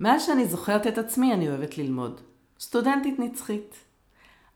מאז 0.00 0.26
שאני 0.26 0.46
זוכרת 0.46 0.86
את 0.86 0.98
עצמי 0.98 1.32
אני 1.32 1.48
אוהבת 1.48 1.78
ללמוד. 1.78 2.20
סטודנטית 2.60 3.18
נצחית. 3.18 3.74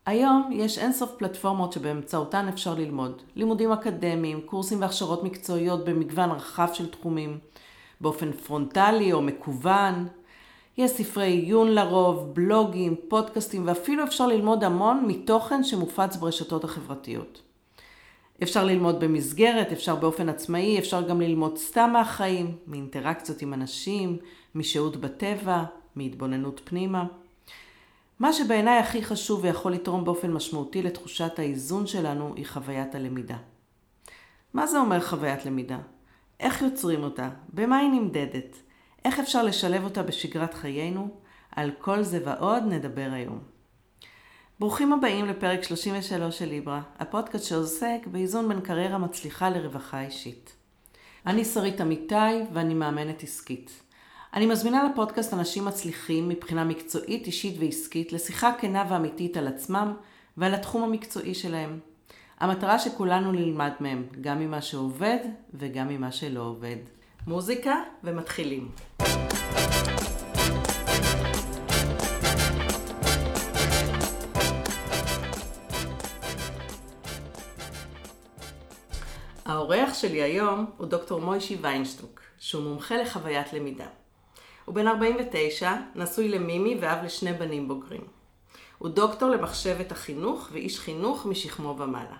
היום 0.05 0.49
יש 0.53 0.77
אינסוף 0.77 1.11
פלטפורמות 1.17 1.73
שבאמצעותן 1.73 2.47
אפשר 2.47 2.73
ללמוד. 2.73 3.21
לימודים 3.35 3.71
אקדמיים, 3.71 4.41
קורסים 4.41 4.81
והכשרות 4.81 5.23
מקצועיות 5.23 5.85
במגוון 5.85 6.31
רחב 6.31 6.67
של 6.73 6.89
תחומים, 6.89 7.37
באופן 8.01 8.31
פרונטלי 8.31 9.13
או 9.13 9.21
מקוון. 9.21 10.07
יש 10.77 10.91
ספרי 10.91 11.31
עיון 11.31 11.71
לרוב, 11.71 12.33
בלוגים, 12.33 12.95
פודקאסטים 13.07 13.67
ואפילו 13.67 14.03
אפשר 14.03 14.27
ללמוד 14.27 14.63
המון 14.63 15.03
מתוכן 15.07 15.63
שמופץ 15.63 16.15
ברשתות 16.15 16.63
החברתיות. 16.63 17.41
אפשר 18.43 18.65
ללמוד 18.65 18.99
במסגרת, 18.99 19.71
אפשר 19.71 19.95
באופן 19.95 20.29
עצמאי, 20.29 20.79
אפשר 20.79 21.01
גם 21.01 21.21
ללמוד 21.21 21.57
סתם 21.57 21.89
מהחיים, 21.93 22.57
מאינטראקציות 22.67 23.41
עם 23.41 23.53
אנשים, 23.53 24.17
משהות 24.55 24.97
בטבע, 24.97 25.63
מהתבוננות 25.95 26.61
פנימה. 26.63 27.05
מה 28.19 28.33
שבעיניי 28.33 28.79
הכי 28.79 29.03
חשוב 29.03 29.43
ויכול 29.43 29.71
לתרום 29.71 30.05
באופן 30.05 30.31
משמעותי 30.31 30.81
לתחושת 30.81 31.39
האיזון 31.39 31.87
שלנו 31.87 32.33
היא 32.35 32.45
חוויית 32.45 32.95
הלמידה. 32.95 33.37
מה 34.53 34.67
זה 34.67 34.79
אומר 34.79 35.01
חוויית 35.01 35.45
למידה? 35.45 35.79
איך 36.39 36.61
יוצרים 36.61 37.03
אותה? 37.03 37.29
במה 37.53 37.77
היא 37.77 37.89
נמדדת? 37.89 38.57
איך 39.05 39.19
אפשר 39.19 39.43
לשלב 39.43 39.83
אותה 39.83 40.03
בשגרת 40.03 40.53
חיינו? 40.53 41.09
על 41.51 41.71
כל 41.79 42.03
זה 42.03 42.19
ועוד 42.25 42.63
נדבר 42.63 43.09
היום. 43.13 43.39
ברוכים 44.59 44.93
הבאים 44.93 45.25
לפרק 45.25 45.63
33 45.63 46.39
של 46.39 46.45
ליברה, 46.45 46.81
הפודקאסט 46.99 47.45
שעוסק 47.45 47.99
באיזון 48.11 48.49
בין 48.49 48.61
קריירה 48.61 48.97
מצליחה 48.97 49.49
לרווחה 49.49 50.01
אישית. 50.01 50.55
אני 51.25 51.45
שרית 51.45 51.81
אמיתי 51.81 52.15
ואני 52.53 52.73
מאמנת 52.73 53.23
עסקית. 53.23 53.82
אני 54.33 54.45
מזמינה 54.45 54.83
לפודקאסט 54.83 55.33
אנשים 55.33 55.65
מצליחים 55.65 56.29
מבחינה 56.29 56.63
מקצועית, 56.63 57.27
אישית 57.27 57.55
ועסקית 57.59 58.13
לשיחה 58.13 58.51
כנה 58.59 58.85
ואמיתית 58.89 59.37
על 59.37 59.47
עצמם 59.47 59.93
ועל 60.37 60.53
התחום 60.53 60.83
המקצועי 60.83 61.33
שלהם. 61.33 61.79
המטרה 62.39 62.79
שכולנו 62.79 63.31
נלמד 63.31 63.71
מהם, 63.79 64.07
גם 64.21 64.39
ממה 64.39 64.61
שעובד 64.61 65.17
וגם 65.53 65.87
ממה 65.87 66.11
שלא 66.11 66.41
עובד. 66.41 66.75
מוזיקה 67.27 67.75
ומתחילים. 68.03 68.71
האורח 79.45 79.93
שלי 79.93 80.21
היום 80.21 80.65
הוא 80.77 80.87
דוקטור 80.87 81.21
מוישי 81.21 81.57
ויינשטוק, 81.61 82.19
שהוא 82.37 82.63
מומחה 82.63 82.97
לחוויית 82.97 83.53
למידה. 83.53 84.02
הוא 84.65 84.75
בן 84.75 84.87
49, 84.87 85.73
נשוי 85.95 86.29
למימי 86.29 86.77
ואב 86.81 87.03
לשני 87.05 87.33
בנים 87.33 87.67
בוגרים. 87.67 88.01
הוא 88.77 88.89
דוקטור 88.89 89.29
למחשבת 89.29 89.91
החינוך 89.91 90.49
ואיש 90.51 90.79
חינוך 90.79 91.25
משכמו 91.25 91.75
ומעלה. 91.79 92.17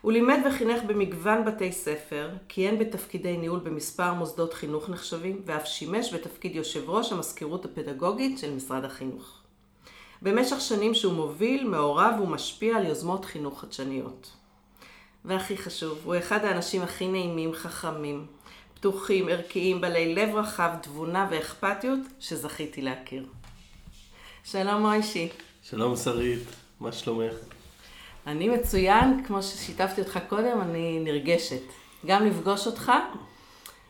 הוא 0.00 0.12
לימד 0.12 0.38
וחינך 0.46 0.82
במגוון 0.86 1.44
בתי 1.44 1.72
ספר, 1.72 2.30
כיהן 2.48 2.78
בתפקידי 2.78 3.36
ניהול 3.36 3.60
במספר 3.60 4.14
מוסדות 4.14 4.54
חינוך 4.54 4.88
נחשבים, 4.88 5.42
ואף 5.46 5.66
שימש 5.66 6.14
בתפקיד 6.14 6.56
יושב 6.56 6.90
ראש 6.90 7.12
המזכירות 7.12 7.64
הפדגוגית 7.64 8.38
של 8.38 8.54
משרד 8.54 8.84
החינוך. 8.84 9.38
במשך 10.22 10.60
שנים 10.60 10.94
שהוא 10.94 11.12
מוביל, 11.12 11.68
מעורב 11.68 12.20
ומשפיע 12.22 12.76
על 12.76 12.86
יוזמות 12.86 13.24
חינוך 13.24 13.60
חדשניות. 13.60 14.30
והכי 15.24 15.56
חשוב, 15.56 15.98
הוא 16.04 16.16
אחד 16.18 16.44
האנשים 16.44 16.82
הכי 16.82 17.08
נעימים, 17.08 17.52
חכמים, 17.52 18.26
פתוחים, 18.82 19.28
ערכיים, 19.28 19.80
בעלי 19.80 20.14
לב 20.14 20.34
רחב, 20.34 20.70
תבונה 20.82 21.28
ואכפתיות 21.30 22.00
שזכיתי 22.20 22.82
להכיר. 22.82 23.26
שלום 24.44 24.82
מוישי. 24.82 25.28
שלום 25.62 25.96
שרית, 25.96 26.42
מה 26.80 26.92
שלומך? 26.92 27.32
אני 28.26 28.48
מצוין, 28.48 29.24
כמו 29.26 29.42
ששיתפתי 29.42 30.00
אותך 30.00 30.18
קודם, 30.28 30.60
אני 30.60 31.00
נרגשת. 31.00 31.62
גם 32.06 32.26
לפגוש 32.26 32.66
אותך 32.66 32.92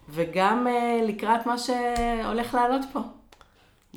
וגם 0.08 0.66
uh, 0.66 1.04
לקראת 1.08 1.46
מה 1.46 1.58
שהולך 1.58 2.54
לעלות 2.54 2.82
פה. 2.92 3.00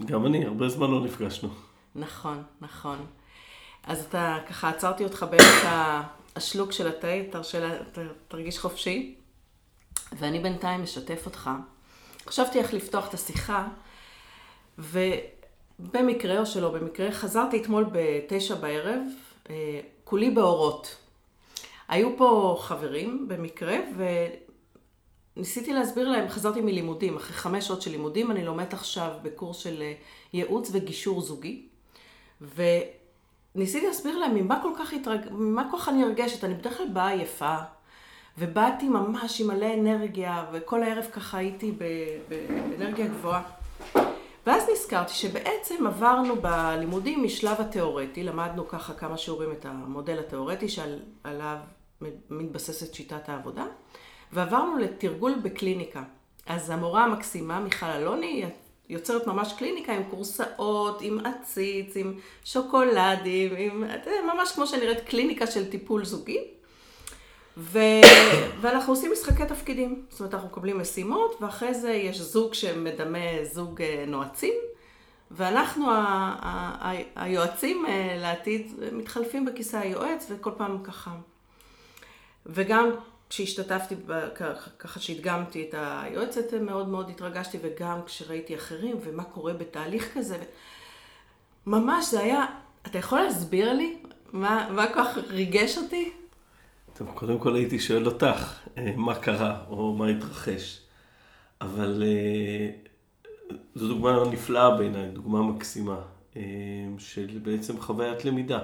גם 0.06 0.26
אני, 0.26 0.46
הרבה 0.46 0.70
זמן 0.70 0.92
לא 0.92 1.02
נפגשנו. 1.02 1.50
נכון, 1.96 2.44
נכון. 2.62 3.06
אז 3.84 4.06
אתה, 4.06 4.38
ככה 4.50 4.70
עצרתי 4.70 5.04
אותך 5.04 5.26
באמצע 5.30 6.02
השלוק 6.36 6.72
של 6.72 6.88
התה, 6.88 7.08
תרגיש 8.28 8.60
חופשי. 8.60 9.16
ואני 10.18 10.40
בינתיים 10.40 10.84
אשתף 10.84 11.26
אותך. 11.26 11.50
חשבתי 12.28 12.60
איך 12.60 12.74
לפתוח 12.74 13.10
את 13.10 13.14
השיחה, 13.14 13.68
ובמקרה 14.78 16.40
או 16.40 16.46
שלא 16.46 16.70
במקרה, 16.70 17.12
חזרתי 17.12 17.62
אתמול 17.62 17.86
בתשע 17.92 18.56
בערב, 18.56 19.02
אה, 19.50 19.80
כולי 20.04 20.30
באורות. 20.30 20.96
היו 21.88 22.18
פה 22.18 22.58
חברים 22.62 23.28
במקרה, 23.28 23.78
וניסיתי 25.36 25.74
להסביר 25.74 26.10
להם, 26.10 26.30
חזרתי 26.30 26.62
מלימודים, 26.62 27.16
אחרי 27.16 27.34
חמש 27.34 27.68
שעות 27.68 27.82
של 27.82 27.92
לימודים, 27.92 28.32
אני 28.32 28.46
לומדת 28.46 28.74
עכשיו 28.74 29.12
בקורס 29.22 29.58
של 29.58 29.82
אה, 29.82 29.94
ייעוץ 30.34 30.70
וגישור 30.74 31.22
זוגי, 31.22 31.66
וניסיתי 32.42 33.88
להסביר 33.88 34.18
להם 34.18 34.36
ממה 34.36 34.60
כל 34.62 34.72
כך, 34.80 34.94
התרג... 34.94 35.20
ממה 35.32 35.68
כל 35.72 35.78
כך 35.78 35.90
אני 35.90 36.06
נרגשת, 36.06 36.44
אני 36.44 36.54
בדרך 36.54 36.78
כלל 36.78 36.88
באה 36.94 37.16
יפה, 37.16 37.56
ובאתי 38.38 38.90
ממש 38.90 39.42
עם 39.42 39.48
מלא 39.48 39.74
אנרגיה, 39.74 40.46
וכל 40.54 40.84
הערב 40.84 41.06
ככה 41.12 41.38
הייתי 41.38 41.72
באנרגיה 42.30 43.08
גבוהה. 43.08 43.42
ואז 44.46 44.64
נזכרתי 44.74 45.14
שבעצם 45.14 45.88
עברנו 45.88 46.36
בלימודים 46.36 47.24
משלב 47.24 47.62
התיאורטי, 47.62 48.24
למדנו 48.24 48.68
ככה 48.68 48.94
כמה 48.94 49.18
שיעורים 49.18 49.52
את 49.52 49.66
המודל 49.66 50.20
התיאורטי 50.20 50.70
שעליו 50.70 51.58
מתבססת 52.30 52.94
שיטת 52.94 53.30
העבודה, 53.30 53.66
ועברנו 54.34 54.78
לתרגול 54.78 55.36
בקליניקה. 55.44 56.04
אז 56.46 56.70
המורה 56.70 57.04
המקסימה, 57.04 57.60
מיכל 57.60 57.86
אלוני, 57.86 58.46
יוצרת 58.90 59.28
ממש 59.28 59.54
קליניקה 59.58 59.94
עם 59.94 60.04
קורסאות, 60.04 61.02
עם 61.02 61.20
עציץ, 61.26 61.98
עם 61.98 62.14
שוקולדים, 62.44 63.54
עם, 63.58 63.84
ממש 64.34 64.52
כמו 64.52 64.68
שנראית 64.68 65.00
קליניקה 65.00 65.48
של 65.48 65.70
טיפול 65.70 66.06
זוגי. 66.06 66.55
ו... 67.58 67.80
ואנחנו 68.62 68.94
עושים 68.94 69.12
משחקי 69.12 69.46
תפקידים. 69.46 70.06
זאת 70.10 70.20
אומרת, 70.20 70.34
אנחנו 70.34 70.50
מקבלים 70.50 70.80
משימות, 70.80 71.42
ואחרי 71.42 71.74
זה 71.74 71.92
יש 71.92 72.22
זוג 72.22 72.54
שמדמה 72.54 73.20
זוג 73.44 73.82
אה, 73.82 74.04
נועצים, 74.08 74.54
ואנחנו, 75.32 75.92
ה... 75.92 75.96
ה... 75.96 76.90
ה... 76.90 76.94
היועצים 77.16 77.86
אה, 77.86 78.18
לעתיד, 78.22 78.74
מתחלפים 78.92 79.46
בכיסא 79.46 79.78
היועץ, 79.78 80.28
וכל 80.30 80.52
פעם 80.58 80.84
ככה. 80.84 81.12
וגם 82.46 82.90
כשהשתתפתי, 83.30 83.96
ככה 84.80 85.00
שהדגמתי 85.00 85.66
את 85.70 85.76
היועצת, 85.78 86.54
מאוד 86.54 86.88
מאוד 86.88 87.10
התרגשתי, 87.10 87.58
וגם 87.62 88.00
כשראיתי 88.06 88.56
אחרים, 88.56 88.98
ומה 89.04 89.24
קורה 89.24 89.54
בתהליך 89.54 90.14
כזה. 90.14 90.38
ממש, 91.68 92.06
זה 92.06 92.20
היה, 92.20 92.46
אתה 92.88 92.98
יכול 92.98 93.20
להסביר 93.20 93.74
לי 93.74 93.98
מה, 94.34 94.68
מה 94.72 94.88
כל 94.88 94.94
כך 94.94 95.18
ריגש 95.30 95.78
אותי? 95.78 96.12
טוב, 96.98 97.12
קודם 97.14 97.40
כל 97.40 97.56
הייתי 97.56 97.80
שואל 97.80 98.06
אותך, 98.06 98.60
אה, 98.78 98.94
מה 98.98 99.16
קרה 99.16 99.64
או 99.70 99.94
מה 99.94 100.08
התרחש. 100.08 100.82
אבל 101.62 102.04
אה, 102.06 102.70
זו 103.76 103.88
דוגמה 103.88 104.24
נפלאה 104.32 104.78
בעיניי, 104.78 105.10
דוגמה 105.12 105.42
מקסימה, 105.44 106.02
אה, 106.36 106.42
של 106.98 107.40
בעצם 107.44 107.82
חוויית 107.82 108.26
למידה. 108.26 108.60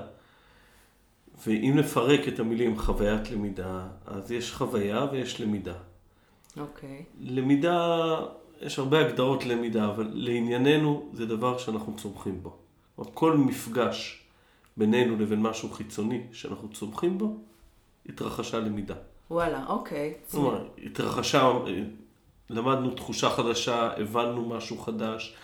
ואם 1.48 1.74
נפרק 1.76 2.28
את 2.28 2.40
המילים 2.40 2.80
חוויית 2.80 3.32
למידה, 3.32 3.88
אז 4.06 4.32
יש 4.32 4.54
חוויה 4.54 5.06
ויש 5.12 5.42
למידה. 5.42 5.76
אוקיי. 6.58 6.90
Okay. 6.90 7.18
למידה, 7.20 8.16
יש 8.62 8.80
הרבה 8.80 9.00
הגדרות 9.00 9.46
למידה, 9.46 9.86
אבל 9.86 10.10
לענייננו 10.14 11.10
זה 11.14 11.26
דבר 11.26 11.58
שאנחנו 11.58 11.96
צומחים 11.98 12.44
בו. 12.44 12.58
כל 13.14 13.38
מפגש 13.38 14.24
בינינו 14.78 15.20
לבין 15.20 15.42
משהו 15.42 15.70
חיצוני 15.70 16.22
שאנחנו 16.32 16.70
צומחים 16.70 17.18
בו, 17.18 17.38
התרחשה 18.14 18.60
למידה. 18.60 18.96
וואלה, 19.32 19.66
אוקיי. 19.68 20.14
אומרת, 20.34 20.62
התרחשה, 20.86 21.52
למדנו 22.50 22.92
תחושה 22.92 23.30
חדשה, 23.30 23.90
הבנו 23.98 24.50
משהו 24.50 24.78
חדש, 24.78 25.36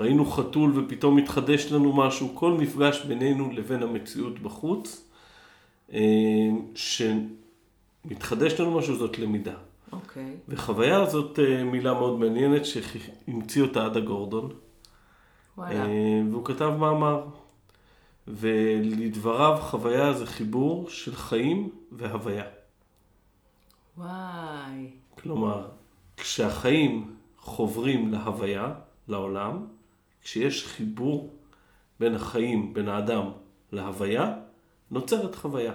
ראינו 0.00 0.26
חתול 0.26 0.78
ופתאום 0.78 1.18
התחדש 1.18 1.72
לנו 1.72 1.92
משהו, 1.92 2.30
כל 2.34 2.52
מפגש 2.52 3.04
בינינו 3.04 3.52
לבין 3.52 3.82
המציאות 3.82 4.38
בחוץ, 4.38 5.08
אה, 5.92 6.00
שמתחדש 8.04 8.60
לנו 8.60 8.78
משהו 8.78 8.94
זאת 8.94 9.18
למידה. 9.18 9.54
אוקיי. 9.92 10.36
וחוויה 10.48 11.06
זאת 11.06 11.38
אה, 11.38 11.64
מילה 11.64 11.94
מאוד 11.94 12.18
מעניינת 12.18 12.62
שהמציא 12.64 13.62
אותה 13.62 13.84
עדה 13.84 14.00
גורדון. 14.00 14.48
וואלה. 15.58 15.86
אה, 15.86 16.22
והוא 16.30 16.44
כתב 16.44 16.72
מאמר. 16.78 17.24
ולדבריו 18.28 19.58
חוויה 19.60 20.12
זה 20.12 20.26
חיבור 20.26 20.90
של 20.90 21.14
חיים 21.14 21.70
והוויה. 21.92 22.44
וואי. 23.96 24.90
כלומר, 25.14 25.68
כשהחיים 26.16 27.16
חוברים 27.38 28.12
להוויה, 28.12 28.74
לעולם, 29.08 29.66
כשיש 30.22 30.66
חיבור 30.66 31.34
בין 32.00 32.14
החיים, 32.14 32.74
בין 32.74 32.88
האדם 32.88 33.30
להוויה, 33.72 34.34
נוצרת 34.90 35.34
חוויה. 35.34 35.72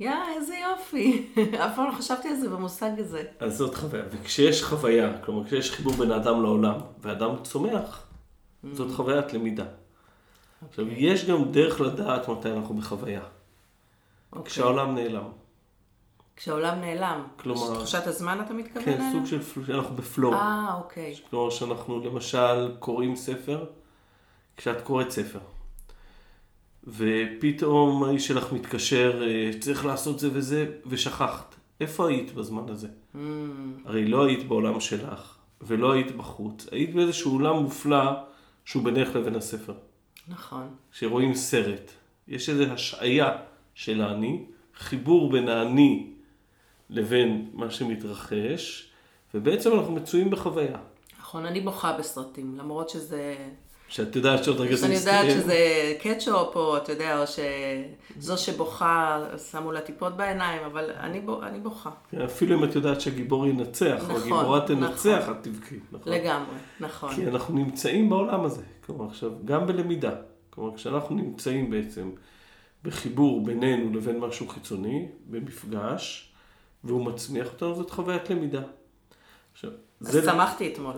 יא, 0.00 0.10
איזה 0.36 0.54
יופי. 0.56 1.26
אף 1.64 1.76
פעם 1.76 1.86
לא 1.86 1.92
חשבתי 1.92 2.28
על 2.28 2.36
זה 2.36 2.48
במושג 2.48 2.90
הזה. 2.98 3.22
אז 3.40 3.56
זאת 3.56 3.74
חוויה. 3.74 4.04
וכשיש 4.10 4.62
חוויה, 4.62 5.18
כלומר 5.24 5.44
כשיש 5.44 5.70
חיבור 5.70 5.92
בין 5.92 6.10
האדם 6.10 6.42
לעולם, 6.42 6.80
ואדם 7.00 7.30
צומח, 7.42 8.06
זאת 8.72 8.90
חוויית 8.96 9.32
למידה. 9.32 9.64
עכשיו. 10.68 10.88
יש 10.88 11.24
גם 11.24 11.44
דרך 11.52 11.80
לדעת 11.80 12.28
מתי 12.28 12.50
אנחנו 12.52 12.74
בחוויה. 12.74 13.20
אוקיי. 14.32 14.44
כשהעולם 14.52 14.94
נעלם. 14.94 15.28
כשהעולם 16.36 16.80
נעלם. 16.80 17.22
כלומר- 17.36 17.74
תחושת 17.74 18.06
הזמן 18.06 18.40
אתה 18.44 18.54
מתכוון 18.54 18.84
כן, 18.84 18.92
אליה? 18.92 19.12
סוג 19.12 19.26
של, 19.26 19.42
פל- 19.42 19.64
שאנחנו 19.66 19.96
בפלואו. 19.96 20.32
אה, 20.34 20.74
אוקיי. 20.74 21.14
כלומר 21.30 21.50
שאנחנו 21.50 22.00
למשל 22.04 22.72
קוראים 22.78 23.16
ספר, 23.16 23.64
כשאת 24.56 24.80
קוראת 24.80 25.10
ספר, 25.10 25.38
ופתאום 26.86 28.04
האיש 28.04 28.26
שלך 28.28 28.52
מתקשר, 28.52 29.22
אה, 29.26 29.50
צריך 29.60 29.84
לעשות 29.86 30.18
זה 30.18 30.28
וזה, 30.32 30.66
ושכחת. 30.86 31.54
איפה 31.80 32.08
היית 32.08 32.34
בזמן 32.34 32.68
הזה? 32.68 32.88
Mm, 33.14 33.18
הרי 33.84 34.04
לא 34.04 34.24
היית 34.26 34.48
בעולם 34.48 34.80
שלך, 34.80 35.36
ולא 35.60 35.92
היית 35.92 36.16
בחוץ. 36.16 36.66
היית 36.72 36.94
באיזשהו 36.94 37.32
עולם 37.32 37.56
מופלא 37.56 38.10
שהוא 38.64 38.84
בינך 38.84 39.16
לבין 39.16 39.34
הספר. 39.36 39.74
נכון. 40.28 40.68
כשרואים 40.92 41.34
סרט, 41.34 41.90
יש 42.28 42.48
איזו 42.48 42.64
השעיה 42.64 43.36
של 43.74 44.02
האני, 44.02 44.44
חיבור 44.74 45.32
בין 45.32 45.48
האני 45.48 46.06
לבין 46.90 47.50
מה 47.52 47.70
שמתרחש, 47.70 48.90
ובעצם 49.34 49.72
אנחנו 49.72 49.92
מצויים 49.92 50.30
בחוויה. 50.30 50.78
נכון, 51.20 51.46
אני 51.46 51.60
בוכה 51.60 51.92
בסרטים, 51.98 52.56
למרות 52.58 52.88
שזה... 52.88 53.36
שאת 53.88 54.16
יודעת 54.16 54.44
שעוד 54.44 54.60
רגע 54.60 54.76
זה 54.76 54.82
שאני 54.82 54.94
יודעת 54.94 55.24
מסתיים. 55.24 55.40
שזה 55.40 55.94
קטשופ, 56.00 56.56
או 56.56 56.76
אתה 56.76 56.92
יודע, 56.92 57.20
או 57.20 57.24
שזו 57.26 58.38
שבוכה, 58.38 59.24
שמו 59.50 59.72
לה 59.72 59.80
טיפות 59.80 60.16
בעיניים, 60.16 60.62
אבל 60.64 60.90
אני, 60.90 61.20
בו, 61.20 61.42
אני 61.42 61.60
בוכה. 61.60 61.90
אפילו 62.24 62.58
אם 62.58 62.64
את 62.64 62.74
יודעת 62.74 63.00
שהגיבור 63.00 63.46
ינצח, 63.46 64.00
או 64.00 64.06
נכון, 64.08 64.16
הגיבורה 64.20 64.60
תנצח, 64.66 65.18
נכון. 65.22 65.34
את 65.34 65.42
תבכי. 65.42 65.76
נכון? 65.92 66.12
לגמרי, 66.12 66.56
נכון. 66.80 67.14
כי 67.14 67.26
אנחנו 67.26 67.54
נמצאים 67.54 68.08
בעולם 68.08 68.44
הזה. 68.44 68.62
כלומר, 68.88 69.06
עכשיו, 69.06 69.30
גם 69.44 69.66
בלמידה. 69.66 70.14
כלומר, 70.50 70.76
כשאנחנו 70.76 71.16
נמצאים 71.16 71.70
בעצם 71.70 72.10
בחיבור 72.84 73.44
בינינו 73.44 73.94
לבין 73.94 74.18
משהו 74.18 74.48
חיצוני, 74.48 75.08
במפגש, 75.30 76.32
והוא 76.84 77.04
מצמיח 77.04 77.52
אותנו, 77.52 77.74
זאת 77.74 77.90
חוויית 77.90 78.30
למידה. 78.30 78.62
עכשיו, 79.52 79.70
אז 80.00 80.06
זה 80.06 80.22
שמחתי 80.22 80.72
אתמול. 80.72 80.94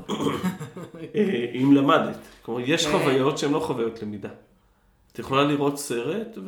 אה, 1.14 1.50
אם 1.54 1.72
למדת. 1.72 2.16
כלומר, 2.42 2.60
יש 2.60 2.86
כן. 2.86 2.92
חוויות 2.92 3.38
שהן 3.38 3.52
לא 3.52 3.60
חוויות 3.60 4.02
למידה. 4.02 4.30
את 5.12 5.18
יכולה 5.18 5.44
לראות 5.44 5.78
סרט, 5.78 6.38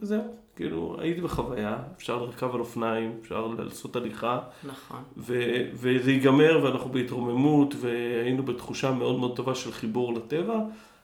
וזהו. 0.00 0.36
כאילו, 0.56 0.96
היית 1.00 1.20
בחוויה, 1.20 1.78
אפשר 1.96 2.22
לרכב 2.22 2.54
על 2.54 2.60
אופניים, 2.60 3.18
אפשר 3.22 3.46
לעשות 3.46 3.96
הליכה, 3.96 4.40
נכון. 4.64 5.02
ו- 5.16 5.70
וזה 5.74 6.12
ייגמר 6.12 6.64
ואנחנו 6.64 6.90
בהתרוממות 6.90 7.74
והיינו 7.80 8.42
בתחושה 8.42 8.92
מאוד 8.92 9.18
מאוד 9.18 9.36
טובה 9.36 9.54
של 9.54 9.72
חיבור 9.72 10.14
לטבע, 10.14 10.58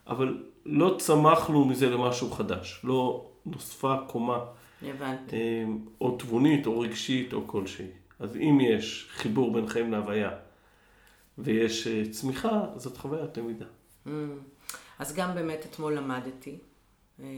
אבל 0.07 0.43
לא 0.67 0.97
צמחנו 0.99 1.65
מזה 1.65 1.91
למשהו 1.91 2.31
חדש, 2.31 2.81
לא 2.85 3.27
נוספה 3.47 3.97
קומה 4.07 4.39
הבנתי. 4.83 5.37
אה, 5.37 5.65
או 6.01 6.17
תבונית 6.19 6.67
או 6.67 6.81
רגשית 6.81 7.33
או 7.33 7.47
כלשהי. 7.47 7.87
אז 8.19 8.37
אם 8.37 8.59
יש 8.61 9.09
חיבור 9.11 9.53
בין 9.53 9.69
חיים 9.69 9.93
להוויה 9.93 10.31
ויש 11.39 11.87
אה, 11.87 12.03
צמיחה, 12.11 12.65
זאת 12.77 12.97
חוויית 12.97 13.37
למידה. 13.37 13.67
Mm. 14.07 14.11
אז 14.99 15.15
גם 15.15 15.35
באמת 15.35 15.67
אתמול 15.71 15.95
למדתי. 15.95 16.59
אה, 17.23 17.29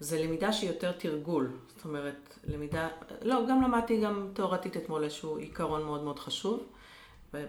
זה 0.00 0.24
למידה 0.24 0.52
שהיא 0.52 0.70
יותר 0.70 0.92
תרגול. 0.92 1.50
זאת 1.76 1.84
אומרת, 1.84 2.38
למידה... 2.44 2.88
לא, 3.22 3.46
גם 3.48 3.62
למדתי 3.62 4.00
גם 4.00 4.28
תיאורטית 4.34 4.76
אתמול 4.76 5.04
איזשהו 5.04 5.36
עיקרון 5.36 5.82
מאוד 5.82 6.02
מאוד 6.02 6.18
חשוב 6.18 6.66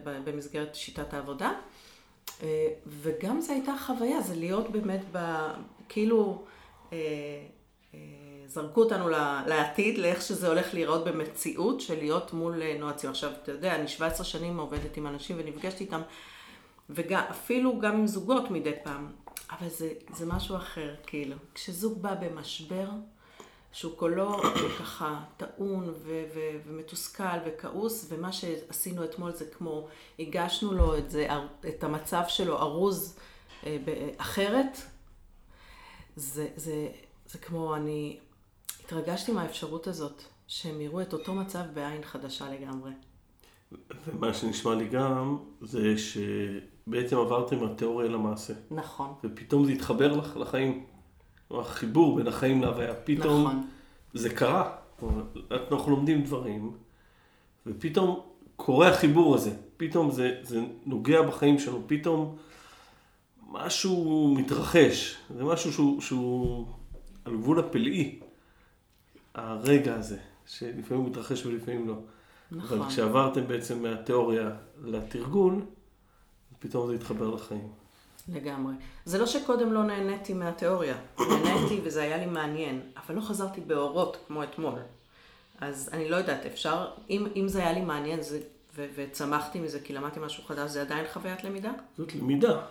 במסגרת 0.04 0.75
שיטת 0.75 1.13
העבודה. 1.13 1.51
אה, 2.44 2.68
וגם 2.88 3.42
זו 3.42 3.54
הייתה 3.54 3.74
חוויה, 3.86 4.21
זה 4.21 4.36
להיות 4.36 4.69
באמת 4.69 5.01
ב... 5.12 5.18
כאילו... 5.89 6.44
אה, 6.94 6.98
זרקו 8.48 8.83
אותנו 8.83 9.09
לעתיד, 9.48 9.98
לאיך 9.98 10.21
שזה 10.21 10.48
הולך 10.48 10.74
להיראות 10.74 11.06
במציאות, 11.06 11.81
של 11.81 11.98
להיות 11.98 12.33
מול 12.33 12.62
נועצים. 12.80 13.09
עכשיו, 13.09 13.31
אתה 13.44 13.51
יודע, 13.51 13.75
אני 13.75 13.88
17 13.88 14.25
שנים 14.25 14.59
עובדת 14.59 14.98
עם 14.98 15.07
אנשים 15.07 15.36
ונפגשת 15.39 15.81
איתם, 15.81 16.01
ואפילו 16.89 17.80
גם 17.80 17.95
עם 17.95 18.07
זוגות 18.07 18.51
מדי 18.51 18.74
פעם, 18.83 19.12
אבל 19.51 19.69
זה, 19.69 19.94
זה 20.13 20.25
משהו 20.25 20.55
אחר, 20.55 20.95
כאילו. 21.07 21.35
כשזוג 21.53 22.01
בא 22.01 22.15
במשבר, 22.15 22.89
שהוא 23.71 23.97
כולו 23.97 24.38
ככה 24.79 25.23
טעון 25.38 25.89
ו- 25.89 26.25
ו- 26.35 26.57
ומתוסכל 26.65 27.38
וכעוס, 27.45 28.05
ומה 28.09 28.31
שעשינו 28.31 29.03
אתמול 29.03 29.31
זה 29.31 29.45
כמו, 29.45 29.88
הגשנו 30.19 30.73
לו 30.73 30.97
את, 30.97 31.11
זה, 31.11 31.27
את 31.67 31.83
המצב 31.83 32.23
שלו 32.27 32.57
ארוז 32.57 33.17
אה, 33.65 33.77
אחרת, 34.17 34.77
זה, 36.15 36.47
זה, 36.55 36.89
זה 37.25 37.38
כמו, 37.38 37.75
אני 37.75 38.19
התרגשתי 38.83 39.31
מהאפשרות 39.31 39.88
הזאת, 39.88 40.23
שהם 40.47 40.81
יראו 40.81 41.01
את 41.01 41.13
אותו 41.13 41.33
מצב 41.33 41.63
בעין 41.73 42.03
חדשה 42.03 42.49
לגמרי. 42.49 42.91
ומה 44.07 44.33
שנשמע 44.33 44.75
לי 44.75 44.88
גם, 44.88 45.38
זה 45.61 45.97
שבעצם 46.87 47.17
עברתם 47.17 47.59
מהתיאוריה 47.59 48.09
למעשה, 48.09 48.53
נכון, 48.71 49.13
ופתאום 49.23 49.65
זה 49.65 49.71
התחבר 49.71 50.15
לך 50.15 50.37
לחיים. 50.37 50.85
החיבור 51.51 52.15
בין 52.15 52.27
החיים 52.27 52.61
להוויה, 52.61 52.93
פתאום 52.93 53.41
נכון, 53.41 53.67
זה 54.13 54.29
קרה. 54.29 54.75
אנחנו 55.51 55.91
לומדים 55.91 56.23
דברים, 56.23 56.71
ופתאום 57.67 58.19
קורה 58.55 58.89
החיבור 58.89 59.35
הזה. 59.35 59.51
פתאום 59.77 60.11
זה, 60.11 60.35
זה 60.43 60.61
נוגע 60.85 61.21
בחיים 61.21 61.59
שלנו, 61.59 61.83
פתאום 61.87 62.35
משהו 63.51 64.33
מתרחש. 64.37 65.17
זה 65.35 65.43
משהו 65.43 65.73
שהוא, 65.73 66.01
שהוא 66.01 66.65
על 67.25 67.37
גבול 67.37 67.59
הפלאי, 67.59 68.19
הרגע 69.35 69.95
הזה, 69.95 70.17
שלפעמים 70.45 71.05
מתרחש 71.05 71.45
ולפעמים 71.45 71.87
לא. 71.87 71.95
נכון. 72.51 72.79
אבל 72.79 72.89
כשעברתם 72.89 73.47
בעצם 73.47 73.83
מהתיאוריה 73.83 74.51
לתרגול, 74.83 75.61
פתאום 76.59 76.88
זה 76.88 76.95
התחבר 76.95 77.30
לחיים. 77.30 77.68
לגמרי. 78.33 78.74
זה 79.06 79.18
לא 79.18 79.25
שקודם 79.25 79.74
לא 79.74 79.83
נהניתי 79.83 80.33
מהתיאוריה, 80.33 80.97
נהניתי 81.19 81.80
וזה 81.83 82.02
היה 82.02 82.18
לי 82.18 82.26
מעניין, 82.26 82.81
אבל 83.06 83.16
לא 83.16 83.21
חזרתי 83.21 83.61
באורות 83.61 84.18
כמו 84.28 84.44
אתמול. 84.44 84.80
אז 85.61 85.90
אני 85.94 86.09
לא 86.09 86.16
יודעת, 86.16 86.45
אפשר, 86.45 86.87
אם, 87.09 87.28
אם 87.35 87.47
זה 87.47 87.59
היה 87.59 87.73
לי 87.73 87.81
מעניין 87.81 88.21
זה, 88.21 88.40
ו, 88.76 88.85
וצמחתי 88.95 89.59
מזה 89.59 89.80
כי 89.80 89.94
למדתי 89.94 90.19
משהו 90.19 90.44
חדש, 90.44 90.71
זה 90.71 90.81
עדיין 90.81 91.06
חוויית 91.14 91.44
למידה? 91.44 91.71
זאת 91.97 92.16
למידה. 92.16 92.61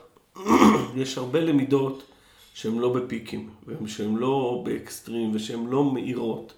יש 0.95 1.19
הרבה 1.19 1.40
למידות 1.40 2.02
שהן 2.55 2.78
לא 2.78 2.95
בפיקים, 2.95 3.50
שהן 3.87 4.14
לא 4.16 4.62
באקסטרים 4.64 5.35
ושהן 5.35 5.66
לא 5.66 5.85
מהירות. 5.85 6.52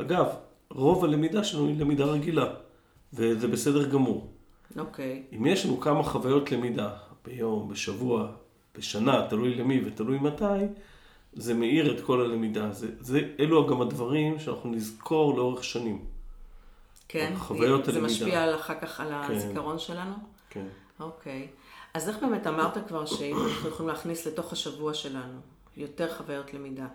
אגב, 0.00 0.26
רוב 0.70 1.04
הלמידה 1.04 1.44
שלנו 1.44 1.66
היא 1.66 1.80
למידה 1.80 2.04
רגילה, 2.04 2.54
וזה 3.12 3.48
בסדר 3.48 3.88
גמור. 3.88 4.35
אוקיי, 4.78 5.22
אם 5.36 5.46
יש 5.46 5.66
לנו 5.66 5.80
כמה 5.80 6.02
חוויות 6.02 6.52
למידה 6.52 6.90
ביום, 7.24 7.68
בשבוע, 7.68 8.28
בשנה, 8.78 9.26
תלוי 9.30 9.54
למי 9.54 9.82
ותלוי 9.86 10.18
מתי, 10.18 10.44
זה 11.32 11.54
מאיר 11.54 11.98
את 11.98 12.04
כל 12.04 12.20
הלמידה. 12.20 12.72
זה, 12.72 12.88
זה, 13.00 13.20
אלו 13.40 13.66
גם 13.66 13.80
הדברים 13.80 14.38
שאנחנו 14.38 14.70
נזכור 14.70 15.36
לאורך 15.36 15.64
שנים. 15.64 16.04
כן? 17.08 17.32
חוויות 17.38 17.84
זה 17.84 17.90
הלמידה. 17.92 18.06
משפיע 18.14 18.42
על, 18.42 18.54
אחר 18.54 18.74
כך 18.80 19.00
על 19.00 19.08
כן. 19.08 19.34
הזיכרון 19.34 19.78
שלנו? 19.78 20.14
כן. 20.50 20.66
אוקיי. 21.00 21.48
אז 21.94 22.08
איך 22.08 22.18
באמת 22.18 22.46
אמרת 22.46 22.88
כבר 22.88 23.06
שאם 23.06 23.36
אנחנו 23.36 23.68
יכולים 23.68 23.88
להכניס 23.88 24.26
לתוך 24.26 24.52
השבוע 24.52 24.94
שלנו 24.94 25.38
יותר 25.76 26.14
חוויות 26.16 26.54
למידה? 26.54 26.86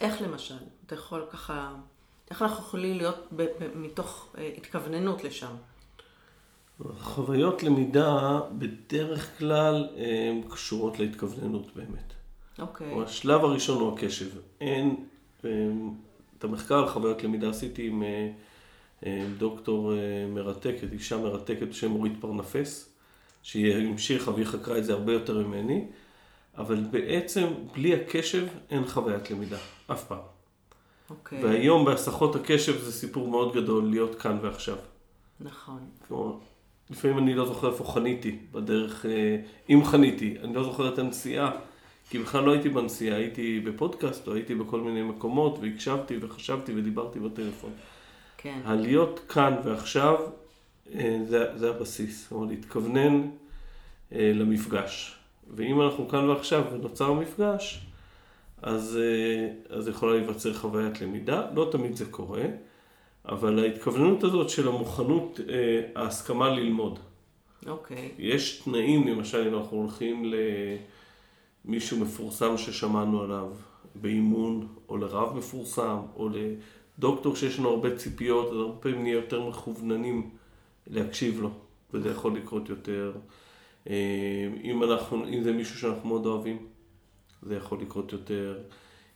איך 0.00 0.22
למשל? 0.22 0.58
אתה 0.86 0.94
יכול 0.94 1.26
ככה... 1.30 1.74
איך 2.30 2.42
אנחנו 2.42 2.64
יכולים 2.64 2.96
להיות 2.96 3.28
ב- 3.36 3.42
ב- 3.42 3.76
מתוך 3.76 4.34
אה, 4.38 4.50
התכווננות 4.56 5.24
לשם? 5.24 5.54
חוויות 6.98 7.62
למידה 7.62 8.40
בדרך 8.58 9.38
כלל 9.38 9.88
הן 9.96 10.42
קשורות 10.50 10.98
להתכווננות 10.98 11.76
באמת. 11.76 12.12
אוקיי. 12.58 12.92
או 12.92 13.02
השלב 13.02 13.44
הראשון 13.44 13.80
הוא 13.80 13.94
הקשב. 13.94 14.26
אין, 14.60 15.04
אמ, 15.44 15.90
את 16.38 16.44
המחקר 16.44 16.74
על 16.74 16.88
חוויות 16.88 17.22
למידה 17.22 17.50
עשיתי 17.50 17.86
עם 17.86 18.02
אה, 18.02 18.30
אה, 19.06 19.26
דוקטור 19.38 19.92
אה, 19.92 19.98
מרתקת, 20.28 20.92
אישה 20.92 21.16
מרתקת 21.16 21.68
בשם 21.68 21.92
אורית 21.92 22.12
פרנפס, 22.20 22.88
שהיא 23.42 23.74
המשיכה 23.74 24.30
והיא 24.30 24.46
חקרה 24.46 24.78
את 24.78 24.84
זה 24.84 24.92
הרבה 24.92 25.12
יותר 25.12 25.46
ממני, 25.46 25.86
אבל 26.58 26.84
בעצם 26.90 27.46
בלי 27.74 27.94
הקשב 27.94 28.46
אין 28.70 28.86
חוויית 28.86 29.30
למידה, 29.30 29.58
אף 29.86 30.04
פעם. 30.04 30.18
אוקיי. 31.10 31.44
והיום 31.44 31.84
בהסחות 31.84 32.36
הקשב 32.36 32.78
זה 32.78 32.92
סיפור 32.92 33.28
מאוד 33.28 33.54
גדול 33.54 33.90
להיות 33.90 34.14
כאן 34.14 34.38
ועכשיו. 34.42 34.76
נכון. 35.40 35.78
כלומר, 36.08 36.34
לפעמים 36.90 37.18
אני 37.18 37.34
לא 37.34 37.46
זוכר 37.46 37.68
איפה 37.68 37.84
חניתי 37.84 38.38
בדרך, 38.52 39.06
אה, 39.06 39.36
אם 39.70 39.84
חניתי, 39.84 40.36
אני 40.42 40.54
לא 40.54 40.64
זוכר 40.64 40.88
את 40.94 40.98
הנסיעה, 40.98 41.50
כי 42.10 42.18
בכלל 42.18 42.44
לא 42.44 42.52
הייתי 42.52 42.68
בנסיעה, 42.68 43.16
הייתי 43.16 43.60
בפודקאסט, 43.60 44.28
או 44.28 44.34
הייתי 44.34 44.54
בכל 44.54 44.80
מיני 44.80 45.02
מקומות, 45.02 45.58
והקשבתי 45.60 46.16
וחשבתי 46.20 46.72
ודיברתי 46.76 47.20
בטלפון. 47.20 47.70
כן. 48.38 48.60
הלהיות 48.64 49.20
כאן 49.28 49.56
ועכשיו, 49.64 50.16
אה, 50.94 51.18
זה, 51.28 51.58
זה 51.58 51.70
הבסיס, 51.70 52.22
זאת 52.22 52.32
אומרת, 52.32 52.50
להתכוונן 52.50 53.28
אה, 54.12 54.32
למפגש. 54.34 55.14
ואם 55.50 55.80
אנחנו 55.80 56.08
כאן 56.08 56.28
ועכשיו 56.28 56.64
ונוצר 56.72 57.12
מפגש, 57.12 57.84
אז, 58.62 58.98
אז 59.70 59.88
יכולה 59.88 60.12
להיווצר 60.12 60.54
חוויית 60.54 61.00
למידה, 61.00 61.46
לא 61.54 61.68
תמיד 61.72 61.96
זה 61.96 62.04
קורה, 62.06 62.42
אבל 63.28 63.58
ההתכווננות 63.58 64.24
הזאת 64.24 64.50
של 64.50 64.68
המוכנות, 64.68 65.40
ההסכמה 65.94 66.48
ללמוד. 66.48 66.98
אוקיי. 67.66 68.10
יש 68.18 68.60
תנאים, 68.64 69.08
למשל, 69.08 69.48
אם 69.48 69.54
אנחנו 69.54 69.76
הולכים 69.76 70.32
למישהו 71.64 71.98
מפורסם 71.98 72.58
ששמענו 72.58 73.22
עליו 73.22 73.48
באימון, 73.94 74.66
או 74.88 74.96
לרב 74.96 75.36
מפורסם, 75.36 75.98
או 76.16 76.28
לדוקטור 76.98 77.36
שיש 77.36 77.58
לנו 77.58 77.68
הרבה 77.68 77.96
ציפיות, 77.96 78.52
אז 78.52 78.56
הרבה 78.56 78.80
פעמים 78.80 79.02
נהיה 79.02 79.14
יותר 79.14 79.48
מכווננים 79.48 80.30
להקשיב 80.86 81.40
לו, 81.40 81.50
וזה 81.94 82.10
יכול 82.10 82.36
לקרות 82.36 82.68
יותר. 82.68 83.12
אה, 83.88 84.48
אם, 84.64 84.82
אנחנו, 84.82 85.24
אם 85.24 85.42
זה 85.42 85.52
מישהו 85.52 85.78
שאנחנו 85.78 86.08
מאוד 86.08 86.26
אוהבים, 86.26 86.66
זה 87.42 87.56
יכול 87.56 87.80
לקרות 87.80 88.12
יותר. 88.12 88.58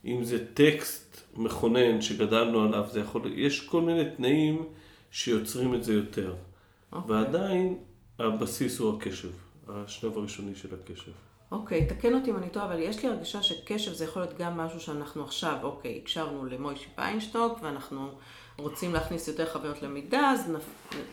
אם 0.05 0.23
זה 0.23 0.45
טקסט 0.53 1.21
מכונן 1.35 2.01
שגדלנו 2.01 2.63
עליו, 2.63 2.85
זה 2.91 2.99
יכול... 2.99 3.21
יש 3.35 3.67
כל 3.67 3.81
מיני 3.81 4.03
תנאים 4.17 4.65
שיוצרים 5.11 5.75
את 5.75 5.83
זה 5.83 5.93
יותר. 5.93 6.33
Okay. 6.33 6.95
אוקיי. 6.95 7.15
ועדיין 7.15 7.77
הבסיס 8.19 8.79
הוא 8.79 8.97
הקשב, 8.97 9.31
השלב 9.67 10.17
הראשוני 10.17 10.55
של 10.55 10.69
הקשב. 10.73 11.11
אוקיי, 11.51 11.85
תקן 11.85 12.13
אותי 12.13 12.31
אם 12.31 12.37
אני 12.37 12.49
טועה, 12.49 12.65
אבל 12.65 12.79
יש 12.79 13.03
לי 13.03 13.09
הרגשה 13.09 13.43
שקשב 13.43 13.93
זה 13.93 14.05
יכול 14.05 14.21
להיות 14.21 14.37
גם 14.37 14.57
משהו 14.57 14.79
שאנחנו 14.79 15.23
עכשיו, 15.23 15.57
אוקיי, 15.63 15.99
הקשבנו 16.01 16.45
למוישי 16.45 16.87
פיינשטוק, 16.95 17.59
ואנחנו 17.61 18.11
רוצים 18.57 18.93
להכניס 18.93 19.27
יותר 19.27 19.53
חוויות 19.53 19.81
למידה, 19.81 20.31
אז 20.31 20.51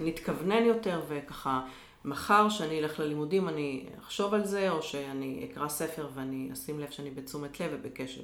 נתכוונן 0.00 0.64
יותר, 0.64 1.00
וככה, 1.08 1.66
מחר 2.04 2.48
שאני 2.48 2.78
אלך 2.78 3.00
ללימודים 3.00 3.48
אני 3.48 3.86
אחשוב 3.98 4.34
על 4.34 4.44
זה, 4.44 4.70
או 4.70 4.82
שאני 4.82 5.48
אקרא 5.50 5.68
ספר 5.68 6.08
ואני 6.14 6.50
אשים 6.52 6.80
לב 6.80 6.90
שאני 6.90 7.10
בתשומת 7.10 7.60
לב 7.60 7.70
ובקשב. 7.72 8.22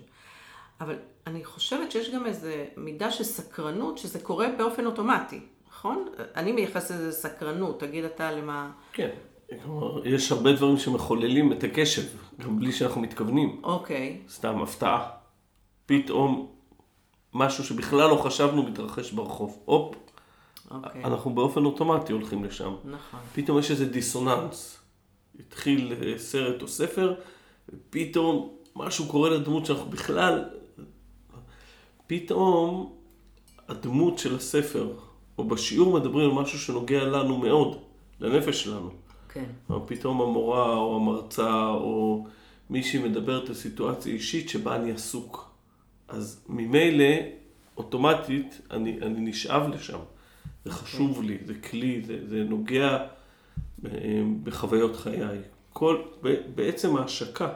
אבל 0.80 0.94
אני 1.26 1.44
חושבת 1.44 1.92
שיש 1.92 2.10
גם 2.10 2.26
איזו 2.26 2.48
מידה 2.76 3.10
של 3.10 3.24
סקרנות, 3.24 3.98
שזה 3.98 4.20
קורה 4.20 4.48
באופן 4.58 4.86
אוטומטי, 4.86 5.40
נכון? 5.68 6.08
אני 6.36 6.52
מייחסת 6.52 6.94
לזה 6.94 7.12
סקרנות, 7.12 7.80
תגיד 7.80 8.04
אתה 8.04 8.32
למה... 8.32 8.70
כן, 8.92 9.10
כלומר, 9.62 10.06
יש 10.06 10.32
הרבה 10.32 10.52
דברים 10.52 10.78
שמחוללים 10.78 11.52
את 11.52 11.64
הקשב, 11.64 12.02
גם 12.40 12.58
בלי 12.58 12.72
שאנחנו 12.72 13.00
מתכוונים. 13.00 13.60
אוקיי. 13.64 14.20
סתם 14.28 14.62
הפתעה. 14.62 15.10
פתאום 15.86 16.52
משהו 17.34 17.64
שבכלל 17.64 18.10
לא 18.10 18.16
חשבנו 18.16 18.62
מתרחש 18.62 19.12
ברחוב. 19.12 19.62
הופ, 19.64 19.96
אוקיי. 20.70 21.04
אנחנו 21.04 21.34
באופן 21.34 21.64
אוטומטי 21.64 22.12
הולכים 22.12 22.44
לשם. 22.44 22.74
נכון. 22.84 23.20
פתאום 23.34 23.58
יש 23.58 23.70
איזה 23.70 23.86
דיסוננס. 23.86 24.80
התחיל 25.40 25.92
אה, 25.92 26.18
סרט 26.18 26.62
או 26.62 26.68
ספר, 26.68 27.14
ופתאום 27.68 28.56
משהו 28.76 29.06
קורה 29.06 29.30
לדמות 29.30 29.66
שאנחנו 29.66 29.90
בכלל... 29.90 30.44
פתאום 32.06 32.92
הדמות 33.68 34.18
של 34.18 34.36
הספר, 34.36 34.92
או 35.38 35.44
בשיעור 35.44 36.00
מדברים 36.00 36.30
על 36.30 36.42
משהו 36.42 36.58
שנוגע 36.58 37.04
לנו 37.04 37.38
מאוד, 37.38 37.78
לנפש 38.20 38.64
שלנו. 38.64 38.90
כן. 39.28 39.44
או 39.70 39.86
פתאום 39.86 40.20
המורה 40.20 40.76
או 40.76 40.96
המרצה 40.96 41.66
או 41.68 42.26
מישהי 42.70 43.02
מדברת 43.08 43.48
על 43.48 43.54
סיטואציה 43.54 44.12
אישית 44.12 44.48
שבה 44.48 44.76
אני 44.76 44.92
עסוק. 44.92 45.50
אז 46.08 46.44
ממילא, 46.48 47.14
אוטומטית, 47.76 48.60
אני, 48.70 48.98
אני 49.02 49.20
נשאב 49.20 49.68
לשם. 49.74 49.98
זה 50.64 50.70
חשוב 50.70 51.22
לי, 51.22 51.38
זה 51.46 51.54
כלי, 51.54 52.02
זה, 52.06 52.28
זה 52.28 52.44
נוגע 52.44 52.98
אה, 53.84 54.22
בחוויות 54.44 54.96
חיי. 54.96 55.38
כל, 55.72 56.02
בעצם 56.54 56.96
ההשקה 56.96 57.48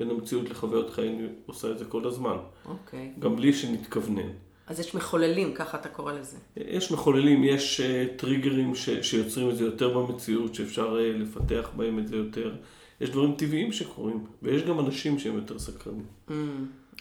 בין 0.00 0.10
המציאות 0.10 0.50
לחוויות 0.50 0.90
חיי, 0.90 1.08
אני 1.08 1.26
עושה 1.46 1.70
את 1.70 1.78
זה 1.78 1.84
כל 1.84 2.06
הזמן. 2.06 2.36
אוקיי. 2.64 3.10
גם 3.18 3.36
בלי 3.36 3.52
שנתכוונן. 3.52 4.28
אז 4.66 4.80
יש 4.80 4.94
מחוללים, 4.94 5.54
ככה 5.54 5.78
אתה 5.78 5.88
קורא 5.88 6.12
לזה. 6.12 6.36
יש 6.56 6.92
מחוללים, 6.92 7.44
יש 7.44 7.80
uh, 7.80 8.18
טריגרים 8.18 8.74
ש, 8.74 8.88
שיוצרים 9.02 9.50
את 9.50 9.56
זה 9.56 9.64
יותר 9.64 9.98
במציאות, 9.98 10.54
שאפשר 10.54 10.96
uh, 10.96 11.18
לפתח 11.18 11.70
בהם 11.76 11.98
את 11.98 12.08
זה 12.08 12.16
יותר. 12.16 12.54
יש 13.00 13.10
דברים 13.10 13.34
טבעיים 13.38 13.72
שקורים, 13.72 14.24
ויש 14.42 14.62
גם 14.62 14.80
אנשים 14.80 15.18
שהם 15.18 15.34
יותר 15.34 15.58
סקרנים. 15.58 16.04
Mm, 16.28 16.32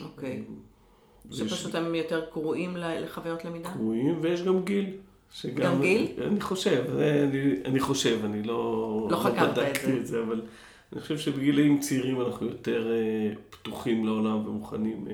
אוקיי. 0.02 0.44
ויש- 1.26 1.40
שפשוט 1.40 1.76
הם 1.76 1.96
יותר 1.96 2.26
קרואים 2.32 2.78
לחוויות 2.78 3.46
למידה? 3.46 3.70
קרויים, 3.74 4.18
ויש 4.22 4.42
גם 4.42 4.64
גיל. 4.66 4.86
שגם, 5.34 5.64
גם 5.76 5.82
גיל? 5.82 6.08
אני 6.28 6.42
חושב, 6.42 6.84
אני, 6.98 7.54
אני 7.66 7.80
חושב, 7.80 8.20
אני 8.24 8.44
לא, 8.44 9.08
לא 9.12 9.18
חקרת 9.18 9.58
את 9.58 9.76
זה. 9.82 9.98
את 9.98 10.08
זה, 10.08 10.24
אבל 10.24 10.42
אני 10.94 11.02
חושב 11.02 11.18
שבגילאים 11.18 11.80
צעירים 11.80 12.22
אנחנו 12.22 12.46
יותר 12.46 12.88
uh, 12.92 13.38
פתוחים 13.50 14.06
לעולם 14.06 14.48
ומוכנים 14.48 15.08
uh, 15.08 15.12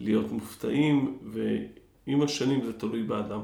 להיות 0.00 0.32
מופתעים, 0.32 1.18
ועם 1.32 2.22
השנים 2.22 2.64
זה 2.64 2.72
תלוי 2.72 3.02
באדם. 3.02 3.40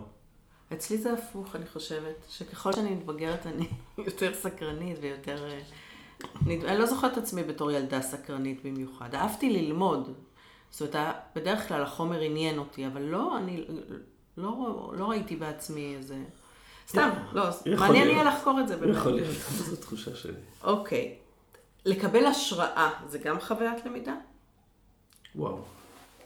אצלי 0.72 0.98
זה 0.98 1.12
הפוך, 1.12 1.56
אני 1.56 1.66
חושבת, 1.66 2.26
שככל 2.28 2.72
שאני 2.72 2.90
מתבגרת 2.90 3.46
אני 3.46 3.68
יותר 4.06 4.34
סקרנית 4.34 4.96
ויותר... 5.00 5.50
אה, 5.50 5.60
אני, 6.46 6.78
לא 6.78 6.86
זוכרת 6.86 7.12
את 7.12 7.18
עצמי 7.18 7.42
בתור 7.42 7.70
ילדה 7.70 8.02
סקרנית 8.02 8.64
במיוחד. 8.64 9.14
אהבתי 9.14 9.50
ללמוד. 9.50 10.14
זאת 10.70 10.94
אומרת, 10.96 11.14
בדרך 11.36 11.68
כלל 11.68 11.82
החומר 11.82 12.20
עניין 12.20 12.58
אותי, 12.58 12.86
אבל 12.86 13.02
לא, 13.02 13.38
אני 13.38 13.64
לא, 14.36 14.92
לא 14.96 15.04
ראיתי 15.04 15.36
בעצמי 15.36 15.94
איזה... 15.96 16.16
סתם, 16.88 17.10
לא, 17.32 17.44
מעניין. 17.78 18.08
יהיה 18.08 18.24
לחקור 18.24 18.60
את 18.60 18.68
זה 18.68 18.76
באמת. 18.76 18.96
יכול 18.96 19.12
להיות, 19.12 19.34
זו 19.50 19.76
תחושה 19.76 20.14
שלי. 20.14 20.32
אוקיי. 20.64 21.16
לקבל 21.84 22.26
השראה 22.26 22.90
זה 23.06 23.18
גם 23.18 23.40
חוויית 23.40 23.86
למידה? 23.86 24.14
וואו, 25.34 25.58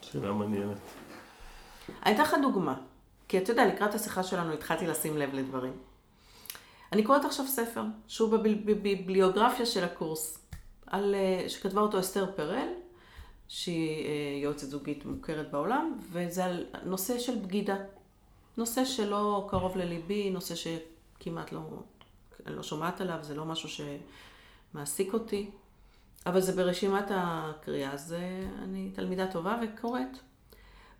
שאלה 0.03 0.33
מעניינת. 0.33 0.77
אני 2.07 2.15
אתן 2.15 2.23
לך 2.23 2.35
דוגמה. 2.43 2.75
כי 3.29 3.39
אתה 3.39 3.53
יודע, 3.53 3.67
לקראת 3.67 3.95
השיחה 3.95 4.23
שלנו 4.23 4.53
התחלתי 4.53 4.87
לשים 4.87 5.19
לב 5.19 5.35
לדברים. 5.35 5.73
אני 6.93 7.03
קוראת 7.03 7.25
עכשיו 7.25 7.47
ספר, 7.47 7.83
שהוא 8.09 8.31
בביבליוגרפיה 8.31 9.67
של 9.67 9.85
הקורס, 9.85 10.39
על, 10.87 11.15
אה, 11.15 11.49
שכתבה 11.49 11.81
אותו 11.81 12.01
אסתר 12.01 12.33
פרל, 12.37 12.69
שהיא 13.49 14.07
אה, 14.07 14.43
יועצת 14.43 14.67
זוגית 14.69 15.05
מוכרת 15.05 15.51
בעולם, 15.51 15.99
וזה 16.13 16.45
על 16.45 16.67
נושא 16.85 17.19
של 17.19 17.35
בגידה. 17.35 17.77
נושא 18.57 18.85
שלא 18.85 19.47
קרוב 19.51 19.77
לליבי, 19.77 20.31
נושא 20.31 20.55
שכמעט 20.55 21.53
לא, 21.53 21.61
לא 22.47 22.63
שומעת 22.63 23.01
עליו, 23.01 23.19
זה 23.23 23.35
לא 23.35 23.45
משהו 23.45 23.69
שמעסיק 24.75 25.13
אותי, 25.13 25.51
אבל 26.27 26.41
זה 26.41 26.53
ברשימת 26.53 27.05
הקריאה, 27.11 27.93
אז 27.93 28.13
אה, 28.13 28.49
אני 28.63 28.91
תלמידה 28.95 29.27
טובה 29.27 29.59
וקוראת. 29.63 30.19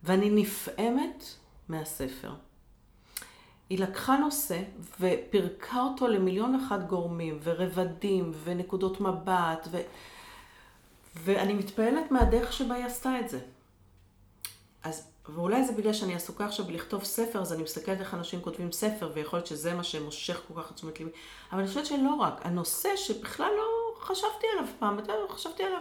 ואני 0.03 0.31
נפעמת 0.31 1.25
מהספר. 1.69 2.35
היא 3.71 3.79
לקחה 3.79 4.17
נושא 4.17 4.63
ופירקה 5.01 5.81
אותו 5.81 6.09
למיליון 6.09 6.55
ואחת 6.55 6.81
גורמים 6.87 7.39
ורבדים 7.43 8.33
ונקודות 8.45 9.01
מבט 9.01 9.69
ו... 9.71 9.81
ואני 11.17 11.53
מתפעלת 11.55 12.11
מהדרך 12.11 12.53
שבה 12.53 12.75
היא 12.75 12.85
עשתה 12.85 13.21
את 13.21 13.29
זה. 13.29 13.41
אז, 14.83 15.09
ואולי 15.29 15.65
זה 15.65 15.73
בגלל 15.73 15.93
שאני 15.93 16.15
עסוקה 16.15 16.47
עכשיו 16.47 16.67
בלכתוב 16.67 17.05
ספר, 17.05 17.41
אז 17.41 17.53
אני 17.53 17.63
מסתכלת 17.63 18.01
איך 18.01 18.15
אנשים 18.15 18.41
כותבים 18.41 18.73
ספר, 18.73 19.11
ויכול 19.15 19.37
להיות 19.39 19.47
שזה 19.47 19.75
מה 19.75 19.85
שמושך 19.85 20.41
כל 20.49 20.63
כך 20.63 20.71
את 20.71 20.77
תשומת. 20.77 21.01
אבל 21.53 21.59
אני 21.59 21.69
חושבת 21.69 21.87
שלא 21.87 22.15
רק, 22.15 22.47
הנושא 22.47 22.97
שבכלל 22.97 23.51
לא 23.57 24.01
חשבתי 24.01 24.47
עליו 24.53 24.65
פעם, 24.79 24.99
אתה 24.99 25.13
יודע, 25.13 25.23
לא 25.23 25.29
חשבתי 25.29 25.63
עליו. 25.63 25.81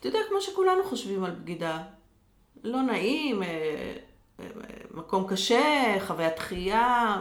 אתה 0.00 0.08
יודע, 0.08 0.18
כמו 0.28 0.40
שכולנו 0.40 0.84
חושבים 0.84 1.24
על 1.24 1.30
בגידה. 1.30 1.82
לא 2.64 2.82
נעים, 2.82 3.42
אה, 3.42 3.48
אה, 4.40 4.46
מקום 4.90 5.26
קשה, 5.28 5.96
חוויית 6.06 6.36
דחייה, 6.36 7.20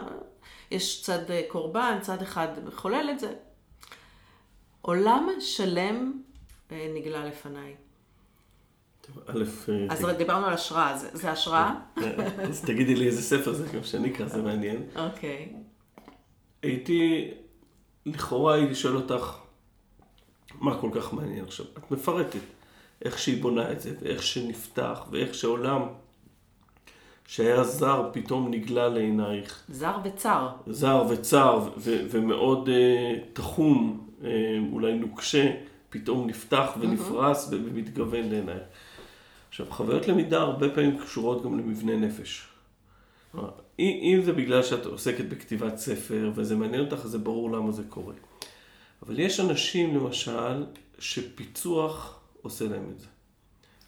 יש 0.71 1.03
צד 1.03 1.31
אה, 1.31 1.41
קורבן, 1.47 1.97
צד 2.01 2.21
אחד 2.21 2.47
מחולל 2.65 3.09
את 3.11 3.19
זה. 3.19 3.33
עולם 4.81 5.29
שלם 5.39 6.21
נגלה 6.71 7.25
לפניי. 7.25 7.75
א', 9.27 9.43
אה, 9.69 9.85
אז 9.89 10.05
דיברנו 10.17 10.45
על 10.45 10.53
השראה, 10.53 10.97
זה, 10.97 11.09
זה 11.13 11.31
השראה? 11.31 11.73
אז 12.49 12.61
תגידי 12.61 12.95
לי 12.95 13.07
איזה 13.07 13.21
ספר 13.21 13.53
זה, 13.53 13.67
גם 13.73 13.83
שאני 13.83 14.11
אקרא, 14.11 14.27
זה 14.27 14.41
מעניין. 14.41 14.83
אוקיי. 14.95 15.53
הייתי, 16.63 17.31
לכאורה 18.05 18.55
הייתי 18.55 18.75
שואל 18.75 18.95
אותך, 18.95 19.37
מה 20.59 20.77
כל 20.77 20.89
כך 20.93 21.13
מעניין 21.13 21.45
עכשיו? 21.45 21.65
את 21.77 21.91
מפרטת 21.91 22.39
איך 23.05 23.19
שהיא 23.19 23.41
בונה 23.41 23.71
את 23.71 23.81
זה, 23.81 23.93
ואיך 24.01 24.23
שנפתח, 24.23 25.07
ואיך 25.11 25.33
שעולם 25.33 25.81
שהיה 27.27 27.63
זר 27.63 28.09
פתאום 28.13 28.51
נגלה 28.51 28.89
לעינייך. 28.89 29.63
זר 29.69 29.97
וצר. 30.03 30.49
זר 30.67 31.03
וצר 31.09 31.69
ו- 31.77 32.05
ומאוד 32.09 32.69
uh, 32.69 33.19
תחום, 33.33 34.07
uh, 34.21 34.25
אולי 34.71 34.93
נוקשה, 34.93 35.51
פתאום 35.89 36.27
נפתח 36.27 36.71
ונפרס 36.79 37.49
mm-hmm. 37.49 37.55
ומתגוון 37.55 38.29
לעינייך. 38.29 38.63
עכשיו, 39.51 39.65
חוויות 39.69 40.07
למידה 40.07 40.41
הרבה 40.41 40.69
פעמים 40.69 40.99
קשורות 40.99 41.43
גם 41.43 41.59
למבנה 41.59 41.95
נפש. 41.95 42.47
אם 43.79 44.21
זה 44.25 44.33
בגלל 44.33 44.63
שאת 44.63 44.85
עוסקת 44.85 45.25
בכתיבת 45.25 45.77
ספר 45.77 46.31
וזה 46.35 46.55
מעניין 46.55 46.81
אותך, 46.81 47.07
זה 47.07 47.17
ברור 47.17 47.51
למה 47.51 47.71
זה 47.71 47.83
קורה. 47.89 48.13
אבל 49.05 49.19
יש 49.19 49.39
אנשים, 49.39 49.95
למשל, 49.95 50.65
שפיצוח 50.99 52.19
עושה 52.41 52.65
להם 52.65 52.89
את 52.91 52.99
זה. 52.99 53.07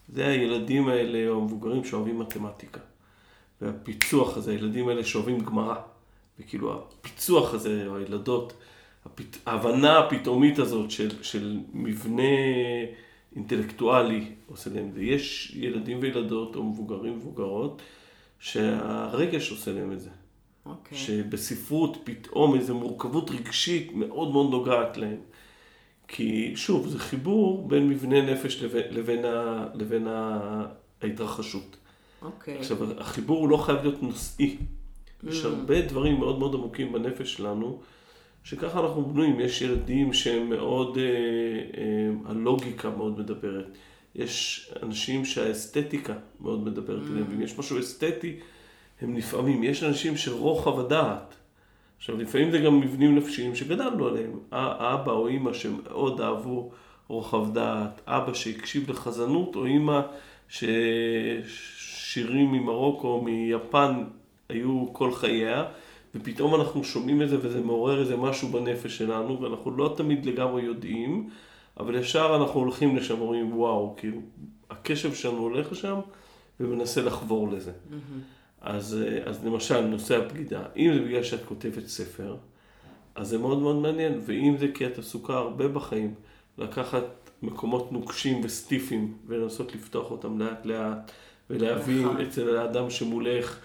זה 0.10 0.28
הילדים 0.28 0.88
האלה, 0.88 1.30
או 1.30 1.42
המבוגרים 1.42 1.86
שאוהבים 1.86 2.20
מתמטיקה. 2.20 2.80
והפיצוח 3.62 4.38
הזה, 4.38 4.52
הילדים 4.52 4.88
האלה 4.88 5.04
שאוהבים 5.04 5.40
גמרא. 5.40 5.76
וכאילו 6.40 6.74
הפיצוח 6.74 7.54
הזה, 7.54 7.84
או 7.88 7.98
הילדות. 7.98 8.54
ההבנה 9.46 10.00
הפתאומית 10.00 10.60
הזאת 10.60 10.92
של, 10.92 11.24
של 11.24 11.60
מבנה 11.74 12.24
אינטלקטואלי 13.36 14.32
עושה 14.48 14.70
להם 14.74 14.90
את 14.90 14.94
זה. 14.94 15.02
יש 15.02 15.54
ילדים 15.56 15.98
וילדות, 16.02 16.56
או 16.56 16.64
מבוגרים 16.64 17.14
ומבוגרות, 17.14 17.82
שהרגש 18.40 19.52
עושה 19.52 19.72
להם 19.72 19.92
את 19.92 20.00
זה. 20.00 20.10
Okay. 20.10 20.70
אוקיי. 20.70 20.98
שבספרות 20.98 21.98
פתאום 22.04 22.56
איזו 22.56 22.76
מורכבות 22.76 23.32
רגשית 23.32 23.92
מאוד 23.94 24.32
מאוד 24.32 24.52
נוגעת 24.52 24.98
להם. 24.98 25.20
כי 26.08 26.54
שוב, 26.56 26.88
זה 26.88 27.00
חיבור 27.00 27.68
בין 27.68 27.90
מבנה 27.90 28.22
נפש 28.22 28.64
לבין, 28.64 28.84
לבין, 28.92 29.26
ה, 29.26 29.68
לבין 29.74 30.08
ההתרחשות. 31.02 31.78
אוקיי. 32.22 32.56
Okay. 32.56 32.60
עכשיו, 32.60 33.00
החיבור 33.00 33.40
הוא 33.40 33.50
לא 33.50 33.58
חייב 33.58 33.82
להיות 33.82 34.04
נושאי. 34.04 34.58
Mm. 34.58 35.30
יש 35.30 35.46
הרבה 35.46 35.82
דברים 35.82 36.20
מאוד 36.20 36.40
מאוד 36.40 36.54
עמוקים 36.56 36.92
בנפש 36.92 37.34
שלנו, 37.34 37.82
שככה 38.44 38.80
אנחנו 38.80 39.06
בנויים. 39.06 39.40
יש 39.40 39.62
ילדים 39.62 40.14
שהם 40.14 40.50
מאוד, 40.50 40.98
אה, 40.98 41.04
אה, 41.04 41.10
הלוגיקה 42.26 42.90
מאוד 42.90 43.20
מדברת. 43.20 43.66
יש 44.16 44.70
אנשים 44.84 45.26
שהאסתטיקה 45.26 46.14
מאוד 46.42 46.64
מדברת 46.64 47.02
אליהם, 47.12 47.26
mm. 47.28 47.32
ואם 47.32 47.42
יש 47.42 47.60
משהו 47.60 47.80
אסתטי, 47.80 48.40
הם 49.02 49.14
נפעמים. 49.14 49.64
יש 49.64 49.84
אנשים 49.84 50.18
שרוחב 50.18 50.80
הדעת, 50.80 51.36
עכשיו 51.98 52.18
לפעמים 52.18 52.52
זה 52.52 52.60
גם 52.60 52.80
מבנים 52.80 53.16
נפשיים 53.16 53.56
שגדלנו 53.56 54.08
עליהם. 54.08 54.40
האבא 54.52 55.12
או 55.12 55.28
אימא 55.28 55.54
שמאוד 55.54 56.22
אהבו 56.22 56.72
רוחב 57.08 57.54
דעת, 57.54 58.02
אבא 58.08 58.34
שהקשיב 58.34 58.92
לחזנות, 58.92 59.56
או 59.56 59.66
אימא 59.66 60.02
ששירים 60.50 62.52
ממרוקו 62.52 63.08
או 63.08 63.22
מיפן 63.22 64.04
היו 64.50 64.94
כל 64.94 65.14
חייה, 65.14 65.66
ופתאום 66.16 66.56
אנחנו 66.56 66.84
שומעים 66.84 67.22
את 67.22 67.30
זה 67.30 67.38
וזה 67.42 67.62
מעורר 67.62 68.02
איזה 68.02 68.18
משהו 68.18 68.48
בנפש 68.48 68.98
שלנו, 68.98 69.42
ואנחנו 69.42 69.78
לא 69.78 69.94
תמיד 69.98 70.26
לגמרי 70.26 70.62
יודעים. 70.62 71.30
אבל 71.80 71.96
ישר 71.96 72.36
אנחנו 72.42 72.60
הולכים 72.60 72.96
לשם, 72.96 73.22
אומרים 73.22 73.58
וואו, 73.58 73.96
כאילו, 73.98 74.18
הקשב 74.70 75.14
שלנו 75.14 75.38
הולך 75.38 75.72
לשם 75.72 76.00
ומנסה 76.60 77.02
לחבור 77.02 77.52
לזה. 77.52 77.72
Mm-hmm. 77.72 77.94
אז, 78.62 78.98
אז 79.26 79.46
למשל, 79.46 79.82
נושא 79.82 80.18
הבגידה, 80.18 80.64
אם 80.78 80.92
זה 80.94 81.00
בגלל 81.00 81.24
שאת 81.24 81.46
כותבת 81.46 81.88
ספר, 81.88 82.36
אז 83.16 83.30
זה 83.30 83.38
מאוד 83.38 83.60
מאוד 83.60 83.76
מעניין, 83.76 84.20
ואם 84.26 84.56
זה 84.60 84.68
כי 84.74 84.86
את 84.86 85.00
עסוקה 85.00 85.34
הרבה 85.34 85.68
בחיים, 85.68 86.14
לקחת 86.58 87.04
מקומות 87.44 87.92
נוקשים 87.92 88.42
וסטיפים 88.44 89.18
ולנסות 89.28 89.76
לפתוח 89.76 90.12
אותם 90.12 90.40
לאט 90.40 90.66
לאט, 90.66 91.12
ולהבין 91.50 92.06
נכון. 92.06 92.22
אצל 92.22 92.58
האדם 92.58 92.90
שמולך 92.90 93.60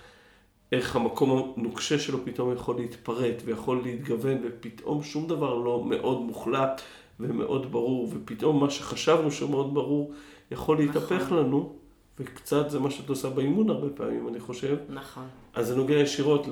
איך 0.73 0.97
המקום 0.97 1.53
הנוקשה 1.57 1.99
שלו 1.99 2.25
פתאום 2.25 2.53
יכול 2.53 2.77
להתפרט 2.77 3.43
ויכול 3.45 3.81
להתגוון, 3.83 4.39
ופתאום 4.45 5.03
שום 5.03 5.27
דבר 5.27 5.55
לא 5.55 5.85
מאוד 5.85 6.21
מוחלט, 6.21 6.83
ומאוד 7.21 7.73
ברור, 7.73 8.09
ופתאום 8.13 8.61
מה 8.61 8.71
שחשבנו 8.71 9.31
שמאוד 9.31 9.75
ברור 9.75 10.13
יכול 10.51 10.79
להתהפך 10.79 11.13
נכון. 11.13 11.39
לנו, 11.39 11.77
וקצת 12.19 12.71
זה 12.71 12.79
מה 12.79 12.91
שאת 12.91 13.09
עושה 13.09 13.31
באימון 13.31 13.71
הרבה 13.71 13.89
פעמים, 13.91 14.29
אני 14.29 14.41
חושב. 14.41 14.77
נכון. 14.89 15.27
אז 15.55 15.67
זה 15.67 15.77
נוגע 15.77 15.95
ישירות 15.95 16.47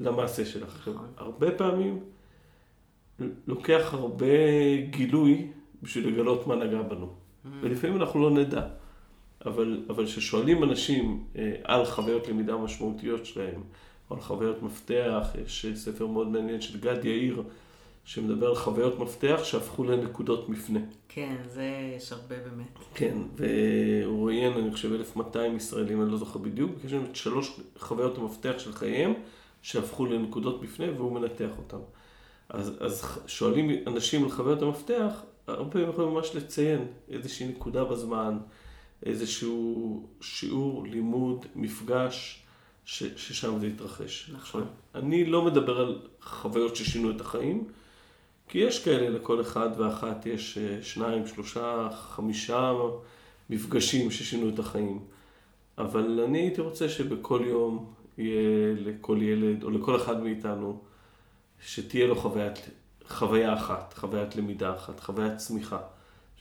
למעשה 0.00 0.44
שלך. 0.44 0.88
נכון. 0.88 1.06
הרבה 1.16 1.50
פעמים 1.50 2.00
לוקח 3.46 3.94
הרבה 3.94 4.26
גילוי 4.90 5.48
בשביל 5.82 6.08
לגלות 6.08 6.46
מה 6.46 6.56
נגע 6.56 6.82
בנו. 6.82 7.06
Mm. 7.06 7.48
ולפעמים 7.60 7.96
אנחנו 7.96 8.22
לא 8.22 8.30
נדע. 8.30 8.62
אבל 9.46 10.06
כששואלים 10.06 10.64
אנשים 10.64 11.24
אה, 11.36 11.52
על 11.64 11.84
חוויות 11.84 12.28
למידה 12.28 12.56
משמעותיות 12.56 13.26
שלהם, 13.26 13.62
או 14.10 14.16
על 14.16 14.22
חוויות 14.22 14.62
מפתח, 14.62 15.28
יש 15.44 15.66
ספר 15.74 16.06
מאוד 16.06 16.28
מעניין 16.28 16.60
של 16.60 16.80
גד 16.80 17.04
יאיר, 17.04 17.42
שמדבר 18.04 18.48
על 18.48 18.54
חוויות 18.54 18.98
מפתח 18.98 19.40
שהפכו 19.44 19.84
לנקודות 19.84 20.48
מפנה. 20.48 20.80
כן, 21.08 21.36
זה 21.46 21.92
יש 21.96 22.12
הרבה 22.12 22.36
באמת. 22.36 22.78
כן, 22.94 23.18
והוא 23.36 24.26
ראיין, 24.26 24.52
אני 24.52 24.72
חושב, 24.72 24.92
1,200 24.92 25.56
ישראלים, 25.56 26.02
אני 26.02 26.10
לא 26.10 26.16
זוכר 26.16 26.38
בדיוק, 26.38 26.70
יש 26.84 26.92
לנו 26.92 27.04
את 27.10 27.16
שלוש 27.16 27.60
חוויות 27.78 28.18
המפתח 28.18 28.54
של 28.58 28.72
חייהם, 28.72 29.12
שהפכו 29.62 30.06
לנקודות 30.06 30.62
מפנה, 30.62 30.86
והוא 30.96 31.12
מנתח 31.12 31.50
אותן. 31.58 31.76
אז, 32.48 32.72
אז 32.80 33.18
שואלים 33.26 33.70
אנשים 33.86 34.24
על 34.24 34.30
חוויות 34.30 34.62
המפתח, 34.62 35.22
הרבה 35.46 35.70
פעמים 35.70 35.88
יכולים 35.88 36.10
ממש 36.10 36.34
לציין 36.34 36.86
איזושהי 37.08 37.48
נקודה 37.48 37.84
בזמן, 37.84 38.38
איזשהו 39.04 40.06
שיעור, 40.20 40.86
לימוד, 40.86 41.46
מפגש, 41.56 42.44
ש, 42.84 43.02
ששם 43.16 43.58
זה 43.58 43.66
התרחש. 43.66 44.30
נכון. 44.32 44.66
אני 44.94 45.24
לא 45.24 45.44
מדבר 45.44 45.80
על 45.80 45.98
חוויות 46.20 46.76
ששינו 46.76 47.10
את 47.10 47.20
החיים, 47.20 47.64
כי 48.48 48.58
יש 48.58 48.84
כאלה 48.84 49.08
לכל 49.08 49.40
אחד 49.40 49.68
ואחת, 49.76 50.26
יש 50.26 50.58
אה, 50.58 50.82
שניים, 50.82 51.26
שלושה, 51.26 51.88
חמישה 51.92 52.72
מפגשים 53.50 54.10
ששינו 54.10 54.48
את 54.48 54.58
החיים. 54.58 55.00
אבל 55.78 56.20
אני 56.24 56.38
הייתי 56.38 56.60
רוצה 56.60 56.88
שבכל 56.88 57.42
יום 57.46 57.94
יהיה 58.18 58.74
לכל 58.76 59.18
ילד, 59.22 59.62
או 59.62 59.70
לכל 59.70 59.96
אחד 59.96 60.22
מאיתנו, 60.22 60.82
שתהיה 61.60 62.06
לו 62.06 62.16
חוויית, 62.16 62.58
חוויה 63.08 63.54
אחת, 63.54 63.94
חוויית 63.96 64.36
למידה 64.36 64.74
אחת, 64.74 65.00
חוויית 65.00 65.36
צמיחה. 65.36 65.78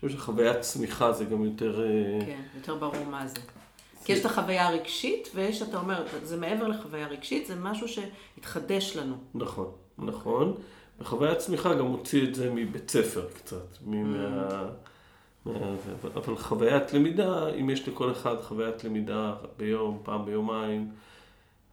חושב 0.08 0.18
שחוויית 0.18 0.62
צמיחה 0.62 1.12
זה 1.12 1.26
גם 1.26 1.46
יותר... 1.46 1.84
אה, 1.84 2.26
כן, 2.26 2.42
יותר 2.56 2.76
ברור 2.76 3.06
מה 3.12 3.28
זה. 3.28 3.40
כי 4.06 4.14
יש 4.14 4.20
את 4.20 4.26
החוויה 4.26 4.68
הרגשית, 4.68 5.30
ויש, 5.36 5.62
אתה 5.62 5.78
אומר, 5.78 6.04
זה 6.24 6.38
מעבר 6.38 6.68
לחוויה 6.68 7.08
רגשית, 7.08 7.48
זה 7.48 7.56
משהו 7.56 7.88
שהתחדש 7.88 8.98
לנו. 8.98 9.16
נכון, 9.36 9.72
נכון. 9.98 10.54
וחוויית 11.00 11.38
צמיחה 11.38 11.74
גם 11.74 11.86
הוציא 11.86 12.28
את 12.28 12.36
זה 12.36 12.52
מבית 12.52 12.90
ספר 12.92 13.28
קצת. 13.34 13.78
Mm. 13.88 13.92
אבל 16.16 16.38
חוויית 16.38 16.94
למידה, 16.94 17.50
אם 17.50 17.70
יש 17.70 17.88
לכל 17.88 18.12
אחד 18.12 18.36
חוויית 18.42 18.84
למידה 18.84 19.34
ביום, 19.58 20.00
פעם 20.04 20.26
ביומיים, 20.26 20.90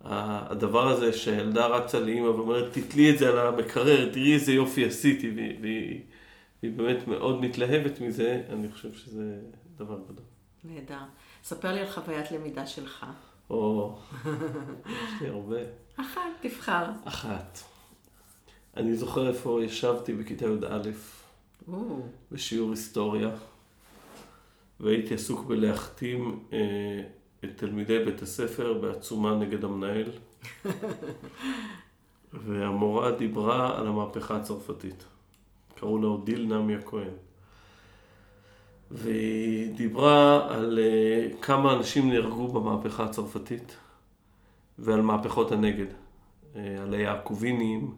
הדבר 0.04 0.88
הזה 0.88 1.12
שהילדה 1.12 1.66
רצה 1.66 2.00
לאימא 2.00 2.26
ואומרת, 2.26 2.72
תתלי 2.72 3.10
את 3.10 3.18
זה 3.18 3.28
על 3.28 3.38
המקרר, 3.38 4.12
תראי 4.12 4.34
איזה 4.34 4.52
יופי 4.52 4.84
עשיתי, 4.84 5.30
והיא, 5.60 6.00
והיא 6.62 6.72
באמת 6.76 7.08
מאוד 7.08 7.40
מתלהבת 7.40 8.00
מזה, 8.00 8.42
אני 8.48 8.72
חושב 8.72 8.92
שזה 8.92 9.40
דבר 9.76 9.98
גדול. 10.08 10.24
נהדר. 10.64 11.00
ספר 11.44 11.72
לי 11.72 11.80
על 11.80 11.90
חוויית 11.90 12.30
למידה 12.30 12.66
שלך. 12.66 13.06
או, 13.50 13.98
יש 14.86 15.22
לי 15.22 15.28
הרבה. 15.28 15.60
אחת, 15.96 16.20
תבחר. 16.40 16.84
אחת. 17.04 17.58
אני 18.76 18.96
זוכר 18.96 19.28
איפה 19.28 19.60
ישבתי 19.64 20.12
בכיתה 20.12 20.44
י"א, 20.44 20.90
בשיעור 22.32 22.70
היסטוריה, 22.70 23.30
והייתי 24.80 25.14
עסוק 25.14 25.44
בלהחתים 25.44 26.44
אה, 26.52 26.58
את 27.44 27.50
תלמידי 27.56 28.04
בית 28.04 28.22
הספר 28.22 28.78
בעצומה 28.78 29.34
נגד 29.34 29.64
המנהל, 29.64 30.10
והמורה 32.44 33.10
דיברה 33.12 33.78
על 33.78 33.86
המהפכה 33.86 34.36
הצרפתית. 34.36 35.04
קראו 35.80 35.98
לה 35.98 36.06
אודיל 36.06 36.46
נמי 36.46 36.74
הכהן. 36.74 37.12
והיא 38.90 39.74
דיברה 39.74 40.46
על 40.54 40.78
uh, 40.78 41.36
כמה 41.42 41.72
אנשים 41.72 42.10
נהרגו 42.10 42.48
במהפכה 42.48 43.04
הצרפתית 43.04 43.76
ועל 44.78 45.00
מהפכות 45.00 45.52
הנגד, 45.52 45.86
uh, 45.86 46.58
על 46.82 46.94
היעקובינים, 46.94 47.94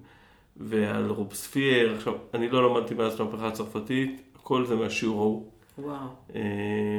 ועל 0.56 1.10
רובספייר. 1.10 1.94
עכשיו, 1.94 2.14
אני 2.34 2.48
לא 2.48 2.70
למדתי 2.70 2.94
מאז 2.94 3.20
המהפכה 3.20 3.48
הצרפתית, 3.48 4.22
הכל 4.34 4.66
זה 4.66 4.76
מהשיעור 4.76 5.20
ההוא. 5.20 5.46
וואו. 5.78 6.08
אה, 6.34 6.40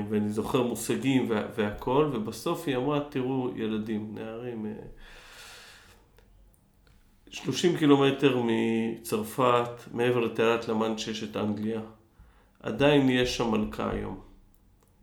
ואני 0.10 0.30
זוכר 0.30 0.63
מושגים 0.63 1.26
וה, 1.30 1.41
והכל, 1.56 2.10
ובסוף 2.13 2.67
היא 2.67 2.78
אמרה, 2.78 3.00
תראו, 3.10 3.50
ילדים, 3.56 4.12
נערים, 4.13 4.65
30 7.34 7.74
אה, 7.74 7.80
קילומטר 7.80 8.41
מצרפת, 8.43 9.69
מעבר 9.93 10.19
לתעלת 10.19 10.67
למאנצ'ה 10.67 11.12
אנגליה, 11.36 11.82
עדיין 12.60 13.10
יש 13.10 13.38
שם 13.38 13.52
מלכה 13.52 13.91
היום. 13.91 14.19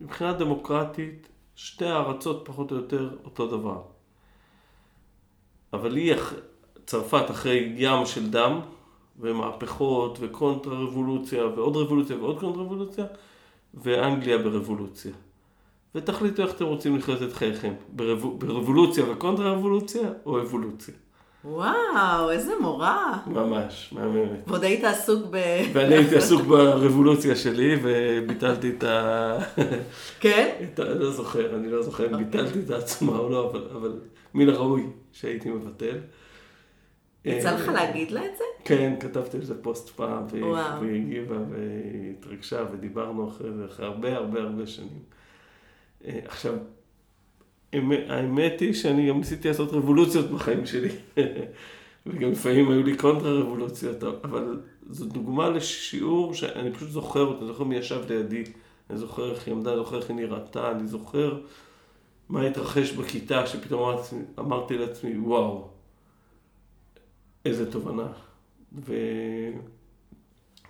מבחינה 0.01 0.33
דמוקרטית, 0.33 1.27
שתי 1.55 1.85
הארצות 1.85 2.41
פחות 2.45 2.71
או 2.71 2.75
יותר 2.75 3.09
אותו 3.25 3.47
דבר. 3.47 3.81
אבל 5.73 5.95
היא, 5.95 6.13
צרפת 6.85 7.31
אחרי 7.31 7.73
ים 7.75 8.05
של 8.05 8.29
דם, 8.29 8.59
ומהפכות, 9.19 10.17
וקונטרה 10.21 10.79
רבולוציה, 10.79 11.45
ועוד 11.45 11.77
רבולוציה 11.77 12.17
ועוד 12.17 12.39
קונטרה 12.39 12.63
רבולוציה, 12.63 13.05
ואנגליה 13.73 14.37
ברבולוציה. 14.37 15.11
ותחליטו 15.95 16.41
איך 16.41 16.55
אתם 16.55 16.65
רוצים 16.65 16.97
לחיות 16.97 17.21
את 17.23 17.33
חייכם, 17.33 17.73
ברב... 17.89 18.25
ברבולוציה 18.37 19.11
וקונטרה 19.11 19.53
רבולוציה, 19.53 20.09
או 20.25 20.41
אבולוציה. 20.41 20.95
וואו, 21.45 22.31
איזה 22.31 22.53
מורה. 22.61 23.17
ממש, 23.27 23.93
מהממת. 23.95 24.39
ועוד 24.47 24.63
היית 24.63 24.83
עסוק 24.83 25.25
ב... 25.29 25.37
ואני 25.73 25.95
הייתי 25.95 26.15
עסוק 26.15 26.41
ברבולוציה 26.41 27.35
שלי, 27.35 27.79
וביטלתי 27.81 28.69
את 28.69 28.83
ה... 28.83 29.37
כן? 30.19 30.55
את 30.63 30.79
ה... 30.79 30.83
לא 30.83 31.11
זוכר, 31.11 31.55
אני 31.55 31.69
לא 31.69 31.81
זוכר 31.81 32.07
אם 32.07 32.17
ביטלתי 32.17 32.59
את 32.59 32.69
העצמה 32.69 33.17
או 33.17 33.29
לא, 33.29 33.49
אבל, 33.49 33.67
אבל 33.75 33.99
מן 34.33 34.49
הראוי 34.49 34.87
שהייתי 35.11 35.49
מבטל. 35.49 35.97
יצא 37.25 37.55
לך 37.55 37.67
להגיד 37.67 38.11
לה 38.11 38.25
את 38.25 38.37
זה? 38.37 38.43
כן, 38.65 38.93
כתבתי 38.99 39.37
על 39.37 39.43
זה 39.43 39.61
פוסט 39.61 39.89
פעם, 39.89 40.25
והיא 40.29 41.01
הגיבה 41.01 41.35
והתרגשה, 41.49 42.65
ודיברנו 42.71 43.29
אחרי 43.29 43.51
זה, 43.53 43.65
אחרי 43.65 43.85
הרבה 43.85 44.15
הרבה 44.15 44.41
הרבה 44.41 44.67
שנים. 44.67 44.99
אה, 46.05 46.19
עכשיו, 46.25 46.53
האמת 48.09 48.59
היא 48.59 48.73
שאני 48.73 49.09
גם 49.09 49.17
ניסיתי 49.17 49.47
לעשות 49.47 49.73
רבולוציות 49.73 50.31
בחיים 50.31 50.65
שלי. 50.65 50.89
וגם 52.05 52.31
לפעמים 52.31 52.71
היו 52.71 52.83
לי 52.83 52.97
קונטרה 52.97 53.31
רבולוציות, 53.33 54.03
אבל 54.03 54.61
זו 54.89 55.05
דוגמה 55.05 55.49
לשיעור 55.49 56.33
שאני 56.33 56.71
פשוט 56.71 56.89
זוכר 56.89 57.19
אותו, 57.19 57.39
אני 57.39 57.47
זוכר 57.47 57.63
מי 57.63 57.75
ישב 57.75 58.01
לידי, 58.09 58.43
אני 58.89 58.97
זוכר 58.97 59.31
איך 59.31 59.47
היא 59.47 59.53
עמדה, 59.53 59.69
אני 59.71 59.77
זוכר 59.77 59.97
איך 59.97 60.09
היא 60.09 60.15
נראתה, 60.17 60.71
אני 60.71 60.87
זוכר 60.87 61.39
מה 62.29 62.41
התרחש 62.41 62.91
בכיתה, 62.91 63.47
שפתאום 63.47 63.95
אמרתי 64.39 64.77
לעצמי, 64.77 65.17
וואו, 65.17 65.67
איזה 67.45 67.71
תובנה. 67.71 68.07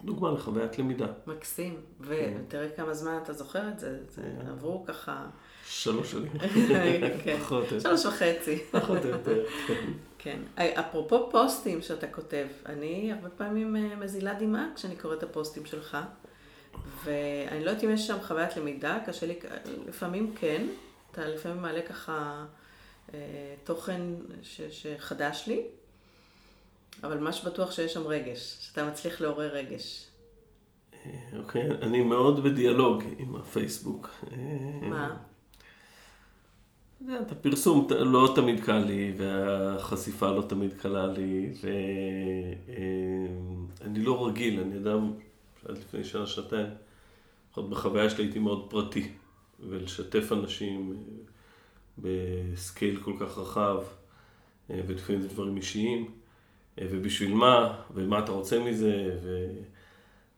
ודוגמה 0.03 0.31
לחוויית 0.31 0.79
למידה. 0.79 1.07
מקסים. 1.27 1.81
ותראה 1.99 2.69
כמה 2.69 2.93
זמן 2.93 3.19
אתה 3.23 3.33
זוכר 3.33 3.67
את 3.67 3.79
זה, 3.79 3.97
זה 4.09 4.21
כן. 4.21 4.47
עברו 4.47 4.85
ככה... 4.85 5.25
שלוש 5.65 6.11
שנים. 6.11 6.31
כן. 7.23 7.37
שלוש 7.79 8.05
וחצי. 8.05 8.63
פחות 8.71 9.05
או 9.05 9.09
יותר. 9.09 9.45
כן. 10.17 10.39
אפרופו 10.57 11.29
פוסטים 11.31 11.81
שאתה 11.81 12.07
כותב, 12.07 12.47
אני 12.65 13.13
הרבה 13.13 13.29
פעמים 13.29 13.75
אה, 13.75 13.95
מזילה 13.95 14.33
דמעה 14.33 14.67
כשאני 14.75 14.95
קוראת 14.95 15.17
את 15.17 15.23
הפוסטים 15.23 15.65
שלך. 15.65 15.97
ואני 17.03 17.65
לא 17.65 17.69
יודעת 17.69 17.83
אם 17.83 17.89
יש 17.89 18.07
שם 18.07 18.17
חוויית 18.21 18.57
למידה, 18.57 18.99
קשה 19.05 19.25
לי, 19.25 19.39
לפעמים 19.87 20.33
כן, 20.35 20.67
אתה 21.11 21.27
לפעמים 21.27 21.61
מעלה 21.61 21.81
ככה 21.81 22.45
אה, 23.13 23.19
תוכן 23.63 24.01
ש, 24.41 24.61
שחדש 24.61 25.43
לי, 25.47 25.63
אבל 27.03 27.19
מה 27.19 27.33
שבטוח 27.33 27.71
שיש 27.71 27.93
שם 27.93 28.07
רגש, 28.07 28.57
שאתה 28.61 28.85
מצליח 28.85 29.21
לעורר 29.21 29.55
רגש. 29.55 30.07
אוקיי, 31.37 31.69
okay, 31.69 31.73
אני 31.81 32.01
מאוד 32.01 32.43
בדיאלוג 32.43 33.03
עם 33.17 33.35
הפייסבוק. 33.35 34.09
מה? 34.81 35.17
את 37.21 37.31
הפרסום 37.31 37.87
לא 37.89 38.33
תמיד 38.35 38.63
קל 38.63 38.77
לי, 38.77 39.13
והחשיפה 39.17 40.31
לא 40.31 40.41
תמיד 40.41 40.73
קלה 40.73 41.07
לי, 41.07 41.53
ואני 43.81 44.03
לא 44.03 44.27
רגיל, 44.27 44.59
אני 44.59 44.77
אדם, 44.77 45.13
עד 45.65 45.77
לפני 45.77 46.03
שנה, 46.03 46.27
שנתיים, 46.27 46.67
לפחות 47.49 47.69
בחוויה 47.69 48.09
שלי 48.09 48.23
הייתי 48.23 48.39
מאוד 48.39 48.67
פרטי, 48.69 49.11
ולשתף 49.59 50.31
אנשים 50.31 51.03
בסקייל 51.97 52.99
כל 53.03 53.13
כך 53.19 53.37
רחב, 53.37 53.77
ולפעמים 54.69 55.21
זה 55.21 55.27
דברים 55.27 55.57
אישיים. 55.57 56.20
אה, 56.79 56.87
ובשביל 56.91 57.33
מה, 57.33 57.81
ומה 57.93 58.19
אתה 58.19 58.31
רוצה 58.31 58.59
מזה, 58.59 59.19
ו... 59.23 59.47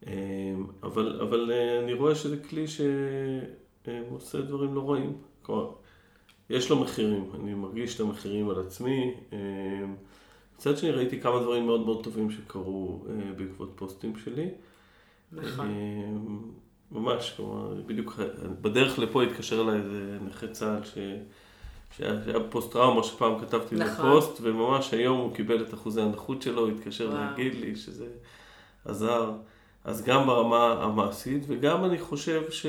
אה, 0.07 0.53
אבל, 0.83 1.21
אבל 1.21 1.51
אה, 1.51 1.79
אני 1.79 1.93
רואה 1.93 2.15
שזה 2.15 2.37
כלי 2.37 2.65
שעושה 2.67 4.41
דברים 4.41 4.75
לא 4.75 4.91
רעים. 4.91 5.17
כלומר, 5.41 5.71
יש 6.49 6.69
לו 6.69 6.79
מחירים, 6.79 7.29
אני 7.35 7.53
מרגיש 7.53 7.95
את 7.95 7.99
המחירים 7.99 8.49
על 8.49 8.59
עצמי. 8.59 9.13
מצד 10.55 10.77
שני 10.77 10.91
ראיתי 10.91 11.21
כמה 11.21 11.39
דברים 11.39 11.65
מאוד 11.65 11.85
מאוד 11.85 12.03
טובים 12.03 12.31
שקרו 12.31 13.05
בעקבות 13.37 13.71
פוסטים 13.75 14.13
שלי. 14.15 14.49
נכון. 15.31 15.67
ממש, 16.91 17.33
כלומר, 17.37 17.81
בדיוק 17.85 18.19
בדרך 18.61 18.99
לפה 18.99 19.23
התקשר 19.23 19.61
אליי 19.61 19.79
איזה 19.79 20.17
נכה 20.25 20.47
צה"ל 20.47 20.83
ש... 20.83 20.97
שהיה 21.97 22.39
פוסט 22.49 22.71
טראומה 22.71 23.03
שפעם 23.03 23.39
כתבתי 23.39 23.75
נכון. 23.75 24.11
פוסט, 24.11 24.39
וממש 24.41 24.93
היום 24.93 25.19
הוא 25.19 25.35
קיבל 25.35 25.63
את 25.63 25.73
אחוזי 25.73 26.01
הנכות 26.01 26.41
שלו, 26.41 26.61
הוא 26.61 26.69
התקשר 26.69 27.09
וואו. 27.09 27.17
להגיד 27.17 27.55
לי 27.55 27.75
שזה 27.75 28.07
עזר. 28.85 29.31
אז 29.83 30.03
גם 30.03 30.27
ברמה 30.27 30.83
המעשית, 30.83 31.43
וגם 31.47 31.85
אני 31.85 31.99
חושב 31.99 32.43
ש... 32.49 32.65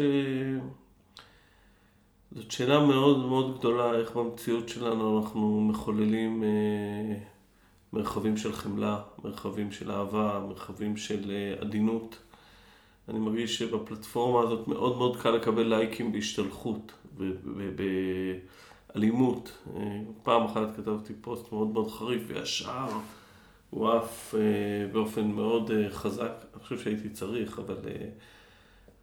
זאת 2.32 2.50
שאלה 2.50 2.86
מאוד 2.86 3.18
מאוד 3.18 3.58
גדולה, 3.58 3.94
איך 3.94 4.16
במציאות 4.16 4.68
שלנו 4.68 5.18
אנחנו 5.18 5.60
מחוללים 5.60 6.44
אה, 6.44 7.16
מרחבים 7.92 8.36
של 8.36 8.52
חמלה, 8.52 8.98
מרחבים 9.24 9.72
של 9.72 9.90
אהבה, 9.90 10.40
מרחבים 10.48 10.96
של 10.96 11.30
אה, 11.30 11.60
עדינות. 11.60 12.18
אני 13.08 13.18
מרגיש 13.18 13.58
שבפלטפורמה 13.58 14.40
הזאת 14.40 14.68
מאוד 14.68 14.96
מאוד 14.98 15.16
קל 15.16 15.30
לקבל 15.30 15.62
לייקים 15.62 16.12
בהשתלחות. 16.12 16.92
ב- 17.18 17.22
ב- 17.22 17.82
ב- 17.82 18.38
אלימות. 18.96 19.52
אה, 19.76 20.00
פעם 20.22 20.44
אחת 20.44 20.76
כתבתי 20.76 21.12
פוסט 21.20 21.52
מאוד 21.52 21.68
מאוד 21.68 21.90
חריף 21.90 22.22
וישר 22.26 22.88
הוא 23.70 23.90
עף 23.90 24.34
אה, 24.34 24.40
באופן 24.92 25.30
מאוד 25.30 25.70
אה, 25.70 25.90
חזק. 25.90 26.44
אני 26.54 26.62
חושב 26.62 26.78
שהייתי 26.78 27.08
צריך, 27.08 27.58
אבל 27.58 27.76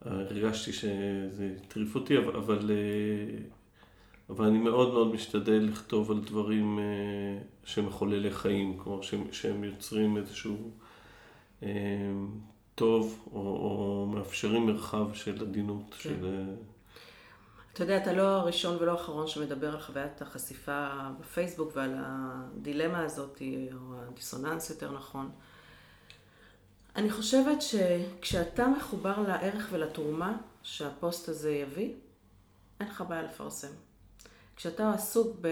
הרגשתי 0.02 0.74
שזה 0.74 1.56
הטריף 1.64 1.96
אותי, 1.96 2.18
אבל, 2.18 2.36
אבל, 2.36 2.72
אבל 4.30 4.46
אני 4.46 4.58
מאוד 4.58 4.94
מאוד 4.94 5.14
משתדל 5.14 5.68
לכתוב 5.72 6.12
על 6.12 6.20
דברים 6.20 6.80
שמחוללי 7.64 8.32
חיים, 8.32 8.78
כלומר 8.78 9.02
שהם, 9.02 9.24
שהם 9.32 9.64
יוצרים 9.64 10.18
איזשהו 10.18 10.72
טוב 12.76 13.30
או, 13.34 13.40
או 13.40 14.08
מאפשרים 14.16 14.66
מרחב 14.66 15.14
של 15.14 15.42
עדינות. 15.42 15.96
כן. 16.00 16.10
של... 16.10 16.44
אתה 17.74 17.84
יודע, 17.84 17.98
אתה 17.98 18.14
לא 18.14 18.22
הראשון 18.22 18.78
ולא 18.80 18.92
האחרון 18.92 19.28
שמדבר 19.28 19.74
על 19.74 19.80
חוויית 19.80 20.22
החשיפה 20.22 20.90
בפייסבוק 21.20 21.72
ועל 21.76 21.96
הדילמה 21.98 23.04
הזאת, 23.04 23.42
או 23.74 23.96
הדיסוננס 24.02 24.70
יותר 24.70 24.92
נכון. 24.92 25.32
אני 26.96 27.10
חושבת 27.10 27.62
שכשאתה 27.62 28.68
מחובר 28.68 29.22
לערך 29.28 29.68
ולתרומה 29.72 30.38
שהפוסט 30.64 31.30
הזה 31.30 31.52
יביא, 31.52 31.94
אין 32.80 32.88
לך 32.88 33.04
בעיה 33.08 33.22
לפרסם. 33.22 33.72
כשאתה 34.56 34.94
עסוק 34.94 35.38
ב... 35.42 35.48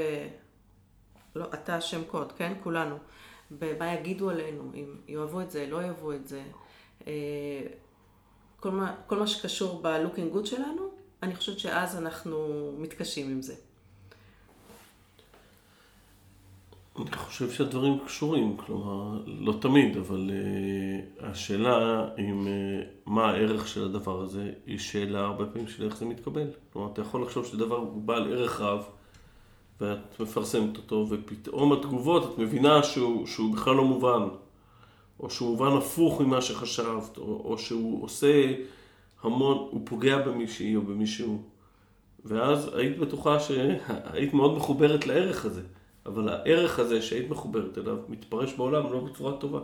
לא, 1.35 1.45
אתה 1.53 1.81
שם 1.81 2.03
קוד, 2.03 2.31
כן? 2.31 2.53
כולנו. 2.63 2.97
במה 3.51 3.93
יגידו 3.93 4.29
עלינו, 4.29 4.71
אם 4.73 4.95
יאהבו 5.07 5.41
את 5.41 5.51
זה, 5.51 5.67
לא 5.67 5.81
יאהבו 5.81 6.13
את 6.13 6.27
זה. 6.27 6.43
אה, 7.07 7.61
כל 8.59 8.71
מה, 8.71 8.95
כל 9.07 9.19
מה 9.19 9.27
שקשור 9.27 9.81
ב 9.81 9.87
looking 9.87 10.31
good 10.31 10.45
שלנו, 10.45 10.88
אני 11.23 11.35
חושבת 11.35 11.59
שאז 11.59 11.97
אנחנו 11.97 12.71
מתקשים 12.77 13.31
עם 13.31 13.41
זה. 13.41 13.55
אני 16.97 17.11
חושב 17.11 17.51
שהדברים 17.51 17.99
קשורים, 18.05 18.57
כלומר, 18.57 19.23
לא 19.25 19.53
תמיד, 19.61 19.97
אבל 19.97 20.29
uh, 20.29 21.25
השאלה 21.25 22.07
אם 22.17 22.47
uh, 22.47 22.85
מה 23.05 23.29
הערך 23.29 23.67
של 23.67 23.85
הדבר 23.85 24.21
הזה, 24.21 24.51
היא 24.65 24.79
שאלה 24.79 25.19
הרבה 25.19 25.45
פעמים 25.45 25.67
של 25.67 25.85
איך 25.85 25.97
זה 25.97 26.05
מתקבל. 26.05 26.47
כלומר, 26.73 26.91
אתה 26.93 27.01
יכול 27.01 27.21
לחשוב 27.21 27.45
שדבר 27.45 27.75
הוא 27.75 28.01
בעל 28.01 28.33
ערך 28.33 28.61
רב, 28.61 28.83
ואת 29.81 30.19
מפרסמת 30.19 30.77
אותו, 30.77 31.07
ופתאום 31.09 31.73
התגובות, 31.73 32.33
את 32.33 32.37
מבינה 32.37 32.83
שהוא, 32.83 33.27
שהוא 33.27 33.53
בכלל 33.53 33.75
לא 33.75 33.83
מובן, 33.83 34.27
או 35.19 35.29
שהוא 35.29 35.49
מובן 35.49 35.77
הפוך 35.77 36.21
ממה 36.21 36.41
שחשבת, 36.41 37.17
או, 37.17 37.41
או 37.45 37.57
שהוא 37.57 38.03
עושה 38.03 38.53
המון, 39.23 39.57
הוא 39.57 39.81
פוגע 39.83 40.17
במישהי 40.17 40.75
או 40.75 40.81
במישהו. 40.81 41.41
ואז 42.25 42.69
היית 42.75 42.97
בטוחה 42.97 43.39
שהיית 43.39 44.33
מאוד 44.33 44.57
מחוברת 44.57 45.07
לערך 45.07 45.45
הזה. 45.45 45.61
אבל 46.05 46.29
הערך 46.29 46.79
הזה 46.79 47.01
שהיית 47.01 47.29
מחוברת 47.29 47.77
אליו 47.77 47.97
מתפרש 48.09 48.53
בעולם 48.53 48.93
לא 48.93 48.99
בצורה 48.99 49.37
טובה. 49.37 49.59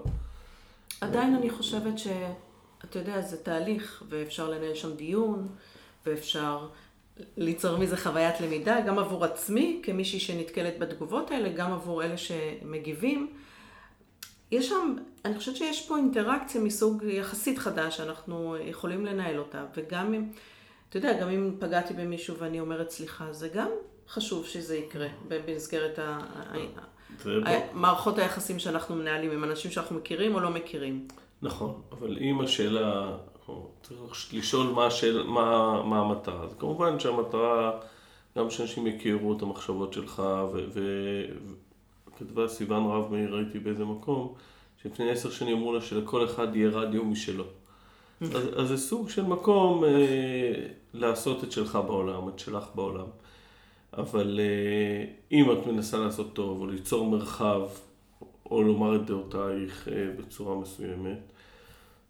עדיין 1.01 1.35
אני 1.35 1.49
חושבת 1.49 1.99
שאתה 1.99 2.99
יודע, 2.99 3.21
זה 3.21 3.37
תהליך, 3.37 4.03
ואפשר 4.09 4.49
לנהל 4.49 4.75
שם 4.75 4.95
דיון, 4.95 5.47
ואפשר 6.05 6.67
ליצור 7.37 7.77
מזה 7.77 7.97
חוויית 7.97 8.41
למידה, 8.41 8.81
גם 8.81 8.99
עבור 8.99 9.25
עצמי, 9.25 9.79
כמישהי 9.83 10.19
שנתקלת 10.19 10.79
בתגובות 10.79 11.31
האלה, 11.31 11.49
גם 11.49 11.71
עבור 11.71 12.03
אלה 12.03 12.17
שמגיבים. 12.17 13.33
יש 14.51 14.69
שם, 14.69 14.95
אני 15.25 15.37
חושבת 15.37 15.55
שיש 15.55 15.87
פה 15.87 15.97
אינטראקציה 15.97 16.61
מסוג 16.61 17.03
יחסית 17.03 17.57
חדש 17.57 17.97
שאנחנו 17.97 18.55
יכולים 18.57 19.05
לנהל 19.05 19.39
אותה, 19.39 19.65
וגם 19.77 20.13
אם, 20.13 20.25
אתה 20.89 20.97
יודע, 20.97 21.21
גם 21.21 21.29
אם 21.29 21.55
פגעתי 21.59 21.93
במישהו 21.93 22.37
ואני 22.37 22.59
אומרת 22.59 22.89
סליחה, 22.89 23.33
זה 23.33 23.49
גם 23.49 23.69
חשוב 24.09 24.45
שזה 24.45 24.77
יקרה 24.77 25.07
במסגרת 25.27 25.99
ה... 25.99 26.19
מערכות 27.73 28.17
היחסים 28.17 28.59
שאנחנו 28.59 28.95
מנהלים 28.95 29.31
עם 29.31 29.43
אנשים 29.43 29.71
שאנחנו 29.71 29.95
מכירים 29.95 30.35
או 30.35 30.39
לא 30.39 30.49
מכירים. 30.49 31.07
נכון, 31.41 31.81
אבל 31.91 32.17
אם 32.17 32.41
השאלה, 32.41 33.17
צריך 33.81 34.33
לשאול 34.33 34.67
מה, 34.67 34.85
השאל, 34.85 35.23
מה, 35.23 35.81
מה 35.83 35.99
המטרה, 35.99 36.43
אז 36.43 36.55
כמובן 36.59 36.99
שהמטרה, 36.99 37.79
גם 38.37 38.49
שאנשים 38.49 38.87
יכירו 38.87 39.37
את 39.37 39.41
המחשבות 39.41 39.93
שלך, 39.93 40.23
וכתבה 42.15 42.47
סיוון 42.47 42.85
רב 42.85 43.11
מאיר, 43.11 43.35
ראיתי 43.35 43.59
באיזה 43.59 43.85
מקום, 43.85 44.33
שלפני 44.81 45.11
עשר 45.11 45.29
שנים 45.29 45.57
אמרו 45.57 45.73
לה 45.73 45.81
שלכל 45.81 46.25
אחד 46.25 46.55
יהיה 46.55 46.69
רדיו 46.69 47.05
משלו. 47.05 47.43
אז, 48.21 48.49
אז 48.55 48.67
זה 48.67 48.77
סוג 48.77 49.09
של 49.09 49.23
מקום 49.23 49.83
אה, 49.83 49.89
לעשות 50.93 51.43
את 51.43 51.51
שלך 51.51 51.75
בעולם, 51.87 52.29
את 52.29 52.39
שלך 52.39 52.65
בעולם. 52.75 53.05
אבל 53.97 54.39
אה, 54.39 55.05
אם 55.31 55.51
את 55.51 55.67
מנסה 55.67 55.97
לעשות 55.97 56.33
טוב, 56.33 56.61
או 56.61 56.67
ליצור 56.67 57.09
מרחב, 57.09 57.61
או 58.51 58.63
לומר 58.63 58.95
את 58.95 59.05
דעותייך 59.05 59.87
אה, 59.87 60.07
בצורה 60.17 60.55
מסוימת, 60.55 61.19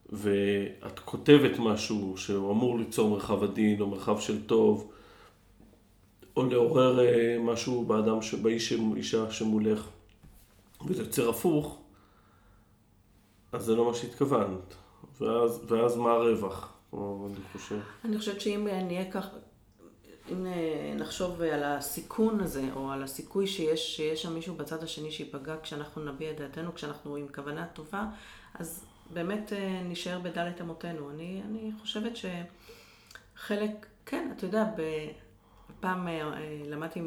ואת 0.10 1.00
כותבת 1.06 1.60
משהו 1.60 2.14
שהוא 2.18 2.52
אמור 2.52 2.80
ליצור 2.80 3.10
מרחב 3.10 3.44
עדין, 3.44 3.82
או 3.82 3.88
מרחב 3.88 4.20
של 4.20 4.46
טוב, 4.46 4.92
או 6.38 6.46
לעורר 6.46 7.00
אה, 7.00 7.38
משהו 7.40 7.86
באדם, 7.86 8.18
באיש, 8.42 8.74
אישה 8.96 9.32
שמולך, 9.32 9.88
וזה 10.88 11.04
יוצר 11.04 11.30
הפוך, 11.30 11.82
אז 13.52 13.64
זה 13.64 13.76
לא 13.76 13.86
מה 13.86 13.94
שהתכוונת. 13.94 14.76
ואז, 15.22 15.62
ואז 15.68 15.98
מה 15.98 16.12
הרווח? 16.12 16.74
אני 16.94 17.36
חושב. 17.54 17.80
אני 18.06 18.18
חושבת 18.18 18.42
שאם 18.42 18.68
אה, 18.68 18.84
נהיה 18.84 19.12
כך, 19.12 19.28
אם 20.32 20.46
אה, 20.46 20.94
נחשוב 20.96 21.42
על 21.42 21.64
הסיכון 21.64 22.40
הזה, 22.40 22.64
או 22.76 22.92
על 22.92 23.04
הסיכוי 23.04 23.48
שיש, 23.48 23.96
שיש 23.96 24.22
שם 24.22 24.34
מישהו 24.34 24.56
בצד 24.56 24.84
השני 24.84 25.12
שייפגע 25.12 25.56
כשאנחנו 25.64 26.04
נביע 26.06 26.32
את 26.32 26.38
דעתנו, 26.38 26.74
כשאנחנו 26.76 27.16
עם 27.16 27.28
כוונה 27.36 27.68
טובה, 27.68 28.06
אז 28.54 28.86
באמת 29.14 29.54
אה, 29.54 29.82
נישאר 29.84 30.20
בדלת 30.20 30.62
אמותינו. 30.62 31.10
אני, 31.10 31.42
אני 31.50 31.72
חושבת 31.82 32.14
שחלק, 32.16 33.86
כן, 34.06 34.32
אתה 34.38 34.46
יודע, 34.46 34.66
פעם 35.80 36.08
אה, 36.08 36.34
אה, 36.34 36.62
למדתי 36.66 37.02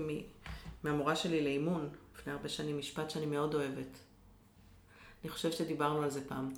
מהמורה 0.83 1.17
שלי 1.17 1.45
לאימון, 1.45 1.89
לפני 2.19 2.33
הרבה 2.33 2.49
שנים, 2.49 2.79
משפט 2.79 3.11
שאני 3.11 3.27
מאוד 3.27 3.55
אוהבת. 3.55 3.99
אני 5.23 5.31
חושבת 5.31 5.53
שדיברנו 5.53 6.03
על 6.03 6.11
זה 6.11 6.29
פעם. 6.29 6.49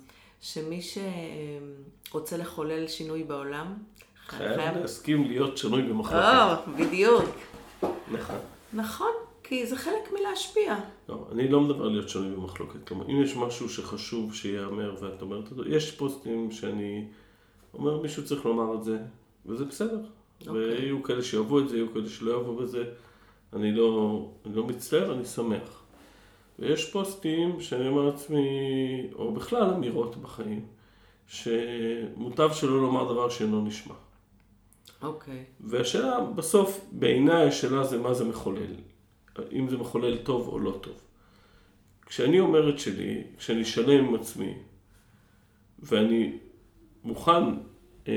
שמי 0.41 0.81
שרוצה 2.11 2.37
לחולל 2.37 2.87
שינוי 2.87 3.23
בעולם, 3.23 3.73
חייב 4.27 4.77
להסכים 4.77 5.27
להיות 5.27 5.57
שנוי 5.57 5.81
במחלוקת. 5.81 6.67
או, 6.67 6.73
בדיוק. 6.73 7.25
נכון. 8.11 8.35
נכון, 8.73 9.11
כי 9.43 9.65
זה 9.67 9.77
חלק 9.77 10.11
מלהשפיע. 10.19 10.75
לא, 11.09 11.27
אני 11.31 11.47
לא 11.47 11.61
מדבר 11.61 11.85
על 11.85 11.91
להיות 11.91 12.09
שנוי 12.09 12.35
במחלוקת. 12.35 12.87
כלומר, 12.87 13.05
אם 13.05 13.23
יש 13.23 13.35
משהו 13.35 13.69
שחשוב 13.69 14.33
שייאמר 14.35 14.95
ואת 15.01 15.21
אומרת 15.21 15.51
אותו, 15.51 15.69
יש 15.69 15.91
פוסטים 15.91 16.51
שאני 16.51 17.07
אומר, 17.73 18.01
מישהו 18.01 18.25
צריך 18.25 18.45
לומר 18.45 18.75
את 18.75 18.83
זה, 18.83 18.97
וזה 19.45 19.65
בסדר. 19.65 19.99
אוקיי. 20.47 20.53
ויהיו 20.53 21.03
כאלה 21.03 21.23
שיאהבו 21.23 21.59
את 21.59 21.69
זה, 21.69 21.75
יהיו 21.75 21.93
כאלה 21.93 22.09
שלא 22.09 22.31
יאהבו 22.31 22.55
בזה. 22.55 22.83
אני 23.53 23.71
לא, 23.71 24.29
אני 24.45 24.55
לא 24.55 24.63
מצטער, 24.63 25.13
אני 25.13 25.25
שמח. 25.25 25.83
ויש 26.59 26.91
פוסטים 26.91 27.61
שאני 27.61 27.87
אומר 27.87 28.01
לעצמי, 28.01 28.47
או 29.15 29.33
בכלל 29.33 29.63
אמירות 29.63 30.15
בחיים, 30.15 30.65
שמוטב 31.27 32.49
שלא 32.53 32.81
לומר 32.81 33.13
דבר 33.13 33.29
שאינו 33.29 33.61
נשמע. 33.61 33.95
אוקיי. 35.01 35.43
והשאלה 35.59 36.19
בסוף, 36.35 36.85
בעיניי 36.91 37.47
השאלה 37.47 37.83
זה 37.83 37.97
מה 37.97 38.13
זה 38.13 38.25
מחולל. 38.25 38.75
אם 39.51 39.69
זה 39.69 39.77
מחולל 39.77 40.17
טוב 40.17 40.47
או 40.47 40.59
לא 40.59 40.79
טוב. 40.81 41.01
כשאני 42.05 42.39
אומר 42.39 42.69
את 42.69 42.79
שלי, 42.79 43.23
כשאני 43.37 43.65
שלם 43.65 44.05
עם 44.05 44.15
עצמי, 44.15 44.53
ואני 45.79 46.37
מוכן, 47.03 47.43
אה, 48.07 48.13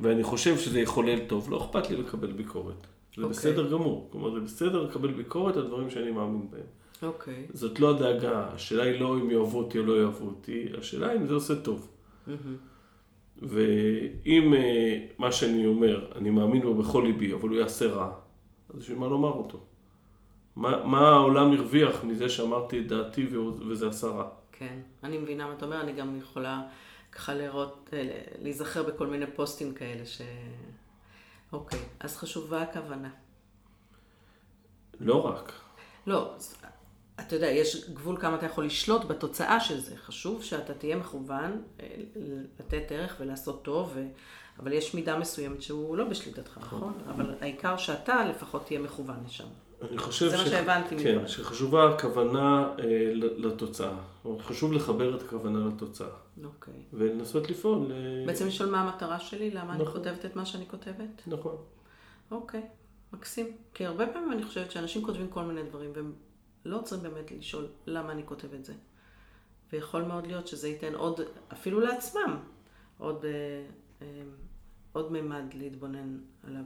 ואני 0.00 0.22
חושב 0.22 0.58
שזה 0.58 0.80
יחולל 0.80 1.18
טוב, 1.26 1.50
לא 1.50 1.64
אכפת 1.64 1.90
לי 1.90 1.96
לקבל 1.96 2.32
ביקורת. 2.32 2.86
זה 3.16 3.22
אוקיי. 3.22 3.36
בסדר 3.36 3.70
גמור. 3.72 4.08
כלומר, 4.12 4.34
זה 4.34 4.40
בסדר 4.40 4.82
לקבל 4.82 5.12
ביקורת 5.12 5.56
על 5.56 5.66
דברים 5.66 5.90
שאני 5.90 6.10
מאמין 6.10 6.50
בהם. 6.50 6.62
אוקיי. 7.02 7.46
זאת 7.52 7.80
לא 7.80 7.90
הדאגה, 7.90 8.48
השאלה 8.52 8.82
היא 8.82 9.00
לא 9.00 9.16
אם 9.16 9.30
יאהבו 9.30 9.58
אותי 9.58 9.78
או 9.78 9.82
לא 9.82 10.02
יאהבו 10.02 10.26
אותי, 10.26 10.68
השאלה 10.78 11.08
היא 11.08 11.20
אם 11.20 11.26
זה 11.26 11.34
עושה 11.34 11.56
טוב. 11.56 11.88
מהמם. 12.26 12.56
ואם 13.42 14.54
אה, 14.54 15.06
מה 15.18 15.32
שאני 15.32 15.66
אומר, 15.66 16.12
אני 16.16 16.30
מאמין 16.30 16.62
בו 16.62 16.74
בכל 16.74 17.02
ליבי, 17.06 17.32
אבל 17.32 17.48
הוא 17.48 17.58
יעשה 17.58 17.86
רע, 17.86 18.12
אז 18.70 18.78
בשביל 18.78 18.98
מה 18.98 19.06
לומר 19.06 19.32
אותו? 19.32 19.60
מה, 20.56 20.84
מה 20.84 21.08
העולם 21.08 21.52
הרוויח 21.52 22.04
מזה 22.04 22.28
שאמרתי 22.28 22.78
את 22.80 22.86
דעתי 22.86 23.26
וזה 23.68 23.88
עשה 23.88 24.06
רע? 24.06 24.28
כן, 24.52 24.78
אני 25.04 25.18
מבינה 25.18 25.46
מה 25.46 25.52
אתה 25.52 25.64
אומר, 25.64 25.80
אני 25.80 25.92
גם 25.92 26.18
יכולה 26.18 26.62
ככה 27.12 27.34
לראות, 27.34 27.90
אה, 27.92 28.20
להיזכר 28.42 28.82
בכל 28.82 29.06
מיני 29.06 29.26
פוסטים 29.26 29.74
כאלה 29.74 30.06
ש... 30.06 30.22
אוקיי, 31.52 31.78
אז 32.00 32.16
חשובה 32.16 32.62
הכוונה. 32.62 33.10
לא 35.00 35.26
רק. 35.26 35.52
לא, 36.06 36.34
אתה 37.20 37.34
יודע, 37.34 37.46
יש 37.46 37.90
גבול 37.90 38.20
כמה 38.20 38.36
אתה 38.36 38.46
יכול 38.46 38.66
לשלוט 38.66 39.04
בתוצאה 39.04 39.60
של 39.60 39.80
זה. 39.80 39.96
חשוב 39.96 40.44
שאתה 40.44 40.74
תהיה 40.74 40.96
מכוון 40.96 41.62
אה, 41.80 41.86
לתת 42.60 42.92
ערך 42.92 43.16
ולעשות 43.20 43.62
טוב, 43.62 43.90
ו... 43.94 44.06
אבל 44.58 44.72
יש 44.72 44.94
מידה 44.94 45.18
מסוימת 45.18 45.62
שהוא 45.62 45.96
לא 45.96 46.04
בשליטתך, 46.04 46.58
נכון? 46.58 46.98
אבל 47.08 47.34
העיקר 47.40 47.76
שאתה 47.76 48.24
לפחות 48.24 48.66
תהיה 48.66 48.80
מכוון 48.80 49.16
לשם. 49.26 49.46
אני 49.90 49.98
חושב 49.98 50.28
זה 50.28 50.36
מה 50.36 50.46
שהבנתי 50.46 50.98
כן, 50.98 51.12
מדבריך. 51.12 51.28
שחשובה 51.28 51.94
הכוונה 51.94 52.68
אה, 52.78 52.84
לתוצאה. 53.14 53.96
חשוב 54.40 54.72
לחבר 54.72 55.16
את 55.16 55.22
הכוונה 55.22 55.68
לתוצאה. 55.68 56.08
אוקיי. 56.44 56.74
ולנסות 56.92 57.50
לפעול. 57.50 57.92
אה, 57.92 58.26
בעצם 58.26 58.46
לשאול 58.46 58.70
מה 58.70 58.80
המטרה 58.80 59.20
שלי, 59.20 59.50
למה 59.50 59.74
אני 59.74 59.82
נכון. 59.82 59.94
כותבת 59.94 60.24
את 60.24 60.36
מה 60.36 60.46
שאני 60.46 60.64
כותבת? 60.68 61.22
נכון. 61.26 61.56
אוקיי, 62.30 62.62
מקסים. 63.12 63.46
כי 63.74 63.86
הרבה 63.86 64.06
פעמים 64.06 64.32
אני 64.32 64.44
חושבת 64.44 64.70
שאנשים 64.70 65.04
כותבים 65.04 65.28
כל 65.28 65.42
מיני 65.44 65.62
דברים, 65.62 65.90
והם 65.94 66.12
לא 66.64 66.76
עוצרים 66.76 67.02
באמת 67.02 67.32
לשאול 67.32 67.66
למה 67.86 68.12
אני 68.12 68.22
כותב 68.24 68.54
את 68.54 68.64
זה. 68.64 68.72
ויכול 69.72 70.02
מאוד 70.02 70.26
להיות 70.26 70.46
שזה 70.46 70.68
ייתן 70.68 70.94
עוד, 70.94 71.20
אפילו 71.52 71.80
לעצמם, 71.80 72.36
עוד, 72.98 73.24
אה, 73.24 73.30
אה, 74.02 74.06
עוד 74.92 75.12
מימד 75.12 75.44
להתבונן 75.54 76.18
עליו. 76.46 76.62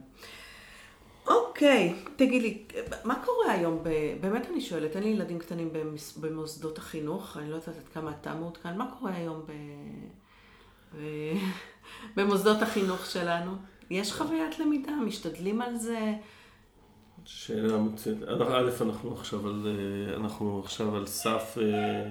אוקיי, 1.57 1.93
תגיד 2.15 2.41
לי, 2.41 2.57
מה 3.03 3.15
קורה 3.25 3.51
היום, 3.51 3.79
ב... 3.83 3.89
באמת 4.21 4.47
אני 4.51 4.61
שואלת, 4.61 4.95
אין 4.95 5.03
לי 5.03 5.09
ילדים 5.09 5.39
קטנים 5.39 5.69
במס... 5.73 6.17
במוסדות 6.17 6.77
החינוך, 6.77 7.37
אני 7.37 7.49
לא 7.49 7.55
יודעת 7.55 7.67
עד 7.67 7.87
כמה 7.93 8.11
אתה 8.21 8.33
מעודכן, 8.33 8.77
מה 8.77 8.91
קורה 8.99 9.15
היום 9.15 9.41
ב... 9.45 9.51
ב... 10.97 11.01
במוסדות 12.15 12.61
החינוך 12.61 13.05
שלנו? 13.05 13.51
יש 13.89 14.13
חוויית 14.13 14.59
למידה, 14.59 14.91
משתדלים 14.91 15.61
על 15.61 15.77
זה? 15.77 16.13
שאלה. 17.25 17.75
אנחנו- 17.75 18.55
א', 18.55 18.69
אנחנו 18.81 19.13
עכשיו 19.13 19.47
על, 19.47 19.67
אה, 19.67 20.15
אנחנו 20.15 20.61
עכשיו 20.63 20.95
על 20.95 21.05
סף, 21.07 21.57
אה, 21.61 22.03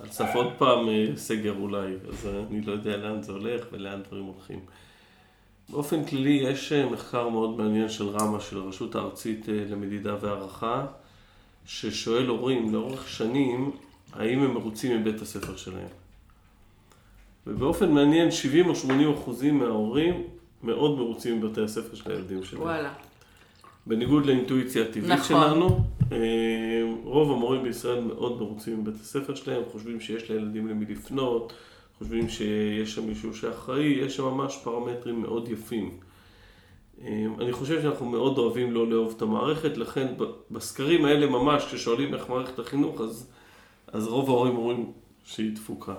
על 0.00 0.10
סף 0.10 0.28
עוד 0.34 0.52
פעם 0.58 0.88
אה, 0.88 1.06
סגר 1.16 1.54
אולי, 1.58 1.94
אז 2.08 2.28
אני 2.48 2.60
לא 2.60 2.72
יודע 2.72 2.96
לאן 2.96 3.22
זה 3.22 3.32
הולך 3.32 3.66
ולאן 3.72 4.02
דברים 4.02 4.24
הולכים. 4.24 4.60
באופן 5.68 6.04
כללי 6.04 6.30
יש 6.30 6.72
אה, 6.72 6.86
מחקר 6.86 7.28
מאוד 7.28 7.58
מעניין 7.58 7.88
של 7.88 8.08
רמ"א, 8.08 8.40
של 8.40 8.58
הרשות 8.58 8.94
הארצית 8.94 9.48
אה, 9.48 9.54
למדידה 9.70 10.16
והערכה, 10.20 10.86
ששואל 11.66 12.26
הורים 12.26 12.72
לאורך 12.72 13.08
שנים, 13.08 13.70
האם 14.12 14.42
הם 14.42 14.54
מרוצים 14.54 15.00
מבית 15.00 15.22
הספר 15.22 15.56
שלהם. 15.56 15.88
ובאופן 17.46 17.90
מעניין, 17.90 18.30
70 18.30 18.68
או 18.68 18.76
80 18.76 19.12
אחוזים 19.12 19.58
מההורים 19.58 20.22
מאוד 20.62 20.98
מרוצים 20.98 21.40
מבתי 21.40 21.60
הספר 21.62 21.94
של 21.94 22.10
הילדים 22.10 22.44
שלהם. 22.44 22.62
וואלה. 22.62 22.92
בניגוד 23.86 24.26
לאינטואיציה 24.26 24.82
הטבעית 24.82 25.10
נכון. 25.10 25.26
שלנו, 25.26 25.84
אה, 26.12 26.18
רוב 27.04 27.32
המורים 27.32 27.62
בישראל 27.62 28.00
מאוד 28.00 28.38
מרוצים 28.38 28.80
מבית 28.80 28.94
הספר 28.94 29.34
שלהם, 29.34 29.62
חושבים 29.72 30.00
שיש 30.00 30.30
לילדים 30.30 30.68
למי 30.68 30.84
לפנות, 30.84 31.52
חושבים 31.98 32.28
שיש 32.28 32.94
שם 32.94 33.06
מישהו 33.06 33.34
שאחראי, 33.34 33.84
יש 33.84 34.16
שם 34.16 34.24
ממש 34.24 34.58
פרמטרים 34.64 35.22
מאוד 35.22 35.48
יפים. 35.48 35.98
אה, 37.02 37.26
אני 37.38 37.52
חושב 37.52 37.82
שאנחנו 37.82 38.06
מאוד 38.06 38.38
אוהבים 38.38 38.72
לא 38.72 38.90
לאהוב 38.90 39.14
את 39.16 39.22
המערכת, 39.22 39.76
לכן 39.76 40.14
בסקרים 40.50 41.04
האלה 41.04 41.26
ממש, 41.26 41.64
כששואלים 41.64 42.14
איך 42.14 42.28
מערכת 42.28 42.58
החינוך, 42.58 43.00
אז, 43.00 43.30
אז 43.86 44.06
רוב 44.06 44.28
ההורים 44.28 44.56
אומרים 44.56 44.92
שהיא 45.24 45.56
תפוקה. 45.56 45.94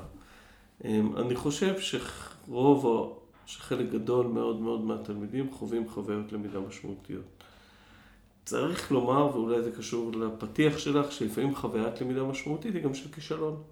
אה, 0.86 0.99
אני 1.17 1.36
חושב 1.36 1.75
שרוב, 1.79 3.15
שחלק 3.45 3.89
גדול 3.89 4.27
מאוד 4.27 4.62
מאוד 4.62 4.81
מהתלמידים 4.81 5.51
חווים 5.51 5.89
חוויות 5.89 6.31
למידה 6.31 6.60
משמעותיות. 6.60 7.43
צריך 8.45 8.91
לומר, 8.91 9.29
ואולי 9.34 9.62
זה 9.62 9.71
קשור 9.71 10.12
לפתיח 10.12 10.77
שלך, 10.77 11.12
שלפעמים 11.12 11.55
חוויית 11.55 12.01
למידה 12.01 12.23
משמעותית 12.23 12.75
היא 12.75 12.84
גם 12.84 12.93
של 12.93 13.12
כישלון, 13.12 13.63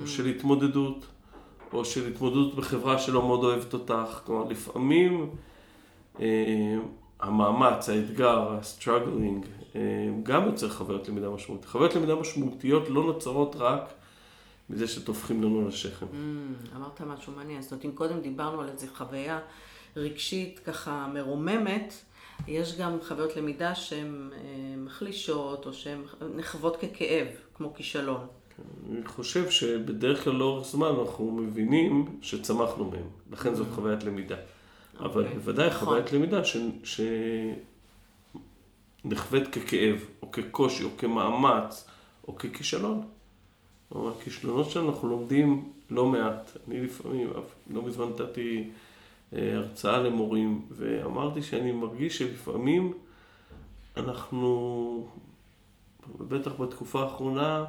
או 0.00 0.06
של 0.06 0.26
התמודדות, 0.26 1.06
או 1.74 1.84
של 1.84 2.08
התמודדות 2.08 2.54
בחברה 2.54 2.98
שלא 2.98 3.22
מאוד 3.22 3.44
אוהבת 3.44 3.72
אותך. 3.72 4.20
כלומר, 4.24 4.48
לפעמים 4.48 5.30
אה, 6.20 6.76
המאמץ, 7.20 7.88
האתגר, 7.88 8.52
ה 8.52 8.60
struggling, 8.60 9.46
גם 10.22 10.46
יוצר 10.46 10.68
חוויות 10.68 11.08
למידה 11.08 11.30
משמעותיות. 11.30 11.70
חוויות 11.70 11.94
למידה 11.94 12.14
משמעותיות 12.14 12.88
לא 12.88 13.04
נוצרות 13.04 13.56
רק 13.56 13.94
מזה 14.70 14.88
שטופחים 14.88 15.42
לנו 15.42 15.60
על 15.60 15.68
השכם. 15.68 16.06
Mm, 16.06 16.76
אמרת 16.76 17.00
משהו 17.00 17.32
מעניין. 17.36 17.62
זאת 17.62 17.72
אומרת, 17.72 17.84
אם 17.84 17.92
קודם 17.92 18.20
דיברנו 18.20 18.60
על 18.60 18.68
איזו 18.68 18.86
חוויה 18.94 19.40
רגשית 19.96 20.58
ככה 20.58 21.06
מרוממת, 21.14 21.94
יש 22.48 22.78
גם 22.78 22.98
חוויות 23.08 23.36
למידה 23.36 23.74
שהן 23.74 24.30
אה, 24.32 24.40
מחלישות, 24.76 25.66
או 25.66 25.72
שהן 25.72 26.02
נחוות 26.36 26.76
ככאב, 26.76 27.26
כמו 27.54 27.74
כישלון. 27.74 28.26
אני 28.90 29.06
חושב 29.06 29.50
שבדרך 29.50 30.24
כלל 30.24 30.32
לאורך 30.32 30.66
זמן 30.66 30.88
אנחנו 31.00 31.30
מבינים 31.30 32.18
שצמחנו 32.22 32.90
מהם, 32.90 33.06
לכן 33.32 33.54
זאת 33.54 33.66
mm. 33.66 33.74
חוויית 33.74 34.04
למידה. 34.04 34.34
Okay. 34.34 35.04
אבל 35.04 35.22
אוקיי. 35.22 35.38
בוודאי 35.38 35.68
נכון. 35.68 35.88
חוויית 35.88 36.12
למידה 36.12 36.40
שנחווית 39.04 39.48
ככאב, 39.48 40.04
או 40.22 40.32
כקושי, 40.32 40.84
או 40.84 40.88
כמאמץ, 40.98 41.88
או 42.28 42.36
ככישלון. 42.36 43.02
כלומר, 43.88 44.12
הכישלונות 44.18 44.70
שלנו 44.70 44.90
אנחנו 44.90 45.08
לומדים 45.08 45.72
לא 45.90 46.06
מעט. 46.06 46.50
אני 46.68 46.80
לפעמים, 46.80 47.30
לא 47.70 47.82
מזמן 47.82 48.08
נתתי 48.08 48.70
אה, 49.32 49.54
הרצאה 49.54 49.98
למורים, 49.98 50.62
ואמרתי 50.70 51.42
שאני 51.42 51.72
מרגיש 51.72 52.18
שלפעמים 52.18 52.92
אנחנו, 53.96 55.08
בטח 56.18 56.52
בתקופה 56.52 57.02
האחרונה, 57.02 57.64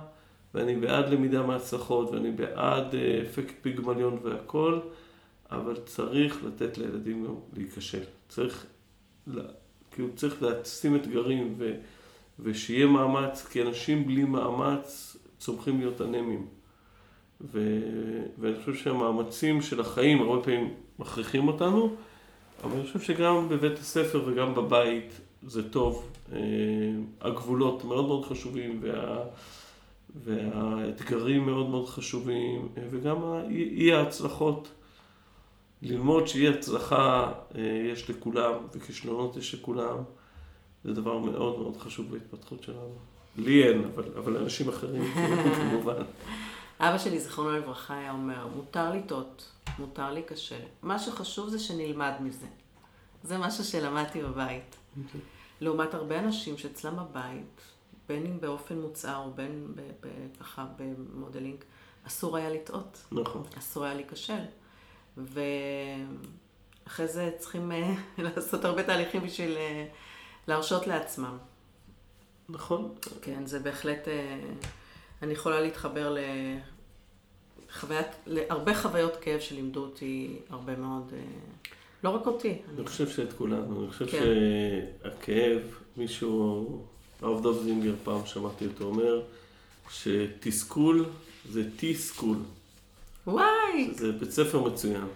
ואני 0.56 0.76
בעד 0.76 1.10
למידה 1.10 1.44
מהצלחות, 1.44 2.12
ואני 2.12 2.32
בעד 2.32 2.96
אה, 2.96 3.22
אפקט 3.22 3.54
פיגמליון 3.62 4.18
והכל, 4.24 4.80
אבל 5.52 5.76
צריך 5.86 6.44
לתת 6.44 6.78
לילדים 6.78 7.26
גם 7.26 7.34
להיכשל. 7.54 8.04
צריך, 8.30 8.66
כאילו 9.92 10.08
צריך 10.16 10.44
להשים 10.44 10.96
אתגרים 10.96 11.56
ו, 11.58 11.74
ושיהיה 12.40 12.86
מאמץ, 12.86 13.46
כי 13.46 13.62
אנשים 13.62 14.08
בלי 14.08 14.24
מאמץ 14.24 15.18
צומחים 15.38 15.80
להיות 15.80 16.02
אנמים. 16.02 16.48
ו... 17.42 17.80
ואני 18.40 18.56
חושב 18.60 18.76
שהמאמצים 18.76 19.62
של 19.62 19.80
החיים 19.82 20.22
הרבה 20.22 20.44
פעמים 20.44 20.74
מכריחים 21.00 21.48
אותנו, 21.48 21.96
אבל 22.64 22.78
אני 22.78 22.84
חושב 22.88 23.00
שגם 23.00 23.50
בבית 23.50 23.80
הספר 23.80 24.24
וגם 24.26 24.56
בבית 24.56 25.22
זה 25.44 25.70
טוב. 25.70 26.10
אה, 26.34 26.40
הגבולות 27.22 27.84
מאוד 27.84 28.06
מאוד 28.06 28.26
חשובים 28.26 28.80
וה... 28.82 29.24
והאתגרים 30.24 31.46
מאוד 31.46 31.70
מאוד 31.70 31.90
חשובים 31.90 32.68
וגם 32.92 33.18
אי 33.50 33.94
ההצלחות. 33.94 34.68
ללמוד 35.82 36.28
שאי 36.28 36.48
הצלחה 36.48 37.32
אה, 37.56 37.62
יש 37.92 38.10
לכולם 38.10 38.54
וכישלונות 38.74 39.38
יש 39.38 39.54
לכולם, 39.54 39.98
זה 40.84 40.94
דבר 40.94 41.18
מאוד 41.18 41.60
מאוד 41.60 41.78
חשוב 41.78 42.12
בהתפתחות 42.12 42.64
שלנו. 42.64 42.96
לי 43.38 43.64
אין, 43.64 43.84
אבל, 43.84 44.04
אבל 44.18 44.38
אנשים 44.38 44.70
אחרים 44.70 45.14
כמובן. 45.56 46.04
אבא 46.80 46.98
שלי, 46.98 47.20
זיכרונו 47.20 47.52
לברכה, 47.52 47.98
היה 47.98 48.12
אומר, 48.12 48.48
מותר 48.56 48.94
לטעות, 48.94 49.52
מותר 49.80 50.12
להיכשל. 50.12 50.62
מה 50.84 51.00
שחשוב 51.00 51.50
זה 51.50 51.60
שנלמד 51.60 52.14
מזה. 52.20 52.48
זה 53.24 53.38
משהו 53.38 53.64
שלמדתי 53.64 54.24
בבית. 54.24 54.76
אוקיי. 55.06 55.22
לעומת 55.62 55.94
הרבה 55.94 56.20
אנשים 56.20 56.58
שאצלם 56.58 56.96
בבית, 56.96 57.62
בין 58.08 58.26
אם 58.26 58.42
באופן 58.42 58.82
מוצהר 58.82 59.26
או 59.26 59.32
בין 59.34 59.74
ככה 60.40 60.66
במודלינג, 60.78 61.64
אסור 62.08 62.38
היה 62.38 62.50
לטעות. 62.50 63.04
נכון. 63.12 63.44
אסור 63.58 63.84
היה 63.84 63.94
להיכשל. 63.94 64.44
ואחרי 65.18 67.08
זה 67.08 67.32
צריכים 67.38 67.72
אה, 67.72 67.94
לעשות 68.24 68.66
הרבה 68.66 68.84
תהליכים 68.84 69.22
בשביל 69.24 69.58
אה, 69.58 69.86
להרשות 70.48 70.88
לעצמם. 70.88 71.38
נכון. 72.50 72.96
כן, 73.22 73.46
זה 73.46 73.60
בהחלט, 73.60 74.08
אה, 74.08 74.40
אני 75.22 75.34
יכולה 75.34 75.62
להתחבר 75.62 76.16
לחוויית, 77.70 78.08
להרבה 78.26 78.76
חוויות 78.76 79.16
כאב 79.16 79.40
שלימדו 79.40 79.84
אותי 79.84 80.40
הרבה 80.50 80.76
מאוד, 80.76 81.14
לא 82.04 82.10
רק 82.10 82.28
אותי. 82.28 82.50
אני 82.50 82.78
אני 82.78 82.86
חושב 82.86 83.10
שאת 83.10 83.34
כולנו, 83.34 83.82
אני 83.84 83.92
חושב 83.92 84.08
כן. 84.08 84.24
שהכאב, 85.04 85.62
מישהו, 85.98 86.86
הרב 87.26 87.44
דב 87.44 87.64
זינגר 87.64 87.96
פעם 88.04 88.26
שמעתי 88.26 88.66
אותו 88.66 88.84
אומר, 88.84 89.22
שתסכול 89.90 91.06
זה 91.50 91.64
תסכול. 91.78 92.38
וואי! 93.28 93.94
זה 93.94 94.12
בית 94.12 94.32
ספר 94.32 94.64
מצוין. 94.64 95.08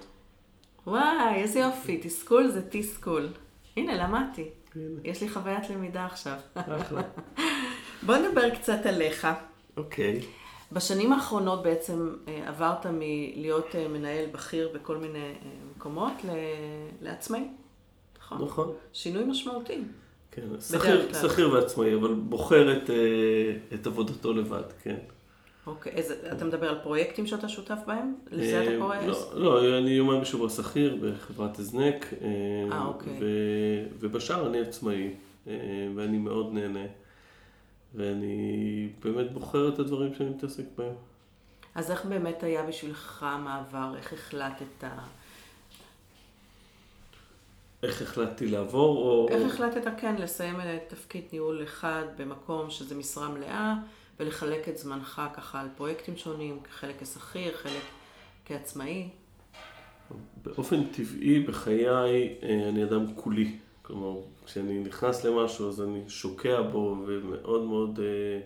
וואי, 0.87 1.35
איזה 1.35 1.59
יופי, 1.59 1.99
תסכול 2.03 2.47
זה 2.47 2.61
תסכול. 2.69 3.27
הנה, 3.77 3.95
למדתי. 3.95 4.49
יש 5.03 5.21
לי 5.21 5.29
חוויית 5.29 5.69
למידה 5.69 6.05
עכשיו. 6.05 6.37
אחלה. 6.55 7.01
בוא 8.05 8.15
נדבר 8.17 8.49
קצת 8.55 8.85
עליך. 8.85 9.27
אוקיי. 9.77 10.21
בשנים 10.71 11.13
האחרונות 11.13 11.63
בעצם 11.63 12.15
אה, 12.27 12.47
עברת 12.47 12.85
מלהיות 12.85 13.75
אה, 13.75 13.87
מנהל 13.87 14.25
בכיר 14.31 14.69
בכל 14.73 14.97
מיני 14.97 15.19
אה, 15.19 15.33
מקומות 15.75 16.13
לעצמאי. 17.01 17.47
נכון? 18.19 18.45
נכון. 18.45 18.73
שינוי 18.93 19.23
משמעותי. 19.23 19.81
כן, 20.31 20.41
שכיר 21.21 21.53
ועצמאי, 21.53 21.95
אבל 21.95 22.13
בוחר 22.13 22.77
את, 22.77 22.89
את 23.73 23.87
עבודתו 23.87 24.33
לבד, 24.33 24.63
כן. 24.83 24.97
אוקיי, 25.67 25.91
איזה, 25.91 26.15
אתה 26.31 26.45
מדבר 26.45 26.69
על 26.69 26.79
פרויקטים 26.83 27.27
שאתה 27.27 27.49
שותף 27.49 27.77
בהם? 27.87 28.15
לזה 28.31 28.63
אתה 28.63 28.71
קורא? 28.79 28.97
לא, 29.07 29.29
לא, 29.33 29.77
אני 29.77 29.89
יומיים 29.89 30.21
בשבוע 30.21 30.49
שכיר 30.49 30.97
בחברת 31.01 31.59
הזנק. 31.59 32.13
אה, 32.21 32.85
אוקיי. 32.85 33.19
ובשאר 33.99 34.47
אני 34.47 34.59
עצמאי, 34.59 35.13
ואני 35.95 36.17
מאוד 36.17 36.53
נהנה. 36.53 36.85
ואני 37.95 38.89
באמת 39.03 39.31
בוחר 39.31 39.69
את 39.69 39.79
הדברים 39.79 40.13
שאני 40.13 40.29
מתעסק 40.29 40.63
בהם. 40.77 40.93
אז 41.75 41.91
איך 41.91 42.05
באמת 42.05 42.43
היה 42.43 42.63
בשבילך 42.63 43.23
המעבר? 43.23 43.93
איך 43.97 44.13
החלטת? 44.13 44.89
איך 47.83 48.01
החלטתי 48.01 48.47
לעבור? 48.47 48.97
או... 48.97 49.27
איך 49.29 49.53
החלטת, 49.53 49.91
כן, 49.97 50.15
לסיים 50.15 50.55
את 50.61 50.89
תפקיד 50.93 51.23
ניהול 51.31 51.63
אחד 51.63 52.03
במקום 52.17 52.69
שזה 52.69 52.95
משרה 52.95 53.29
מלאה, 53.29 53.75
ולחלק 54.19 54.69
את 54.69 54.77
זמנך 54.77 55.21
ככה 55.33 55.61
על 55.61 55.67
פרויקטים 55.77 56.17
שונים, 56.17 56.59
חלק 56.71 57.03
כשכיר, 57.03 57.57
חלק 57.57 57.83
כעצמאי? 58.45 59.09
באופן 60.43 60.83
טבעי 60.83 61.39
בחיי 61.39 61.87
אה, 62.43 62.69
אני 62.69 62.83
אדם 62.83 63.05
כולי. 63.15 63.57
כלומר, 63.81 64.21
כשאני 64.45 64.79
נכנס 64.79 65.25
למשהו 65.25 65.69
אז 65.69 65.81
אני 65.81 66.03
שוקע 66.07 66.61
בו 66.61 67.03
ומאוד 67.07 67.63
מאוד, 67.63 67.99
אה, 67.99 68.39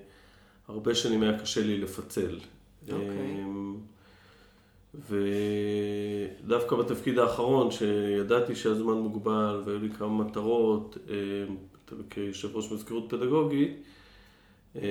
הרבה 0.68 0.96
שנים 0.96 1.24
היה 1.24 1.40
קשה 1.40 1.62
לי 1.62 1.78
לפצל. 1.78 2.40
אוקיי. 2.82 2.98
Okay. 2.98 3.93
ודווקא 4.96 6.76
בתפקיד 6.76 7.20
האחרון, 7.20 7.72
שידעתי 7.72 8.56
שהזמן 8.56 8.94
מוגבל 8.94 9.62
והיו 9.66 9.80
לי 9.80 9.90
כמה 9.90 10.24
מטרות, 10.24 10.98
אה, 11.10 11.16
כיושב 12.10 12.56
ראש 12.56 12.72
מזכירות 12.72 13.06
פדגוגית, 13.10 13.84
אה, 14.76 14.82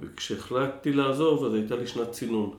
וכשהחלטתי 0.00 0.92
לעזוב, 0.92 1.44
אז 1.44 1.54
הייתה 1.54 1.76
לי 1.76 1.86
שנת 1.86 2.10
צינון, 2.10 2.50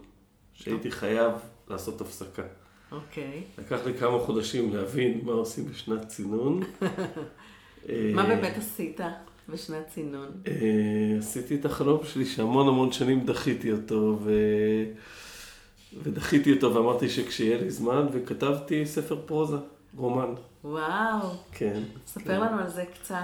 שהייתי 0.53 0.91
חייב 0.91 1.33
לעשות 1.69 2.01
הפסקה. 2.01 2.43
אוקיי. 2.91 3.41
Okay. 3.57 3.61
לקח 3.61 3.85
לי 3.85 3.93
כמה 3.93 4.19
חודשים 4.19 4.75
להבין 4.75 5.21
מה 5.23 5.31
עושים 5.31 5.65
בשנת 5.65 6.07
צינון. 6.07 6.59
מה 8.15 8.23
באמת 8.23 8.57
עשית 8.57 8.99
בשנת 9.49 9.87
צינון? 9.87 10.27
אה, 10.47 11.17
עשיתי 11.19 11.55
את 11.55 11.65
החלום 11.65 11.99
שלי 12.03 12.25
שהמון 12.25 12.67
המון 12.67 12.91
שנים 12.91 13.25
דחיתי 13.25 13.71
אותו, 13.71 14.19
ו... 14.21 14.31
ודחיתי 16.03 16.53
אותו 16.53 16.75
ואמרתי 16.75 17.09
שכשיהיה 17.09 17.61
לי 17.61 17.71
זמן, 17.71 18.07
וכתבתי 18.11 18.85
ספר 18.85 19.21
פרוזה, 19.25 19.57
רומן. 19.95 20.33
וואו. 20.63 21.29
כן. 21.51 21.83
ספר 22.07 22.23
כן. 22.23 22.41
לנו 22.41 22.61
על 22.61 22.69
זה 22.69 22.83
קצת. 22.93 23.15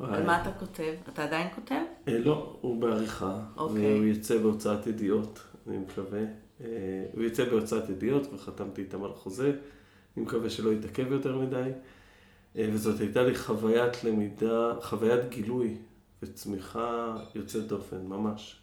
על 0.00 0.26
מה 0.26 0.42
אתה 0.42 0.52
כותב? 0.52 0.94
אתה 1.12 1.24
עדיין 1.24 1.48
כותב? 1.54 1.80
אה, 2.08 2.18
לא, 2.18 2.56
הוא 2.60 2.80
בעריכה. 2.80 3.40
אוקיי. 3.56 3.94
והוא 3.94 4.04
יצא 4.04 4.38
בהוצאת 4.38 4.86
ידיעות, 4.86 5.40
אני 5.68 5.78
מקווה. 5.78 6.22
אה, 6.60 6.66
הוא 7.14 7.24
יצא 7.24 7.44
בהוצאת 7.44 7.88
ידיעות, 7.88 8.32
וחתמתי 8.34 8.82
איתם 8.82 9.04
על 9.04 9.12
חוזה. 9.12 9.52
אני 10.16 10.24
מקווה 10.24 10.50
שלא 10.50 10.72
יתעכב 10.72 11.12
יותר 11.12 11.38
מדי. 11.38 11.70
אה, 12.56 12.68
וזאת 12.72 13.00
הייתה 13.00 13.22
לי 13.22 13.34
חוויית 13.34 14.04
למידה, 14.04 14.72
חוויית 14.82 15.28
גילוי 15.28 15.76
וצמיחה 16.22 17.16
יוצאת 17.34 17.66
דופן, 17.66 18.06
ממש. 18.06 18.60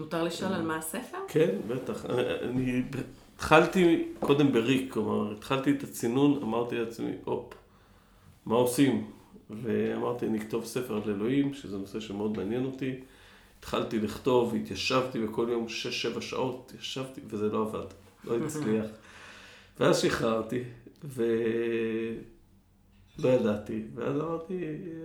מותר 0.00 0.24
לשאול 0.24 0.52
על 0.52 0.62
מה 0.62 0.76
הספר? 0.76 1.18
כן, 1.28 1.50
בטח. 1.68 2.04
אני 2.42 2.82
התחלתי 3.34 4.08
קודם 4.20 4.52
בריק, 4.52 4.92
כלומר, 4.92 5.32
התחלתי 5.32 5.70
את 5.70 5.82
הצינון, 5.82 6.42
אמרתי 6.42 6.78
לעצמי, 6.78 7.12
הופ, 7.24 7.54
מה 8.46 8.54
עושים? 8.54 9.10
ואמרתי, 9.50 10.26
אני 10.26 10.38
אכתוב 10.38 10.64
ספר 10.64 10.94
על 10.94 11.02
אלוהים, 11.06 11.54
שזה 11.54 11.78
נושא 11.78 12.00
שמאוד 12.00 12.36
מעניין 12.36 12.64
אותי. 12.64 12.94
התחלתי 13.58 14.00
לכתוב, 14.00 14.54
התיישבתי 14.54 15.18
בכל 15.18 15.46
יום 15.50 15.66
6-7 16.16 16.20
שעות, 16.20 16.72
ישבתי, 16.80 17.20
וזה 17.26 17.48
לא 17.48 17.62
עבד, 17.62 17.86
לא 18.24 18.36
הצליח. 18.44 18.86
ואז 19.80 19.98
שחררתי, 19.98 20.62
לא 23.18 23.28
ידעתי. 23.28 23.82
ואז 23.94 24.16
אמרתי, 24.16 24.54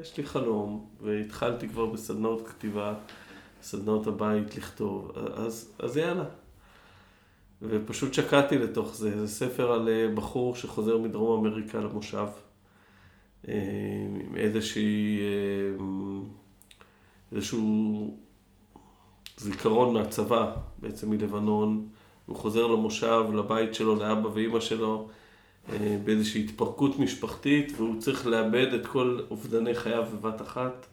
יש 0.02 0.18
לי 0.18 0.26
חלום, 0.26 0.90
והתחלתי 1.02 1.70
כבר 1.70 1.86
בסדנאות 1.86 2.48
כתיבה, 2.48 2.94
סדנאות 3.62 4.08
הבית 4.08 4.58
לכתוב, 4.58 5.12
אז, 5.36 5.74
אז 5.80 5.98
יאללה. 5.98 6.26
ופשוט 7.62 8.14
שקעתי 8.14 8.58
לתוך 8.58 8.96
זה. 8.96 9.20
זה 9.20 9.28
ספר 9.28 9.72
על 9.72 9.90
אה, 9.90 10.08
בחור 10.16 10.56
שחוזר 10.56 10.98
מדרום 10.98 11.46
אמריקה 11.46 11.80
למושב, 11.80 12.28
אה, 13.48 13.54
עם 14.30 14.36
איזושהי, 14.36 15.20
אה, 15.20 15.86
איזשהו 17.32 18.18
זיכרון 19.38 19.94
מהצבא, 19.94 20.56
בעצם 20.80 21.10
מלבנון. 21.10 21.88
הוא 22.26 22.36
חוזר 22.36 22.68
למושב, 22.68 23.26
לבית 23.34 23.74
שלו, 23.74 23.96
לאבא 23.96 24.28
ואימא 24.28 24.60
שלו, 24.60 25.10
באיזושהי 26.04 26.44
התפרקות 26.44 27.00
משפחתית, 27.00 27.74
והוא 27.78 28.00
צריך 28.00 28.28
לאבד 28.28 28.74
את 28.74 28.86
כל 28.86 29.20
אובדני 29.30 29.76
חייו 29.76 30.06
בבת 30.14 30.42
אחת. 30.42 30.86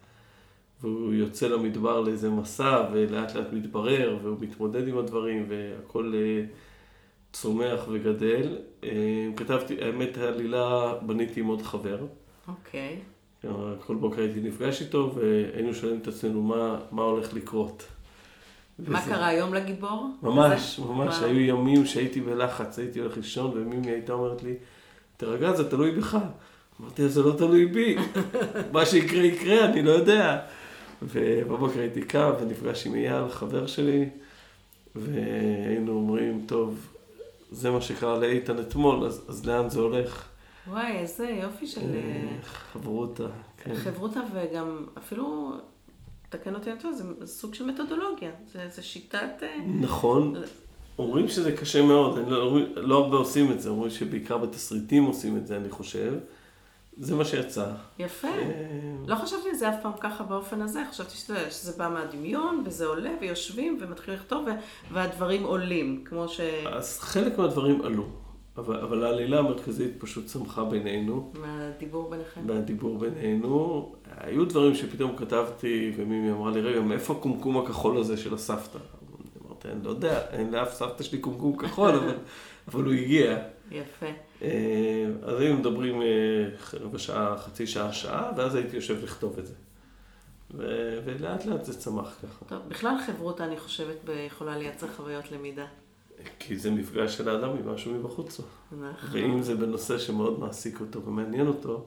והוא 0.80 1.14
יוצא 1.14 1.48
למדבר 1.48 2.00
לאיזה 2.00 2.30
מסע, 2.30 2.88
ולאט 2.92 3.34
לאט 3.34 3.52
מתברר, 3.52 4.18
והוא 4.22 4.36
מתמודד 4.40 4.88
עם 4.88 4.98
הדברים, 4.98 5.46
והכל 5.48 6.12
אה, 6.14 6.44
צומח 7.32 7.80
וגדל. 7.88 8.56
אה, 8.84 9.28
כתבתי, 9.36 9.82
האמת, 9.82 10.18
העלילה 10.18 10.94
בניתי 11.02 11.40
עם 11.40 11.46
עוד 11.46 11.62
חבר. 11.62 12.06
אוקיי. 12.48 12.96
Okay. 12.96 13.18
כל 13.86 13.94
בוקר 13.94 14.20
הייתי 14.20 14.40
נפגש 14.40 14.82
איתו, 14.82 15.14
והיינו 15.14 15.74
שואלים 15.74 15.98
את 15.98 16.08
עצמנו 16.08 16.42
מה, 16.42 16.78
מה 16.90 17.02
הולך 17.02 17.34
לקרות. 17.34 17.86
מה 18.78 18.98
וזה... 18.98 19.10
קרה 19.10 19.26
היום 19.26 19.54
לגיבור? 19.54 20.10
ממש, 20.22 20.78
ממש. 20.78 21.18
מה... 21.20 21.26
היו 21.26 21.40
ימים 21.40 21.86
שהייתי 21.86 22.20
בלחץ, 22.20 22.78
הייתי 22.78 23.00
הולך 23.00 23.16
לישון, 23.16 23.50
ומימי 23.54 23.90
הייתה 23.90 24.12
אומרת 24.12 24.42
לי, 24.42 24.54
תרגע, 25.16 25.52
זה 25.52 25.70
תלוי 25.70 25.90
בך. 25.90 26.18
אמרתי, 26.80 27.08
זה 27.08 27.22
לא 27.22 27.32
תלוי 27.38 27.66
בי. 27.66 27.96
מה 28.72 28.86
שיקרה 28.86 29.22
יקרה, 29.22 29.64
אני 29.64 29.82
לא 29.82 29.90
יודע. 29.90 30.40
ובבוקר 31.02 31.80
הייתי 31.80 32.02
קם 32.02 32.30
ונפגש 32.40 32.86
עם 32.86 32.94
אייל, 32.94 33.28
חבר 33.28 33.66
שלי, 33.66 34.08
והיינו 34.94 35.92
אומרים, 35.92 36.44
טוב, 36.46 36.88
זה 37.50 37.70
מה 37.70 37.80
שקרה 37.80 38.18
לאיתן 38.18 38.58
אתמול, 38.58 39.04
אז, 39.04 39.24
אז 39.28 39.46
לאן 39.46 39.68
זה 39.68 39.80
הולך? 39.80 40.28
וואי, 40.68 40.96
איזה 40.96 41.26
יופי 41.42 41.66
של... 41.66 41.80
אה, 41.80 41.96
אה, 41.96 42.42
חברותה, 42.42 43.26
כן. 43.64 43.74
חברותה 43.74 44.20
וגם 44.34 44.86
אפילו, 44.98 45.52
תקן 46.28 46.54
אותי 46.54 46.70
אני 46.70 46.80
טועה, 46.80 46.94
זה 46.94 47.26
סוג 47.26 47.54
של 47.54 47.66
מתודולוגיה, 47.66 48.30
זה, 48.52 48.68
זה 48.68 48.82
שיטת... 48.82 49.42
אה, 49.42 49.56
נכון. 49.80 50.34
אומרים 50.98 51.28
שזה 51.28 51.56
קשה 51.56 51.82
מאוד, 51.82 52.28
לא, 52.28 52.58
לא 52.76 52.98
הרבה 53.04 53.16
עושים 53.16 53.52
את 53.52 53.60
זה, 53.60 53.70
אומרים 53.70 53.90
שבעיקר 53.90 54.38
בתסריטים 54.38 55.04
עושים 55.04 55.36
את 55.36 55.46
זה, 55.46 55.56
אני 55.56 55.70
חושב. 55.70 56.14
זה 57.00 57.14
מה 57.14 57.24
שיצא. 57.24 57.66
יפה. 57.98 58.28
לא 59.06 59.14
חשבתי 59.14 59.48
על 59.48 59.54
זה 59.54 59.68
אף 59.68 59.74
פעם 59.82 59.92
ככה 60.00 60.24
באופן 60.24 60.62
הזה, 60.62 60.82
חשבתי 60.90 61.16
שזה, 61.16 61.50
שזה 61.50 61.72
בא 61.78 61.88
מהדמיון, 61.88 62.62
וזה 62.66 62.86
עולה, 62.86 63.10
ויושבים, 63.20 63.78
ומתחילים 63.80 64.20
לכתוב, 64.20 64.46
והדברים 64.92 65.44
עולים, 65.44 66.04
כמו 66.04 66.28
ש... 66.28 66.40
אז 66.66 66.98
חלק 67.00 67.38
מהדברים 67.38 67.82
עלו, 67.82 68.06
אבל, 68.56 68.80
אבל 68.80 69.04
העלילה 69.04 69.38
המרכזית 69.38 69.90
פשוט 69.98 70.26
צמחה 70.26 70.64
בינינו. 70.64 71.32
מהדיבור 71.40 72.10
ביניכם. 72.10 72.46
מהדיבור 72.46 72.98
בינינו. 72.98 73.92
היו 74.16 74.44
דברים 74.44 74.74
שפתאום 74.74 75.16
כתבתי, 75.16 75.92
ומימי 75.96 76.30
אמרה 76.30 76.50
לי, 76.50 76.60
רגע, 76.60 76.80
מאיפה 76.80 77.12
הקומקום 77.12 77.58
הכחול 77.58 77.98
הזה 77.98 78.16
של 78.16 78.34
הסבתא? 78.34 78.78
אמרתי, 79.46 79.68
אני 79.68 79.84
לא 79.84 79.90
יודע, 79.90 80.20
אין 80.30 80.50
לאף 80.50 80.74
סבתא 80.74 81.02
שלי 81.02 81.18
קומקום 81.18 81.56
כחול, 81.56 81.90
אבל, 81.90 82.14
אבל 82.68 82.84
הוא 82.84 82.92
הגיע. 82.92 83.38
יפה. 83.70 84.06
אה, 84.42 85.06
אז 85.22 85.40
היינו 85.40 85.58
מדברים 85.58 86.02
אה, 86.02 86.06
רבע 86.80 86.98
שעה, 86.98 87.38
חצי 87.38 87.66
שעה, 87.66 87.92
שעה, 87.92 88.32
ואז 88.36 88.54
הייתי 88.54 88.76
יושב 88.76 89.04
לכתוב 89.04 89.38
את 89.38 89.46
זה. 89.46 89.54
ו- 90.54 91.00
ולאט 91.04 91.46
לאט 91.46 91.64
זה 91.64 91.78
צמח 91.78 92.18
ככה. 92.22 92.44
טוב, 92.44 92.62
בכלל 92.68 92.94
חברות, 93.06 93.40
אני 93.40 93.58
חושבת, 93.58 93.96
יכולה 94.26 94.58
לייצר 94.58 94.86
חוויות 94.96 95.32
למידה. 95.32 95.66
כי 96.38 96.58
זה 96.58 96.70
מפגש 96.70 97.16
של 97.16 97.28
האדם 97.28 97.50
עם 97.50 97.68
משהו 97.68 97.94
מבחוץ. 97.94 98.40
נכון. 98.72 99.10
ואם 99.12 99.42
זה 99.42 99.54
בנושא 99.54 99.98
שמאוד 99.98 100.40
מעסיק 100.40 100.80
אותו 100.80 101.04
ומעניין 101.04 101.46
אותו, 101.46 101.86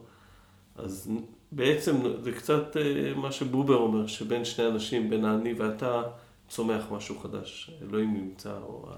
אז 0.76 1.10
בעצם 1.52 1.96
זה 2.22 2.32
קצת 2.32 2.76
אה, 2.76 3.14
מה 3.14 3.32
שבובר 3.32 3.76
אומר, 3.76 4.06
שבין 4.06 4.44
שני 4.44 4.66
אנשים, 4.66 5.10
בין 5.10 5.24
האני 5.24 5.52
ואתה, 5.52 6.02
צומח 6.48 6.84
משהו 6.90 7.18
חדש. 7.18 7.70
אלוהים 7.82 8.14
נמצא, 8.14 8.58
או 8.62 8.88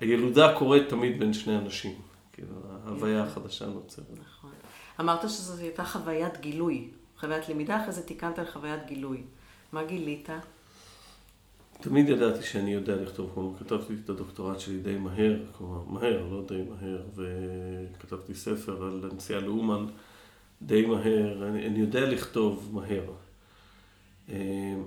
הילודה 0.00 0.54
קורית 0.58 0.88
תמיד 0.88 1.18
בין 1.18 1.32
שני 1.32 1.58
אנשים. 1.58 1.94
כאילו, 2.32 2.48
ההוויה 2.84 3.22
החדשה 3.22 3.66
נוצרת. 3.66 4.06
נכון. 4.28 4.50
אמרת 5.00 5.22
שזו 5.22 5.62
הייתה 5.62 5.84
חוויית 5.84 6.40
גילוי, 6.40 6.88
חוויית 7.18 7.48
למידה, 7.48 7.82
אחרי 7.82 7.92
זה 7.92 8.02
תיקנת 8.02 8.38
על 8.38 8.46
חוויית 8.46 8.86
גילוי. 8.86 9.22
מה 9.72 9.84
גילית? 9.84 10.28
תמיד 11.80 12.08
ידעתי 12.08 12.42
שאני 12.42 12.74
יודע 12.74 12.96
לכתוב, 12.96 13.30
כלומר, 13.34 13.58
כתבתי 13.58 13.94
את 14.04 14.10
הדוקטורט 14.10 14.60
שלי 14.60 14.78
די 14.78 14.96
מהר, 14.96 15.36
כלומר, 15.52 15.82
מהר, 15.86 16.26
לא 16.30 16.42
די 16.48 16.62
מהר, 16.70 17.02
וכתבתי 17.14 18.34
ספר 18.34 18.82
על 18.82 19.10
הנשיאה 19.12 19.40
לאומן 19.40 19.86
די 20.62 20.86
מהר, 20.86 21.48
אני, 21.48 21.66
אני 21.66 21.78
יודע 21.78 22.00
לכתוב 22.10 22.70
מהר. 22.72 23.02
אמ, 24.28 24.34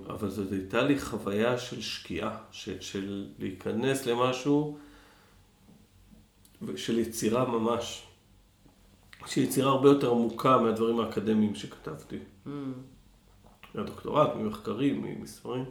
אבל 0.06 0.30
זאת 0.30 0.52
הייתה 0.52 0.82
לי 0.82 0.98
חוויה 0.98 1.58
של 1.58 1.80
שקיעה, 1.80 2.38
של, 2.50 2.80
של 2.80 3.28
להיכנס 3.38 4.06
למשהו, 4.06 4.78
של 6.76 6.98
יצירה 6.98 7.44
ממש. 7.44 8.06
שהיא 9.26 9.44
יצירה 9.44 9.70
הרבה 9.70 9.88
יותר 9.88 10.10
עמוקה 10.10 10.58
מהדברים 10.58 11.00
האקדמיים 11.00 11.54
שכתבתי. 11.54 12.18
Mm. 12.46 12.48
מהדוקטורט, 13.74 14.34
ממחקרים, 14.36 15.22
מספרים. 15.22 15.64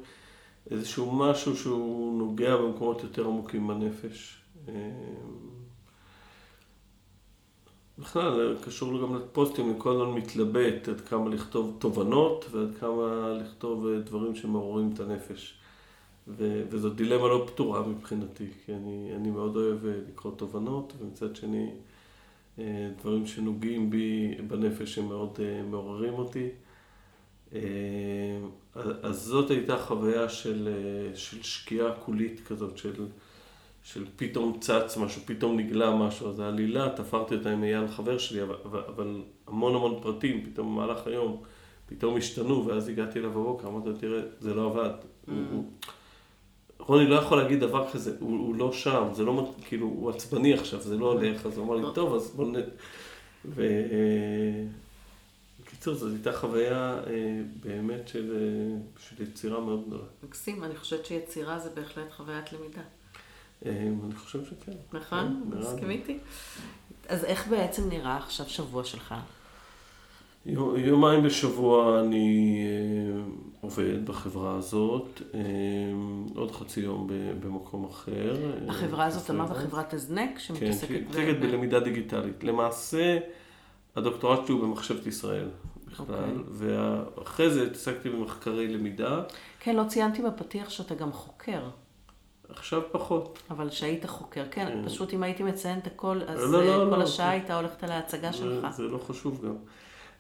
איזשהו 0.71 1.11
משהו 1.11 1.57
שהוא 1.57 2.19
נוגע 2.19 2.57
במקומות 2.57 3.03
יותר 3.03 3.25
עמוקים 3.25 3.67
בנפש. 3.67 4.41
בכלל, 7.99 8.55
קשור 8.65 9.01
גם 9.01 9.15
לפוסטים, 9.15 9.69
אני 9.69 9.73
כל 9.77 9.91
הזמן 9.91 10.17
מתלבט 10.17 10.87
עד 10.87 11.01
כמה 11.01 11.29
לכתוב 11.29 11.75
תובנות 11.79 12.45
ועד 12.51 12.75
כמה 12.79 13.37
לכתוב 13.41 13.87
אה, 13.87 13.99
דברים 13.99 14.35
שמעוררים 14.35 14.91
את 14.93 14.99
הנפש. 14.99 15.53
ו- 16.27 16.63
וזו 16.69 16.89
דילמה 16.89 17.27
לא 17.27 17.43
פתורה 17.47 17.87
מבחינתי, 17.87 18.47
כי 18.65 18.73
אני, 18.73 19.11
אני 19.15 19.31
מאוד 19.31 19.55
אוהב 19.55 19.85
אה, 19.85 19.91
לקרוא 20.09 20.33
תובנות, 20.35 20.93
ומצד 20.99 21.35
שני, 21.35 21.69
אה, 22.59 22.89
דברים 23.01 23.27
שנוגעים 23.27 23.89
בי 23.89 24.35
בנפש 24.47 24.95
שמאוד 24.95 25.39
מעוררים 25.69 26.13
אותי. 26.13 26.49
אז 29.03 29.23
זאת 29.23 29.51
הייתה 29.51 29.77
חוויה 29.77 30.29
של, 30.29 30.69
של 31.15 31.43
שקיעה 31.43 31.91
קולית 31.91 32.41
כזאת, 32.47 32.77
של... 32.77 33.05
של 33.93 34.05
פתאום 34.15 34.57
צץ 34.59 34.97
משהו, 34.97 35.21
פתאום 35.25 35.59
נגלה 35.59 35.95
משהו, 35.95 36.29
אז 36.29 36.39
העלילה, 36.39 36.89
תפרתי 36.95 37.35
אותה 37.35 37.49
עם 37.49 37.63
אייל 37.63 37.87
חבר 37.87 38.17
שלי, 38.17 38.43
אבל, 38.43 38.55
אבל 38.65 39.21
המון 39.47 39.75
המון 39.75 39.99
פרטים, 40.01 40.45
פתאום 40.45 40.67
במהלך 40.75 41.07
היום, 41.07 41.43
פתאום 41.85 42.17
השתנו, 42.17 42.67
ואז 42.67 42.87
הגעתי 42.87 43.19
אליו 43.19 43.31
בבוקר, 43.31 43.67
אמרתי 43.67 43.89
לו, 43.89 43.95
תראה, 43.97 44.21
זה 44.39 44.53
לא 44.53 44.65
עבד. 44.65 44.89
Mm. 44.99 45.31
הוא, 45.51 45.71
רוני 46.79 47.07
לא 47.07 47.15
יכול 47.15 47.37
להגיד 47.37 47.59
דבר 47.59 47.89
כזה, 47.91 48.15
הוא, 48.19 48.39
הוא 48.39 48.55
לא 48.55 48.71
שם, 48.71 49.07
זה 49.13 49.23
לא, 49.23 49.53
כאילו, 49.65 49.85
הוא 49.85 50.09
עצבני 50.09 50.53
עכשיו, 50.53 50.81
זה 50.81 50.97
לא 50.97 51.11
הולך, 51.11 51.45
אז 51.45 51.57
הוא 51.57 51.65
אמר 51.65 51.75
לי, 51.75 51.93
טוב, 51.95 52.13
אז 52.13 52.31
בוא 52.35 52.45
נ... 52.45 52.55
ו... 53.45 53.63
בקיצור, 55.61 55.93
זו 55.93 56.07
הייתה 56.07 56.33
חוויה 56.33 56.99
אה, 57.07 57.41
באמת 57.63 58.07
של, 58.07 58.35
אה, 58.35 58.79
של 58.99 59.23
יצירה 59.23 59.59
מאוד 59.59 59.87
גדולה. 59.87 60.03
מקסים, 60.23 60.63
אני 60.63 60.75
חושבת 60.75 61.05
שיצירה 61.05 61.59
זה 61.59 61.69
בהחלט 61.69 62.11
חוויית 62.11 62.53
למידה. 62.53 62.81
אה, 63.65 63.71
אני 64.05 64.15
חושב 64.15 64.45
שכן. 64.45 64.71
נכון, 64.93 65.43
כן, 65.51 65.57
מסכים 65.57 65.89
איתי. 65.89 66.17
אז 67.07 67.25
איך 67.25 67.47
בעצם 67.47 67.89
נראה 67.89 68.17
עכשיו 68.17 68.49
שבוע 68.49 68.83
שלך? 68.83 69.15
יומיים 70.75 71.23
בשבוע 71.23 71.99
אני 71.99 72.57
אה, 72.65 73.21
עובד 73.61 74.05
בחברה 74.05 74.55
הזאת, 74.55 75.21
אה, 75.33 75.39
עוד 76.35 76.51
חצי 76.51 76.79
יום 76.79 77.07
במקום 77.39 77.85
אחר. 77.85 78.35
החברה 78.67 79.05
הזאת 79.05 79.29
אמרת 79.29 79.57
חברת 79.57 79.93
הזנק 79.93 80.39
שמתעסקת 80.39 80.87
כן, 80.87 80.97
שמתעסקת 81.03 81.39
בלמידה 81.39 81.79
דיגיטלית. 81.79 82.43
למעשה, 82.43 83.19
הדוקטורט 83.95 84.45
שלי 84.45 84.55
הוא 84.55 84.63
במחשבת 84.63 85.07
ישראל 85.07 85.49
בכלל, 85.87 86.05
okay. 86.07 86.11
אוקיי. 86.11 86.67
ואחרי 87.17 87.49
זה 87.49 87.63
התעסקתי 87.63 88.09
במחקרי 88.09 88.67
למידה. 88.67 89.21
כן, 89.59 89.75
לא 89.75 89.83
ציינתי 89.83 90.21
בפתיח 90.21 90.69
שאתה 90.69 90.95
גם 90.95 91.11
חוקר. 91.11 91.61
עכשיו 92.49 92.81
פחות. 92.91 93.39
אבל 93.49 93.69
שהיית 93.69 94.05
חוקר, 94.05 94.43
כן, 94.51 94.65
כן. 94.65 94.85
פשוט 94.85 95.13
אם 95.13 95.23
הייתי 95.23 95.43
מציינת 95.43 95.87
הכל, 95.87 96.21
אז 96.27 96.39
לא, 96.39 96.65
לא, 96.65 96.83
אה, 96.83 96.89
כל 96.89 96.97
לא, 96.97 97.03
השעה 97.03 97.27
לא. 97.27 97.31
הייתה 97.31 97.55
הולכת 97.55 97.83
על 97.83 97.91
ההצגה 97.91 98.33
שלך. 98.33 98.67
זה 98.71 98.83
לא 98.83 98.97
חשוב 98.97 99.45
גם. 99.45 99.55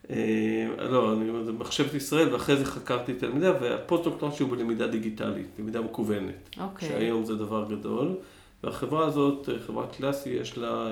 אה, 0.09 0.67
לא, 0.77 1.13
אני 1.13 1.31
מחשבת 1.57 1.93
ישראל, 1.93 2.33
ואחרי 2.33 2.57
זה 2.57 2.65
חקרתי 2.65 3.11
את 3.11 3.23
הלמידה, 3.23 3.51
והפוסט-דוקטורט 3.61 4.33
שלי 4.33 4.45
הוא 4.45 4.57
בלמידה 4.57 4.87
דיגיטלית, 4.87 5.47
למידה 5.59 5.81
מקוונת. 5.81 6.49
אוקיי. 6.59 6.89
שהיום 6.89 7.25
זה 7.25 7.35
דבר 7.35 7.65
גדול. 7.69 8.15
והחברה 8.63 9.05
הזאת, 9.05 9.49
חברה 9.65 9.87
קלאסי, 9.87 10.29
יש 10.29 10.57
לה, 10.57 10.87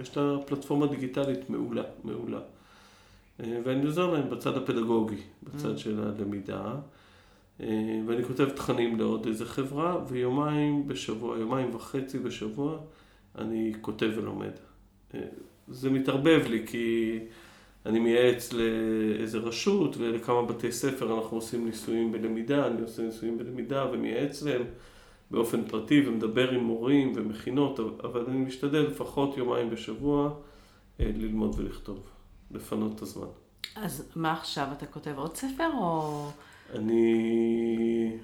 יש 0.00 0.16
לה 0.16 0.38
פלטפורמה 0.46 0.86
דיגיטלית 0.86 1.50
מעולה, 1.50 1.82
מעולה. 2.04 2.38
ואני 3.38 3.84
עוזר 3.84 4.06
להם 4.06 4.30
בצד 4.30 4.56
הפדגוגי, 4.56 5.20
בצד 5.42 5.74
mm. 5.74 5.78
של 5.78 6.00
הלמידה. 6.00 6.74
ואני 8.06 8.24
כותב 8.26 8.48
תכנים 8.48 8.98
לעוד 8.98 9.26
איזה 9.26 9.46
חברה, 9.46 9.96
ויומיים 10.08 10.88
בשבוע, 10.88 11.38
יומיים 11.38 11.74
וחצי 11.74 12.18
בשבוע, 12.18 12.78
אני 13.38 13.72
כותב 13.80 14.10
ולומד. 14.16 14.50
זה 15.68 15.90
מתערבב 15.90 16.42
לי, 16.48 16.66
כי 16.66 17.18
אני 17.86 17.98
מייעץ 17.98 18.52
לאיזה 18.52 19.38
רשות 19.38 19.96
ולכמה 19.96 20.42
בתי 20.42 20.72
ספר 20.72 21.18
אנחנו 21.18 21.36
עושים 21.36 21.66
ניסויים 21.66 22.12
בלמידה, 22.12 22.66
אני 22.66 22.82
עושה 22.82 23.02
ניסויים 23.02 23.38
בלמידה 23.38 23.86
ומייעץ 23.92 24.42
להם 24.42 24.62
באופן 25.30 25.64
פרטי 25.64 26.08
ומדבר 26.08 26.50
עם 26.50 26.64
מורים 26.64 27.12
ומכינות, 27.16 27.80
אבל 27.80 28.24
אני 28.28 28.38
משתדל 28.38 28.80
לפחות 28.80 29.36
יומיים 29.36 29.70
בשבוע 29.70 30.30
אה, 31.00 31.10
ללמוד 31.16 31.54
ולכתוב, 31.58 32.06
לפנות 32.50 32.96
את 32.96 33.02
הזמן. 33.02 33.26
אז 33.76 34.12
מה 34.16 34.32
עכשיו, 34.32 34.66
אתה 34.72 34.86
כותב 34.86 35.14
עוד 35.16 35.36
ספר 35.36 35.70
או... 35.78 36.28
אני... 36.74 38.18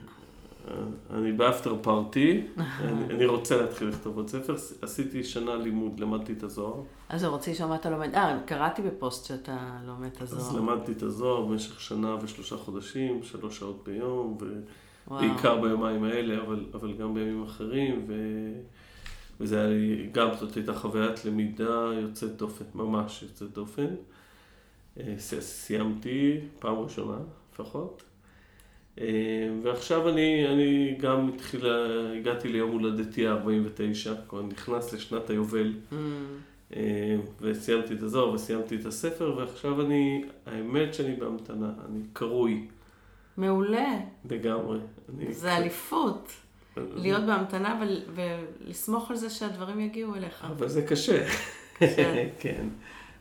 אני 1.11 1.33
באפטר 1.33 1.77
פארטי, 1.83 2.47
אני, 2.57 3.05
אני 3.15 3.27
רוצה 3.27 3.63
להתחיל 3.63 3.89
לכתוב 3.89 4.17
עוד 4.17 4.29
ספר, 4.29 4.55
עשיתי 4.83 5.25
שנה 5.25 5.57
לימוד, 5.57 6.01
למדתי 6.01 6.33
את 6.33 6.43
הזוהר. 6.43 6.83
אז 7.09 7.21
זהו, 7.21 7.33
רוצה 7.33 7.67
מה 7.67 7.77
אתה 7.77 7.91
לומד, 7.91 8.15
אה, 8.15 8.39
קראתי 8.47 8.83
בפוסט 8.83 9.25
שאתה 9.25 9.79
לומד 9.87 10.07
את 10.07 10.23
הזוהר. 10.23 10.43
אז 10.43 10.57
למדתי 10.57 10.93
את 10.93 11.03
הזוהר 11.03 11.43
במשך 11.43 11.81
שנה 11.81 12.17
ושלושה 12.23 12.57
חודשים, 12.57 13.23
שלוש 13.23 13.59
שעות 13.59 13.85
ביום, 13.85 14.39
ובעיקר 15.07 15.61
ביומיים 15.61 16.05
האלה, 16.05 16.43
אבל, 16.43 16.65
אבל 16.75 16.93
גם 16.93 17.15
בימים 17.15 17.43
אחרים, 17.43 18.05
ו... 18.09 18.15
וזה 19.41 19.59
היה 19.61 19.69
לי, 19.69 20.09
גם 20.13 20.29
זאת 20.41 20.57
הייתה 20.57 20.75
חוויית 20.75 21.25
למידה 21.25 21.91
יוצאת 22.01 22.37
דופן, 22.37 22.65
ממש 22.75 23.23
יוצאת 23.23 23.53
דופן. 23.53 23.87
אה, 25.01 25.15
סיימתי 25.19 26.41
פעם 26.59 26.79
ראשונה 26.79 27.17
לפחות. 27.53 28.03
אה, 29.01 29.07
ועכשיו 29.63 30.09
אני, 30.09 30.49
אני 30.49 30.97
גם 31.01 31.29
התחיל, 31.35 31.67
הגעתי 32.19 32.49
ליום 32.49 32.71
הולדתי 32.71 33.27
ה-49, 33.29 34.29
כבר 34.29 34.43
נכנס 34.43 34.93
לשנת 34.93 35.31
היובל, 35.31 35.73
mm. 35.93 35.95
אה, 36.77 37.17
וסיימתי 37.41 37.95
את 37.95 38.03
הזוהר 38.03 38.33
וסיימתי 38.33 38.77
את 38.77 38.87
הספר, 38.87 39.35
ועכשיו 39.37 39.81
אני, 39.81 40.25
האמת 40.47 40.95
שאני 40.95 41.17
בהמתנה, 41.17 41.73
אני 41.89 42.01
קרוי. 42.13 42.67
מעולה. 43.37 43.99
לגמרי. 44.31 44.79
זה 45.31 45.53
אני... 45.53 45.63
אליפות. 45.63 46.33
להיות 46.77 47.25
בהמתנה 47.25 47.83
ולסמוך 48.15 49.11
על 49.11 49.17
זה 49.17 49.31
שהדברים 49.31 49.81
יגיעו 49.81 50.15
אליך. 50.15 50.45
אבל 50.45 50.69
זה 50.69 50.83
קשה. 50.83 51.27
כן. 52.41 52.69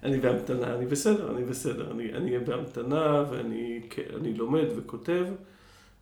אני 0.04 0.20
בהמתנה, 0.20 0.76
אני 0.76 0.86
בסדר, 0.86 1.36
אני 1.36 1.46
בסדר. 1.46 1.92
אני 1.92 2.12
אהיה 2.14 2.40
בהמתנה 2.40 3.24
ואני 3.30 4.34
לומד 4.36 4.66
וכותב. 4.76 5.26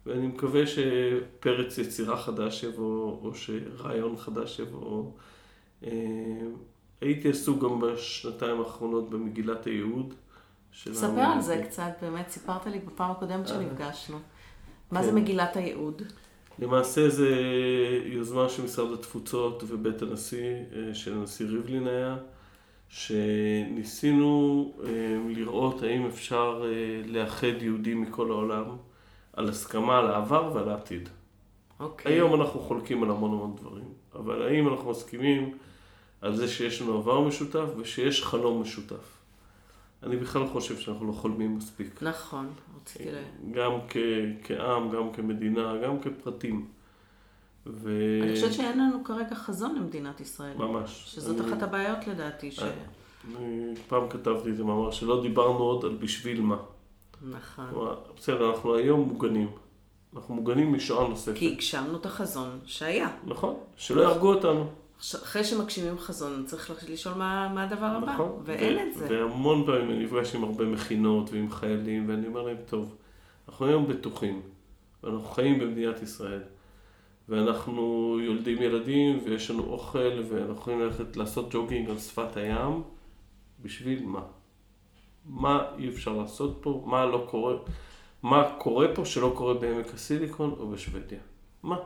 ואני 0.05 0.27
מקווה 0.27 0.61
שפרץ 0.67 1.77
יצירה 1.77 2.17
חדש 2.17 2.63
יבוא, 2.63 3.19
או 3.21 3.35
שרעיון 3.35 4.17
חדש 4.17 4.59
יבוא. 4.59 5.11
אה, 5.83 5.91
הייתי 7.01 7.29
עסוק 7.29 7.63
גם 7.63 7.79
בשנתיים 7.79 8.59
האחרונות 8.59 9.09
במגילת 9.09 9.65
הייעוד. 9.65 10.13
ספר 10.75 11.21
על 11.21 11.41
זה 11.41 11.63
קצת, 11.67 11.91
באמת 12.01 12.29
סיפרת 12.29 12.65
לי 12.65 12.79
בפעם 12.79 13.11
הקודמת 13.11 13.47
שנפגשנו. 13.47 14.19
מה 14.91 15.03
זה 15.03 15.09
כן. 15.09 15.15
מגילת 15.15 15.55
הייעוד? 15.55 16.01
למעשה 16.59 17.09
זה 17.09 17.29
יוזמה 18.05 18.49
של 18.49 18.63
משרד 18.63 18.93
התפוצות 18.93 19.63
ובית 19.67 20.01
הנשיא, 20.01 20.53
אה, 20.75 20.93
של 20.93 21.13
הנשיא 21.13 21.45
ריבלין 21.45 21.87
היה, 21.87 22.17
שניסינו 22.89 24.73
אה, 24.83 24.89
לראות 25.29 25.83
האם 25.83 26.05
אפשר 26.05 26.63
לאחד 27.05 27.61
יהודים 27.61 28.01
מכל 28.01 28.31
העולם. 28.31 28.65
על 29.41 29.49
הסכמה 29.49 29.97
על 29.97 30.07
העבר 30.07 30.51
ועל 30.53 30.69
העתיד. 30.69 31.09
אוקיי. 31.79 32.13
היום 32.13 32.41
אנחנו 32.41 32.59
חולקים 32.59 33.03
על 33.03 33.09
המון 33.11 33.31
המון 33.31 33.55
דברים, 33.55 33.93
אבל 34.15 34.41
האם 34.41 34.67
אנחנו 34.67 34.89
מסכימים 34.89 35.57
על 36.21 36.35
זה 36.35 36.47
שיש 36.47 36.81
לנו 36.81 36.97
עבר 36.97 37.21
משותף 37.21 37.65
ושיש 37.77 38.23
חלום 38.23 38.61
משותף? 38.61 39.17
אני 40.03 40.15
בכלל 40.15 40.47
חושב 40.47 40.77
שאנחנו 40.77 41.07
לא 41.07 41.11
חולמים 41.11 41.57
מספיק. 41.57 42.03
נכון, 42.03 42.49
רציתי 42.81 43.11
ל... 43.11 43.15
גם 43.51 43.71
כ- 43.89 43.97
כעם, 44.43 44.89
גם 44.89 45.11
כמדינה, 45.13 45.77
גם 45.83 45.99
כפרטים. 45.99 46.67
ו... 47.65 47.89
אני 48.23 48.35
חושבת 48.35 48.53
שאין 48.53 48.79
לנו 48.79 49.03
כרגע 49.03 49.35
חזון 49.35 49.75
למדינת 49.75 50.19
ישראל. 50.21 50.57
ממש. 50.57 51.03
שזאת 51.07 51.41
אני... 51.41 51.49
אחת 51.49 51.63
הבעיות 51.63 52.07
לדעתי. 52.07 52.51
ש... 52.51 52.59
אני 52.59 53.73
פעם 53.87 54.09
כתבתי 54.09 54.49
איזה 54.49 54.63
מאמר 54.63 54.91
שלא 54.91 55.21
דיברנו 55.21 55.57
עוד 55.57 55.85
על 55.85 55.95
בשביל 55.99 56.41
מה. 56.41 56.57
נכון. 57.29 57.95
בסדר, 58.17 58.51
אנחנו 58.51 58.75
היום 58.75 58.99
מוגנים. 58.99 59.49
אנחנו 60.15 60.35
מוגנים 60.35 60.73
משואה 60.73 61.07
נוספת. 61.07 61.37
כי 61.37 61.51
הגשמנו 61.51 61.97
את 61.97 62.05
החזון 62.05 62.59
שהיה. 62.65 63.09
נכון, 63.25 63.55
שלא 63.75 64.01
יהרגו 64.01 64.33
אותנו. 64.33 64.67
אחרי 64.99 65.43
שמגשימים 65.43 65.97
חזון, 65.97 66.45
צריך 66.45 66.89
לשאול 66.89 67.15
מה, 67.15 67.51
מה 67.53 67.63
הדבר 67.63 67.85
הבא, 67.85 68.13
נכון. 68.13 68.41
ואין 68.45 68.77
ו- 68.77 68.81
את 68.81 68.93
זה. 68.93 69.07
והמון 69.09 69.65
פעמים 69.65 69.89
אני 69.89 70.03
נפגש 70.03 70.35
עם 70.35 70.43
הרבה 70.43 70.65
מכינות 70.65 71.29
ועם 71.31 71.51
חיילים, 71.51 72.09
ואני 72.09 72.27
אומר 72.27 72.41
להם, 72.41 72.57
טוב, 72.69 72.95
אנחנו 73.49 73.65
היום 73.65 73.87
בטוחים, 73.87 74.41
ואנחנו 75.03 75.29
חיים 75.29 75.59
במדינת 75.59 76.01
ישראל, 76.03 76.41
ואנחנו 77.29 78.17
יולדים 78.21 78.61
ילדים, 78.61 79.19
ויש 79.25 79.51
לנו 79.51 79.63
אוכל, 79.63 80.21
ואנחנו 80.29 80.53
יכולים 80.53 80.79
ללכת 80.79 81.17
לעשות 81.17 81.47
ג'וגינג 81.51 81.89
על 81.89 81.97
שפת 81.99 82.37
הים, 82.37 82.83
בשביל 83.61 84.05
מה? 84.05 84.21
מה 85.25 85.65
אי 85.77 85.89
אפשר 85.89 86.13
לעשות 86.13 86.57
פה, 86.61 86.83
מה 86.85 87.05
לא 87.05 87.27
קורה, 87.29 87.55
מה 88.23 88.55
קורה 88.57 88.87
פה 88.95 89.05
שלא 89.05 89.33
קורה 89.37 89.53
בעמק 89.53 89.93
הסיליקון 89.93 90.55
או 90.59 90.67
בשוודיה. 90.67 91.19
מה? 91.63 91.77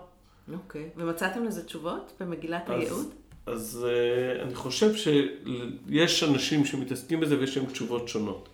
אוקיי, 0.54 0.84
okay. 0.84 1.00
ומצאתם 1.02 1.44
לזה 1.44 1.66
תשובות 1.66 2.14
במגילת 2.20 2.70
אז, 2.70 2.82
הייעוד? 2.82 3.14
אז 3.46 3.88
uh, 3.88 4.42
אני 4.42 4.56
חושב 4.56 4.92
שיש 4.96 6.24
אנשים 6.24 6.66
שמתעסקים 6.66 7.20
בזה 7.20 7.40
ויש 7.40 7.58
להם 7.58 7.66
תשובות 7.66 8.08
שונות. 8.08 8.50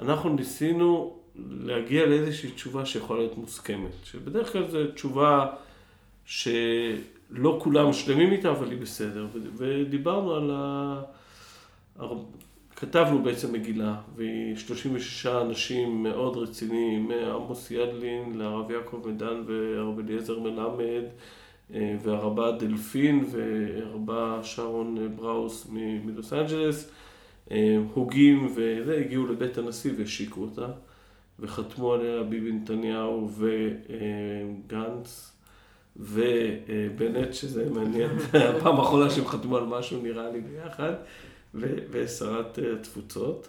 אנחנו 0.00 0.34
ניסינו 0.34 1.16
להגיע 1.36 2.06
לאיזושהי 2.06 2.50
תשובה 2.50 2.86
שיכולה 2.86 3.20
להיות 3.20 3.38
מוסכמת, 3.38 3.92
שבדרך 4.04 4.52
כלל 4.52 4.68
זו 4.68 4.78
תשובה 4.94 5.46
שלא 6.24 7.58
כולם 7.62 7.92
שלמים 7.92 8.32
איתה, 8.32 8.50
אבל 8.50 8.70
היא 8.70 8.80
בסדר. 8.80 9.26
ודיברנו 9.56 10.34
על 10.34 10.50
ה... 10.54 11.02
כתבנו 12.80 13.22
בעצם 13.22 13.52
מגילה, 13.52 13.94
ו-36 14.16 15.28
אנשים 15.40 16.02
מאוד 16.02 16.36
רציניים, 16.36 17.08
מעמוס 17.08 17.70
ידלין 17.70 18.38
לרב 18.38 18.70
יעקב 18.70 19.02
מדן 19.06 19.42
והרב 19.46 19.98
אליעזר 19.98 20.38
מלמד, 20.38 21.02
אה, 21.74 21.96
והרבה 22.02 22.52
דלפין 22.52 23.24
והרבה 23.30 24.40
שרון 24.42 25.16
בראוס 25.16 25.66
מלוס 26.04 26.32
אנג'לס, 26.32 26.90
אה, 27.50 27.76
הוגים 27.94 28.46
וזה, 28.46 28.96
הגיעו 28.96 29.26
לבית 29.26 29.58
הנשיא 29.58 29.92
והשיקו 29.98 30.40
אותה, 30.40 30.66
וחתמו 31.40 31.92
עליה 31.92 32.22
ביבי 32.22 32.52
נתניהו 32.52 33.30
וגנץ. 34.68 35.32
ובנט, 35.96 37.34
שזה 37.34 37.70
מעניין, 37.70 38.10
הפעם 38.56 38.80
האחרונה 38.80 39.10
שהם 39.10 39.26
חתמו 39.26 39.56
על 39.56 39.64
משהו 39.64 40.02
נראה 40.02 40.30
לי 40.30 40.40
ביחד. 40.40 40.92
ושרת 41.54 42.58
אה, 42.58 42.72
התפוצות, 42.72 43.48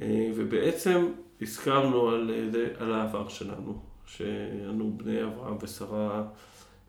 אה, 0.00 0.30
ובעצם 0.36 1.06
הסכמנו 1.42 2.08
על, 2.08 2.30
אה, 2.54 2.84
על 2.84 2.92
העבר 2.92 3.28
שלנו, 3.28 3.78
שאנו 4.06 4.92
בני 4.96 5.24
אברהם 5.24 5.56
ושרה, 5.62 6.24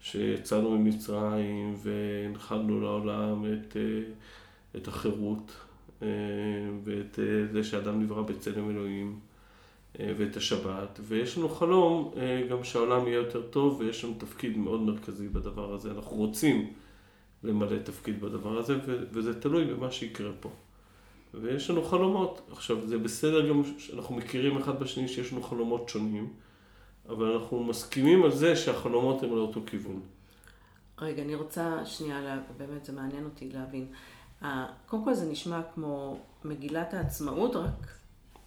שיצאנו 0.01 0.77
ממצרים 0.77 1.75
והנחלנו 1.83 2.81
לעולם 2.81 3.45
את, 3.45 3.77
את 4.75 4.87
החירות 4.87 5.51
ואת 6.83 7.19
זה 7.51 7.63
שאדם 7.63 8.01
נברא 8.01 8.21
בצלם 8.21 8.69
אלוהים. 8.69 9.19
ואת 9.99 10.37
השבת, 10.37 10.99
ויש 11.07 11.37
לנו 11.37 11.49
חלום 11.49 12.13
גם 12.49 12.63
שהעולם 12.63 13.07
יהיה 13.07 13.17
יותר 13.17 13.41
טוב, 13.41 13.79
ויש 13.79 14.03
לנו 14.03 14.13
תפקיד 14.17 14.57
מאוד 14.57 14.81
מרכזי 14.81 15.27
בדבר 15.27 15.73
הזה. 15.73 15.91
אנחנו 15.91 16.17
רוצים 16.17 16.73
למלא 17.43 17.77
תפקיד 17.83 18.21
בדבר 18.21 18.57
הזה, 18.57 18.75
וזה 18.85 19.41
תלוי 19.41 19.65
במה 19.65 19.91
שיקרה 19.91 20.31
פה. 20.39 20.49
ויש 21.33 21.69
לנו 21.69 21.83
חלומות. 21.83 22.41
עכשיו, 22.51 22.87
זה 22.87 22.97
בסדר 22.97 23.49
גם 23.49 23.61
שאנחנו 23.77 24.15
מכירים 24.15 24.57
אחד 24.57 24.79
בשני 24.79 25.07
שיש 25.07 25.31
לנו 25.31 25.43
חלומות 25.43 25.89
שונים, 25.89 26.33
אבל 27.09 27.31
אנחנו 27.31 27.63
מסכימים 27.63 28.23
על 28.23 28.31
זה 28.31 28.55
שהחלומות 28.55 29.23
הם 29.23 29.29
לאותו 29.29 29.61
כיוון. 29.65 30.01
רגע, 30.99 31.23
אני 31.23 31.35
רוצה 31.35 31.85
שנייה, 31.85 32.39
באמת 32.57 32.85
זה 32.85 32.93
מעניין 32.93 33.25
אותי 33.25 33.49
להבין. 33.49 33.87
קודם 34.87 35.03
כל 35.03 35.13
זה 35.13 35.31
נשמע 35.31 35.61
כמו 35.73 36.19
מגילת 36.43 36.93
העצמאות, 36.93 37.55
רק 37.55 37.87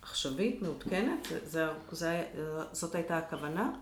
עכשווית, 0.02 0.62
מעודכנת? 0.62 1.28
זה, 1.44 1.68
זה, 1.90 2.24
זאת 2.72 2.94
הייתה 2.94 3.18
הכוונה? 3.18 3.72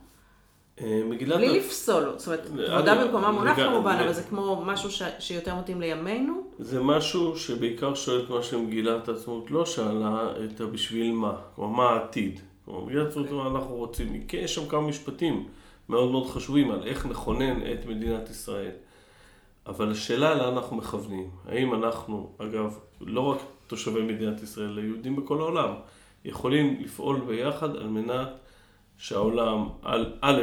אה, 0.81 1.03
מגילת... 1.09 1.37
בלי 1.37 1.59
לפסול, 1.59 2.05
זאת 2.17 2.27
אומרת, 2.27 2.41
אה, 2.41 2.67
כבודה 2.77 2.93
אני- 2.93 3.05
במקומה 3.05 3.33
מונח 3.33 3.57
כמובן. 3.57 3.97
אבל 4.05 4.13
זה 4.13 4.23
כמו 4.23 4.63
משהו 4.67 4.91
ש- 4.91 5.03
שיותר 5.19 5.55
מתאים 5.55 5.81
לימינו. 5.81 6.43
זה 6.59 6.83
משהו 6.83 7.37
שבעיקר 7.37 7.95
שואל 7.95 8.21
את 8.25 8.31
מה 8.31 8.43
שמגילת 8.43 9.09
העצמאות 9.09 9.51
לא 9.51 9.67
שאלה, 9.67 10.29
את 10.45 10.61
הבשביל 10.61 11.13
מה, 11.13 11.33
כלומר 11.57 11.77
מה 11.77 11.91
העתיד. 11.91 12.41
כלומר, 12.65 12.85
מגילת 12.85 13.07
העצמאות 13.07 13.27
אוקיי. 13.31 13.43
מה 13.51 13.59
אנחנו 13.59 13.75
רוצים, 13.75 14.25
כן, 14.29 14.39
יש 14.39 14.55
שם 14.55 14.67
כמה 14.69 14.81
משפטים 14.81 15.47
מאוד 15.89 16.11
מאוד 16.11 16.27
חשובים 16.31 16.71
על 16.71 16.83
איך 16.87 17.07
נכונן 17.07 17.61
את 17.73 17.87
מדינת 17.87 18.31
ישראל. 18.31 18.71
אבל 19.67 19.91
השאלה 19.91 20.35
לאן 20.35 20.53
אנחנו 20.53 20.77
מכוונים. 20.77 21.31
האם 21.49 21.75
אנחנו, 21.75 22.31
אגב, 22.39 22.79
לא 23.01 23.21
רק 23.21 23.39
תושבי 23.67 24.03
מדינת 24.03 24.43
ישראל, 24.43 24.69
אלא 24.71 24.81
יהודים 24.81 25.17
בכל 25.17 25.39
העולם, 25.41 25.71
יכולים 26.25 26.77
לפעול 26.81 27.21
ביחד 27.27 27.77
על 27.77 27.87
מנת 27.87 28.29
שהעולם, 28.99 29.69
א', 30.21 30.43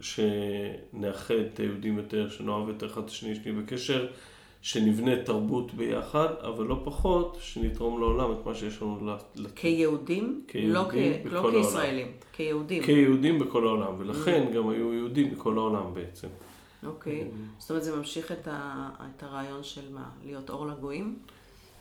שנאחד 0.00 1.34
את 1.34 1.60
היהודים 1.60 1.98
יותר, 1.98 2.28
שנאהב 2.30 2.68
יותר 2.68 2.86
אחד 2.86 3.02
את 3.02 3.08
השני, 3.08 3.34
שנהיה 3.34 3.52
בקשר, 3.62 4.06
שנבנה 4.62 5.24
תרבות 5.24 5.74
ביחד, 5.74 6.28
אבל 6.40 6.64
לא 6.64 6.80
פחות, 6.84 7.36
שנתרום 7.40 8.00
לעולם 8.00 8.32
את 8.32 8.46
מה 8.46 8.54
שיש 8.54 8.82
לנו 8.82 9.06
לתת. 9.06 9.52
כיהודים, 9.56 10.44
כיהודים 10.48 10.72
לא, 10.74 10.84
כ- 10.90 11.26
בכל 11.26 11.34
לא 11.34 11.38
העולם. 11.38 11.62
כישראלים, 11.62 12.06
כיהודים. 12.32 12.82
כיהודים 12.82 13.38
בכל 13.38 13.66
העולם, 13.66 13.94
ולכן 13.98 14.50
גם 14.54 14.68
היו 14.68 14.94
יהודים 14.94 15.30
בכל 15.30 15.58
העולם 15.58 15.94
בעצם. 15.94 16.28
אוקיי, 16.86 17.28
זאת 17.58 17.70
אומרת 17.70 17.84
זה 17.84 17.96
ממשיך 17.96 18.32
את, 18.32 18.48
ה, 18.50 18.88
את 19.16 19.22
הרעיון 19.22 19.62
של 19.62 19.92
מה? 19.94 20.08
להיות 20.24 20.50
אור 20.50 20.66
לגויים? 20.66 21.18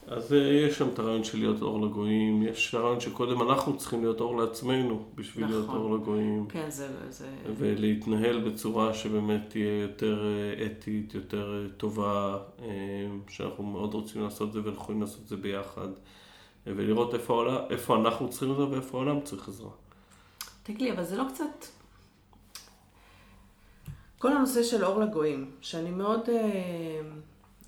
אז 0.07 0.33
אה, 0.33 0.37
יש 0.37 0.77
שם 0.77 0.89
את 0.93 0.99
הרעיון 0.99 1.23
של 1.23 1.37
להיות 1.37 1.61
אור 1.61 1.85
לגויים, 1.85 2.43
יש 2.43 2.75
הרעיון 2.75 2.99
שקודם 2.99 3.41
אנחנו 3.41 3.77
צריכים 3.77 4.01
להיות 4.01 4.21
אור 4.21 4.37
לעצמנו 4.41 5.05
בשביל 5.15 5.45
להיות 5.45 5.65
נכון. 5.65 5.77
אור 5.77 5.95
לגויים. 5.95 6.45
כן, 6.49 6.69
זה... 6.69 6.87
זה... 7.09 7.29
ולהתנהל 7.57 8.49
בצורה 8.49 8.93
שבאמת 8.93 9.41
תהיה 9.49 9.81
יותר 9.81 10.25
אה, 10.25 10.65
אתית, 10.65 11.15
יותר 11.15 11.53
אה, 11.53 11.69
טובה, 11.77 12.37
שאנחנו 13.27 13.63
מאוד 13.63 13.93
רוצים 13.93 14.21
לעשות 14.21 14.47
את 14.47 14.53
זה 14.53 14.59
ויכולים 14.63 15.01
לעשות 15.01 15.21
את 15.23 15.27
זה 15.27 15.37
ביחד, 15.37 15.87
ולראות 16.67 17.13
איפה, 17.13 17.33
העולם, 17.33 17.57
איפה 17.69 17.95
אנחנו 17.95 18.29
צריכים 18.29 18.51
עזרה 18.51 18.69
ואיפה 18.69 18.97
העולם 18.97 19.21
צריך 19.21 19.47
עזרה. 19.47 19.71
תגיד 20.63 20.81
לי, 20.81 20.91
אבל 20.91 21.03
זה 21.03 21.17
לא 21.17 21.23
קצת... 21.33 21.65
כל 24.17 24.31
הנושא 24.31 24.63
של 24.63 24.85
אור 24.85 24.99
לגויים, 24.99 25.51
שאני 25.61 25.91
מאוד 25.91 26.29
אה, 26.29 27.01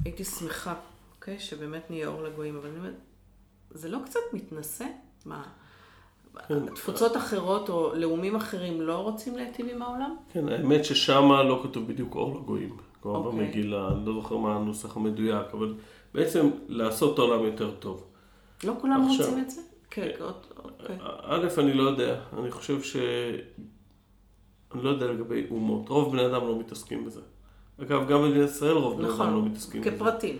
הייתי 0.05 0.23
שמחה, 0.23 0.73
אוקיי? 1.23 1.39
שבאמת 1.39 1.89
נהיה 1.89 2.07
אור 2.07 2.23
לגויים, 2.23 2.57
אבל 2.57 2.69
אני 2.69 2.77
אומרת, 2.77 2.93
זה 3.71 3.89
לא 3.89 3.97
קצת 4.05 4.19
מתנשא? 4.33 4.85
מה? 5.25 5.43
כן. 6.47 6.75
תפוצות 6.75 7.17
אחרות 7.17 7.69
או 7.69 7.95
לאומים 7.95 8.35
אחרים 8.35 8.81
לא 8.81 8.97
רוצים 8.97 9.35
להיטיב 9.37 9.67
עם 9.69 9.81
העולם? 9.81 10.15
כן, 10.33 10.49
האמת 10.49 10.85
ששמה 10.85 11.43
לא 11.43 11.59
כתוב 11.63 11.87
בדיוק 11.87 12.15
אור 12.15 12.35
לגויים, 12.39 12.77
כלומר 12.99 13.19
אוקיי. 13.19 13.45
במגילה, 13.45 13.87
אני 13.87 14.05
לא 14.05 14.13
זוכר 14.13 14.37
מה 14.37 14.55
הנוסח 14.55 14.97
המדויק, 14.97 15.47
אבל 15.53 15.73
בעצם 16.13 16.49
לעשות 16.67 17.13
את 17.13 17.19
העולם 17.19 17.43
יותר 17.45 17.71
טוב. 17.71 18.05
לא 18.63 18.73
כולם 18.81 19.07
עכשיו- 19.11 19.25
רוצים 19.25 19.43
את 19.43 19.49
זה? 19.49 19.61
כן, 19.89 20.11
אוקיי. 20.63 20.97
א', 21.23 21.47
אני 21.57 21.73
לא 21.73 21.83
יודע, 21.83 22.21
אני 22.39 22.51
חושב 22.51 22.81
ש... 22.81 22.95
אני 24.75 24.83
לא 24.83 24.89
יודע 24.89 25.05
לגבי 25.05 25.47
אומות, 25.51 25.89
רוב 25.89 26.11
בני 26.11 26.25
אדם 26.25 26.47
לא 26.47 26.59
מתעסקים 26.59 27.05
בזה. 27.05 27.21
אגב, 27.81 28.07
גם 28.09 28.21
במדינת 28.21 28.49
ישראל 28.49 28.73
רוב 28.77 28.97
בני 28.97 29.07
אדם 29.07 29.17
לא 29.19 29.25
נכון, 29.25 29.45
מתעסקים 29.49 29.81
בזה. 29.81 29.91
כפרטים. 29.91 30.37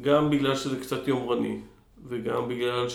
גם 0.00 0.30
בגלל 0.30 0.56
שזה 0.56 0.80
קצת 0.80 1.08
יומרני, 1.08 1.60
וגם 2.08 2.48
בגלל 2.48 2.86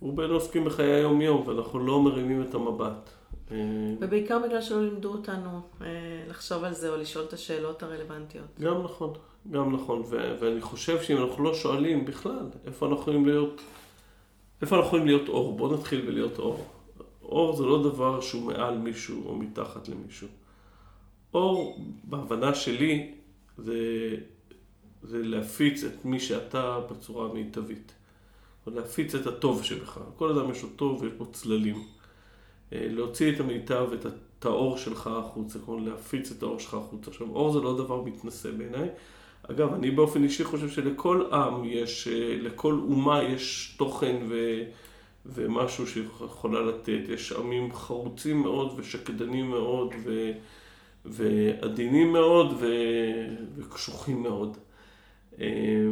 שרובנו 0.00 0.34
עוסקים 0.34 0.64
בחיי 0.64 0.94
היום-יום, 0.94 1.48
ואנחנו 1.48 1.78
לא 1.86 2.02
מרימים 2.02 2.42
את 2.42 2.54
המבט. 2.54 3.10
אה, 3.50 3.56
ובעיקר 4.00 4.38
בגלל 4.38 4.62
שלא 4.62 4.82
לימדו 4.82 5.12
אותנו 5.12 5.60
אה, 5.80 5.86
לחשוב 6.28 6.64
על 6.64 6.74
זה 6.74 6.90
או 6.90 6.96
לשאול 6.96 7.24
את 7.24 7.32
השאלות 7.32 7.82
הרלוונטיות. 7.82 8.46
גם 8.60 8.82
נכון, 8.82 9.12
גם 9.50 9.74
נכון, 9.74 10.02
ו- 10.06 10.36
ואני 10.40 10.60
חושב 10.60 11.02
שאם 11.02 11.16
אנחנו 11.16 11.44
לא 11.44 11.54
שואלים 11.54 12.04
בכלל, 12.04 12.46
איפה 12.66 12.86
אנחנו 12.86 13.02
יכולים 13.02 13.26
להיות, 13.26 13.60
איפה 14.62 14.76
אנחנו 14.76 14.86
יכולים 14.86 15.06
להיות 15.06 15.28
אור? 15.28 15.56
בואו 15.56 15.74
נתחיל 15.74 16.00
בלהיות 16.00 16.38
אור. 16.38 16.66
אור 17.22 17.56
זה 17.56 17.64
לא 17.64 17.82
דבר 17.82 18.20
שהוא 18.20 18.42
מעל 18.42 18.78
מישהו 18.78 19.28
או 19.28 19.36
מתחת 19.36 19.88
למישהו. 19.88 20.28
אור, 21.34 21.78
בהבנה 22.04 22.54
שלי, 22.54 23.14
זה, 23.58 23.74
זה 25.02 25.22
להפיץ 25.22 25.84
את 25.84 26.04
מי 26.04 26.20
שאתה 26.20 26.80
בצורה 26.90 27.30
המיטבית. 27.30 27.92
להפיץ 28.66 29.14
את 29.14 29.26
הטוב 29.26 29.62
שבך. 29.62 29.98
כל 30.16 30.38
אדם 30.38 30.50
יש 30.50 30.62
לו 30.62 30.68
טוב 30.68 31.02
ויש 31.02 31.12
בו 31.12 31.26
צללים. 31.26 31.84
אה, 32.72 32.86
להוציא 32.90 33.32
את 33.32 33.40
המיטב 33.40 33.88
את 33.92 34.44
האור 34.44 34.78
שלך 34.78 35.06
החוצה, 35.06 35.58
כלומר 35.58 35.90
להפיץ 35.90 36.30
את 36.30 36.42
האור 36.42 36.58
שלך 36.58 36.74
החוצה. 36.74 37.10
עכשיו, 37.10 37.26
אור 37.30 37.52
זה 37.52 37.60
לא 37.60 37.76
דבר 37.78 38.02
מתנשא 38.02 38.50
בעיניי. 38.50 38.88
אגב, 39.50 39.74
אני 39.74 39.90
באופן 39.90 40.24
אישי 40.24 40.44
חושב 40.44 40.68
שלכל 40.68 41.26
עם 41.32 41.64
יש, 41.64 42.08
אה, 42.08 42.36
לכל 42.40 42.74
אומה 42.74 43.22
יש 43.22 43.74
תוכן 43.78 44.16
ו, 44.28 44.62
ומשהו 45.26 45.86
שהיא 45.86 46.04
יכולה 46.24 46.60
לתת. 46.60 47.00
יש 47.08 47.32
עמים 47.32 47.72
חרוצים 47.72 48.42
מאוד 48.42 48.72
ושקדנים 48.76 49.50
מאוד 49.50 49.94
ו, 50.04 50.30
ועדינים 51.04 52.12
מאוד 52.12 52.52
ו, 52.60 52.66
וקשוחים 53.56 54.22
מאוד. 54.22 54.56
אה, 55.40 55.88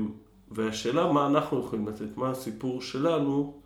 והשאלה 0.50 1.12
מה 1.12 1.26
אנחנו 1.26 1.60
יכולים 1.60 1.88
לתת, 1.88 2.16
מה 2.16 2.30
הסיפור 2.30 2.82
שלנו, 2.82 3.60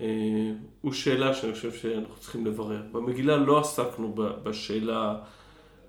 אה, 0.00 0.52
הוא 0.80 0.92
שאלה 0.92 1.34
שאני 1.34 1.52
חושב 1.52 1.72
שאנחנו 1.72 2.16
צריכים 2.16 2.46
לברר. 2.46 2.82
במגילה 2.92 3.36
לא 3.36 3.60
עסקנו 3.60 4.14
בשאלה 4.14 5.18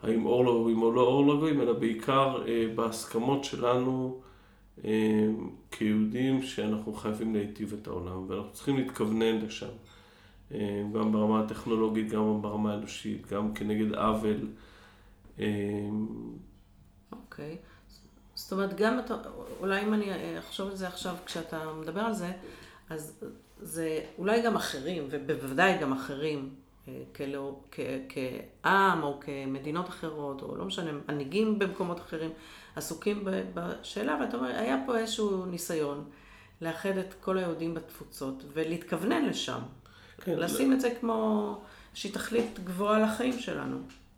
האם 0.03 0.25
אור 0.25 0.45
לגויים 0.45 0.81
או 0.81 0.91
לא 0.91 1.01
אור 1.01 1.33
לגויים, 1.33 1.61
אלא 1.61 1.73
בעיקר 1.73 2.43
אה, 2.47 2.65
בהסכמות 2.75 3.43
שלנו 3.43 4.21
אה, 4.85 5.27
כיהודים 5.71 6.41
שאנחנו 6.41 6.93
חייבים 6.93 7.35
להיטיב 7.35 7.73
את 7.81 7.87
העולם, 7.87 8.25
ואנחנו 8.27 8.51
צריכים 8.53 8.77
להתכוונן 8.77 9.37
לשם. 9.45 9.69
גם 10.93 11.11
ברמה 11.11 11.39
הטכנולוגית, 11.39 12.09
גם 12.09 12.41
ברמה 12.41 12.73
האנושית, 12.73 13.27
גם 13.27 13.53
כנגד 13.53 13.93
עוול. 13.93 14.47
אוקיי. 17.11 17.57
זאת 18.49 18.53
אומרת, 18.53 18.75
גם 18.75 18.99
אתה, 18.99 19.15
אולי 19.59 19.81
אם 19.81 19.93
אני 19.93 20.39
אחשוב 20.39 20.69
על 20.69 20.75
זה 20.75 20.87
עכשיו, 20.87 21.15
כשאתה 21.25 21.73
מדבר 21.73 22.01
על 22.01 22.13
זה, 22.13 22.31
אז 22.89 23.23
זה 23.59 23.99
אולי 24.17 24.41
גם 24.41 24.55
אחרים, 24.55 25.07
ובוודאי 25.11 25.77
גם 25.77 25.93
אחרים, 25.93 26.55
אה, 26.87 26.93
כלא, 27.15 27.59
כ, 27.71 27.79
כעם 28.09 29.03
או 29.03 29.19
כמדינות 29.19 29.89
אחרות, 29.89 30.41
או 30.41 30.55
לא 30.55 30.65
משנה, 30.65 30.91
מנהיגים 31.09 31.59
במקומות 31.59 31.99
אחרים, 31.99 32.31
עסוקים 32.75 33.27
בשאלה, 33.53 34.17
ואתה 34.21 34.37
אומר, 34.37 34.47
היה 34.47 34.77
פה 34.85 34.97
איזשהו 34.97 35.45
ניסיון 35.45 36.09
לאחד 36.61 36.97
את 36.97 37.13
כל 37.21 37.37
היהודים 37.37 37.73
בתפוצות 37.73 38.43
ולהתכוונן 38.53 39.25
לשם. 39.25 39.59
כן, 40.21 40.39
לשים 40.39 40.73
את 40.73 40.81
זה 40.81 40.95
כמו 40.99 41.55
איזושהי 41.89 42.11
תכלית 42.11 42.59
גבוהה 42.63 42.99
לחיים 42.99 43.39
שלנו. 43.39 43.77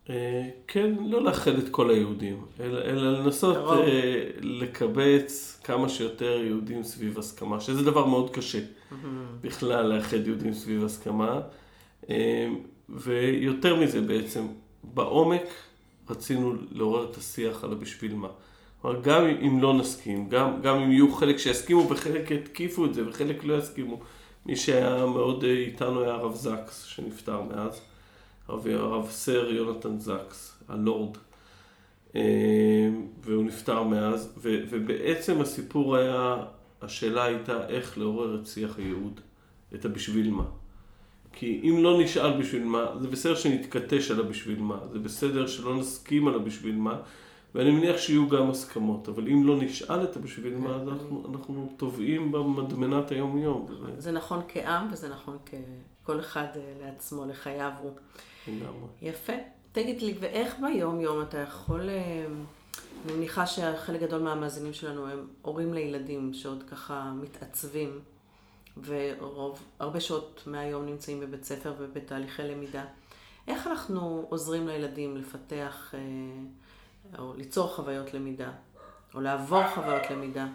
אה, 0.10 0.50
כן, 0.68 0.96
לא 1.00 1.24
לאחד 1.24 1.56
את 1.58 1.70
כל 1.70 1.90
היהודים, 1.90 2.46
אלא, 2.60 2.82
אלא 2.82 3.20
לנסות. 3.20 3.58
אה, 3.58 4.24
לקבץ 4.42 5.62
כמה 5.64 5.90
שיותר 5.90 6.42
יהודים 6.46 6.84
סביב 6.84 7.20
הסכמה, 7.20 7.60
שזה 7.60 7.84
דבר 7.84 8.06
מאוד 8.06 8.30
קשה 8.30 8.60
בכלל 9.42 9.96
לאחד 9.96 10.28
יהודים 10.28 10.54
סביב 10.54 10.86
הסכמה. 10.86 11.42
אה, 12.10 12.50
ויותר 12.90 13.76
מזה 13.76 14.02
בעצם, 14.02 14.48
בעומק 14.84 15.44
רצינו 16.10 16.54
לעורר 16.72 17.12
את 17.12 17.18
השיח 17.18 17.64
על 17.64 17.72
הבשביל 17.72 18.16
מה. 18.16 18.28
כלומר, 18.82 19.02
גם 19.02 19.26
אם 19.26 19.62
לא 19.62 19.74
נסכים, 19.74 20.30
גם, 20.30 20.62
גם 20.62 20.78
אם 20.78 20.92
יהיו 20.92 21.12
חלק 21.16 21.38
שיסכימו 21.38 21.90
וחלק 21.90 22.32
יתקיפו 22.32 22.86
את 22.86 22.94
זה 22.94 23.10
וחלק 23.10 23.44
לא 23.44 23.58
יסכימו. 23.58 24.00
מי 24.46 24.56
שהיה 24.56 25.06
מאוד 25.06 25.44
אה, 25.44 25.50
איתנו 25.50 26.02
היה 26.02 26.14
הרב 26.14 26.36
זקס, 26.36 26.84
שנפטר 26.84 27.42
מאז. 27.42 27.82
הרב, 28.52 29.10
סר 29.10 29.50
יונתן 29.50 30.00
זקס, 30.00 30.64
הלורד, 30.68 31.18
אה, 32.16 32.22
והוא 33.24 33.44
נפטר 33.44 33.84
מאז, 33.84 34.34
ו, 34.38 34.64
ובעצם 34.70 35.42
הסיפור 35.42 35.96
היה, 35.96 36.38
השאלה 36.82 37.24
הייתה 37.24 37.68
איך 37.68 37.98
לעורר 37.98 38.42
את 38.42 38.48
שיח 38.48 38.78
הייעוד, 38.78 39.22
את 39.76 39.86
הבשביל 39.86 40.32
מה. 40.32 40.46
כי 41.34 41.62
אם 41.64 41.84
לא 41.84 42.02
נשאל 42.02 42.40
בשביל 42.40 42.64
מה, 42.64 42.86
זה 43.02 43.08
בסדר 43.08 43.36
שנתכתש 43.36 44.12
על 44.12 44.20
הבשביל 44.20 44.60
מה, 44.60 44.80
זה 44.92 45.00
בסדר 45.00 45.48
שלא 45.48 45.76
נסכים 45.76 46.28
על 46.28 46.36
הבשביל 46.36 46.76
מה, 46.76 47.02
ואני 47.56 47.72
מניח 47.72 47.98
שיהיו 47.98 48.30
גם 48.30 48.50
הסכמות, 48.50 49.10
אבל 49.10 49.28
אם 49.28 49.48
לא 49.48 49.62
נשאל 49.62 50.04
את 50.04 50.16
הבשביל 50.16 50.58
מה, 50.58 50.76
אז 50.76 50.88
אנחנו, 50.88 51.74
טובעים 51.78 52.32
במדמנת 52.32 53.12
היום-יום. 53.12 53.68
זה 53.98 54.12
נכון 54.12 54.42
כעם 54.48 54.88
וזה 54.92 55.10
נכון 55.10 55.38
ככל 55.46 56.20
אחד 56.20 56.48
אה, 56.56 56.62
לעצמו, 56.86 57.26
לחייו 57.26 57.72
הוא. 57.82 57.92
לגמרי. 58.48 58.88
יפה. 59.02 59.34
תגיד 59.72 60.02
לי, 60.02 60.16
ואיך 60.20 60.56
ביום-יום 60.62 61.22
אתה 61.22 61.38
יכול... 61.38 61.90
אה, 61.90 62.26
אני 63.06 63.14
מניחה 63.14 63.48
שחלק 63.48 64.02
גדול 64.02 64.22
מהמאזינים 64.22 64.74
שלנו 64.74 65.08
הם 65.08 65.28
הורים 65.42 65.74
לילדים 65.74 66.34
שעוד 66.34 66.64
ככה 66.64 67.12
מתעצבים, 67.22 68.00
ורוב, 68.84 69.60
הרבה 69.80 70.00
שעות 70.00 70.44
מהיום 70.46 70.86
נמצאים 70.86 71.20
בבית 71.20 71.44
ספר 71.44 71.74
ובתהליכי 71.80 72.44
למידה. 72.44 72.86
איך 73.48 73.68
אנחנו 73.68 74.26
עוזרים 74.30 74.68
לילדים 74.68 75.18
לפתח 75.18 75.94
אה, 75.94 77.20
או 77.20 77.34
ליצור 77.34 77.68
חוויות 77.68 78.14
למידה, 78.14 78.52
או 79.14 79.22
לעבור 79.22 79.68
חוויות 79.76 80.10
למידה? 80.10 80.48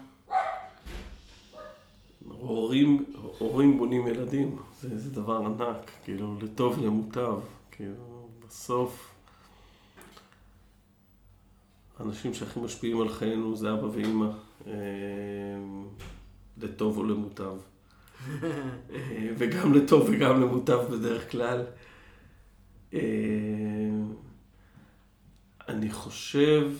הורים, 2.29 3.05
הורים 3.37 3.77
בונים 3.77 4.07
ילדים, 4.07 4.57
זה, 4.81 4.97
זה 4.97 5.09
דבר 5.09 5.37
ענק, 5.37 5.91
כאילו, 6.03 6.35
לטוב 6.41 6.79
למוטב, 6.79 7.39
כאילו, 7.77 8.29
בסוף, 8.47 9.15
האנשים 11.99 12.33
שהכי 12.33 12.59
משפיעים 12.59 13.01
על 13.01 13.09
חיינו 13.09 13.55
זה 13.55 13.73
אבא 13.73 13.85
ואימא, 13.85 14.29
אה, 14.67 14.73
לטוב 16.57 16.97
או 16.97 17.03
למוטב. 17.03 17.57
וגם 19.37 19.73
לטוב 19.73 20.09
וגם 20.09 20.41
למוטב 20.41 20.79
בדרך 20.91 21.31
כלל. 21.31 21.65
אה, 22.93 22.99
אני 25.67 25.91
חושב, 25.91 26.71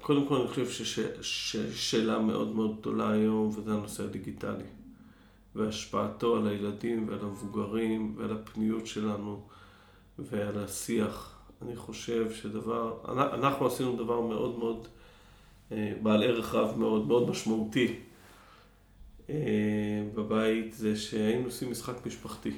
קודם 0.00 0.28
כל 0.28 0.36
אני 0.36 0.48
חושב 0.48 0.86
ששאלה 1.22 2.18
מאוד 2.18 2.54
מאוד 2.54 2.80
גדולה 2.80 3.10
היום, 3.10 3.48
וזה 3.48 3.72
הנושא 3.72 4.04
הדיגיטלי. 4.04 4.73
והשפעתו 5.54 6.36
על 6.36 6.46
הילדים 6.48 7.08
ועל 7.08 7.20
המבוגרים 7.20 8.14
ועל 8.16 8.32
הפניות 8.32 8.86
שלנו 8.86 9.48
ועל 10.18 10.64
השיח. 10.64 11.34
אני 11.62 11.76
חושב 11.76 12.32
שדבר, 12.32 12.98
אנחנו 13.08 13.66
עשינו 13.66 13.96
דבר 13.96 14.20
מאוד 14.20 14.58
מאוד 14.58 14.88
אה, 15.72 15.92
בעל 16.02 16.22
ערך 16.22 16.54
רב 16.54 16.78
מאוד, 16.78 17.06
מאוד 17.06 17.30
משמעותי 17.30 17.96
אה, 19.30 19.34
בבית, 20.14 20.72
זה 20.72 20.96
שהיינו 20.96 21.44
עושים 21.44 21.70
משחק 21.70 22.06
משפחתי. 22.06 22.52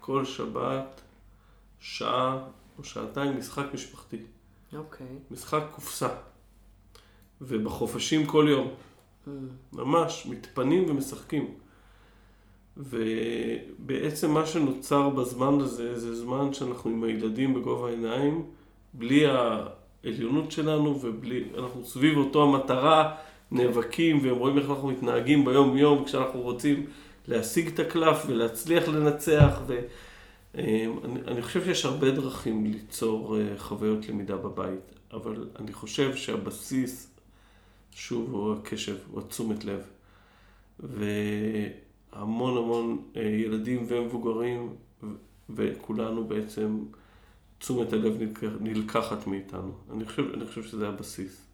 כל 0.00 0.24
שבת, 0.24 1.00
שעה 1.80 2.44
או 2.78 2.84
שעתיים 2.84 3.38
משחק 3.38 3.64
משפחתי. 3.74 4.16
אוקיי. 4.72 5.06
Okay. 5.06 5.32
משחק 5.32 5.62
קופסה. 5.74 6.08
ובחופשים 7.40 8.26
כל 8.26 8.46
יום. 8.50 8.68
Mm. 8.68 9.30
ממש, 9.72 10.26
מתפנים 10.26 10.90
ומשחקים. 10.90 11.54
ובעצם 12.76 14.30
מה 14.30 14.46
שנוצר 14.46 15.08
בזמן 15.08 15.60
הזה, 15.60 15.98
זה 15.98 16.14
זמן 16.14 16.54
שאנחנו 16.54 16.90
עם 16.90 17.04
הילדים 17.04 17.54
בגובה 17.54 17.88
העיניים, 17.88 18.46
בלי 18.94 19.24
העליונות 19.26 20.52
שלנו 20.52 21.00
ובלי, 21.02 21.44
אנחנו 21.58 21.84
סביב 21.84 22.18
אותו 22.18 22.42
המטרה, 22.42 23.14
נאבקים 23.50 24.18
והם 24.22 24.36
רואים 24.36 24.58
איך 24.58 24.70
אנחנו 24.70 24.88
מתנהגים 24.88 25.44
ביום 25.44 25.76
יום 25.76 26.04
כשאנחנו 26.04 26.40
רוצים 26.40 26.86
להשיג 27.28 27.66
את 27.66 27.78
הקלף 27.78 28.24
ולהצליח 28.26 28.88
לנצח. 28.88 29.60
ואני 29.66 30.88
אה, 31.28 31.42
חושב 31.42 31.64
שיש 31.64 31.84
הרבה 31.84 32.10
דרכים 32.10 32.64
ליצור 32.64 33.38
אה, 33.38 33.58
חוויות 33.58 34.08
למידה 34.08 34.36
בבית, 34.36 34.92
אבל 35.12 35.48
אני 35.58 35.72
חושב 35.72 36.16
שהבסיס, 36.16 37.14
שוב, 37.90 38.32
הוא 38.32 38.54
הקשב, 38.54 38.96
הוא 39.10 39.20
התשומת 39.20 39.64
לב. 39.64 39.80
והמון 40.80 41.91
המון 42.12 43.02
אה, 43.16 43.22
ילדים 43.22 43.84
ומבוגרים, 43.88 44.76
וכולנו 45.50 46.24
בעצם, 46.24 46.84
תשומת 47.58 47.92
הלב 47.92 48.14
נלקחת 48.60 49.26
מאיתנו. 49.26 49.72
אני 49.92 50.04
חושב, 50.04 50.32
אני 50.34 50.46
חושב 50.46 50.62
שזה 50.62 50.88
הבסיס. 50.88 51.46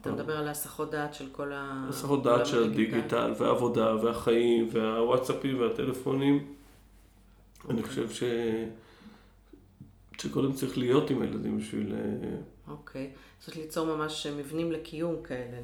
אתה 0.00 0.12
מדבר 0.12 0.36
על 0.36 0.48
הסחות 0.48 0.90
דעת 0.90 1.14
של 1.14 1.28
כל 1.32 1.52
ה... 1.52 1.86
הסחות 1.88 2.22
דעת 2.22 2.46
של 2.46 2.64
הדיגיטל, 2.64 3.34
והעבודה, 3.38 3.94
והחיים, 3.94 4.68
והוואטסאפים, 4.72 5.60
והטלפונים. 5.60 6.54
אני 7.70 7.82
חושב 7.82 8.10
ש... 8.10 8.22
שקודם 10.20 10.52
צריך 10.52 10.78
להיות 10.78 11.10
עם 11.10 11.22
הילדים 11.22 11.58
בשביל... 11.58 11.94
אה, 11.94 12.36
אוקיי. 12.68 13.10
צריך 13.40 13.56
ליצור 13.56 13.96
ממש 13.96 14.26
מבנים 14.26 14.72
לקיום 14.72 15.22
כאלה. 15.22 15.56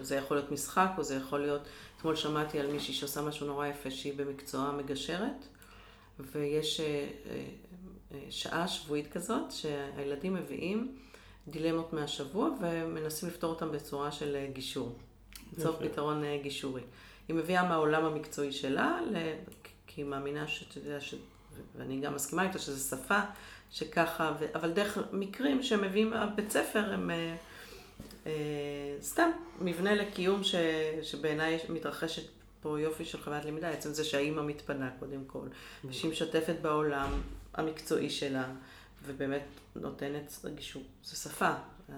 זה 0.00 0.16
יכול 0.16 0.36
להיות 0.36 0.52
משחק, 0.52 0.90
או 0.98 1.02
זה 1.02 1.14
יכול 1.14 1.40
להיות... 1.40 1.62
אתמול 2.04 2.16
שמעתי 2.16 2.60
על 2.60 2.72
מישהי 2.72 2.94
שעושה 2.94 3.22
משהו 3.22 3.46
נורא 3.46 3.66
יפה, 3.66 3.90
שהיא 3.90 4.12
במקצועה 4.16 4.72
מגשרת, 4.72 5.46
ויש 6.18 6.80
אה, 6.80 7.06
אה, 8.12 8.18
שעה 8.30 8.68
שבועית 8.68 9.12
כזאת, 9.12 9.52
שהילדים 9.52 10.34
מביאים 10.34 10.96
דילמות 11.48 11.92
מהשבוע 11.92 12.50
ומנסים 12.60 13.28
לפתור 13.28 13.50
אותם 13.50 13.72
בצורה 13.72 14.12
של 14.12 14.36
אה, 14.36 14.46
גישור. 14.52 14.92
לצורך 15.52 15.76
פתרון 15.80 16.22
גישורי. 16.42 16.82
היא 17.28 17.36
מביאה 17.36 17.68
מהעולם 17.68 18.04
המקצועי 18.04 18.52
שלה, 18.52 18.98
כי 19.86 20.00
היא 20.00 20.06
מאמינה 20.06 20.48
שאתה 20.48 20.78
יודע, 20.78 21.00
ש... 21.00 21.14
ואני 21.76 22.00
גם 22.00 22.14
מסכימה 22.14 22.42
איתה 22.42 22.58
שזו 22.58 22.96
שפה 22.96 23.20
שככה, 23.70 24.32
ו... 24.40 24.46
אבל 24.54 24.70
דרך 24.70 24.98
מקרים 25.12 25.62
שמביאים 25.62 26.10
מהבית 26.10 26.50
ספר 26.50 26.92
הם 26.92 27.10
סתם 29.00 29.30
מבנה 29.60 29.94
לקיום 29.94 30.44
ש... 30.44 30.54
שבעיניי 31.02 31.58
מתרחשת 31.68 32.22
פה 32.62 32.80
יופי 32.80 33.04
של 33.04 33.18
חוויית 33.18 33.44
למידה, 33.44 33.68
עצם 33.68 33.92
זה 33.92 34.04
שהאימא 34.04 34.42
מתפנה 34.42 34.90
קודם 35.00 35.24
כל, 35.26 35.46
ושהיא 35.84 36.10
משתפת 36.10 36.56
בעולם 36.62 37.10
המקצועי 37.54 38.10
שלה. 38.10 38.44
ובאמת 39.06 39.44
נותנת 39.76 40.40
רגישות. 40.44 40.82
זו 41.04 41.16
שפה. 41.16 41.50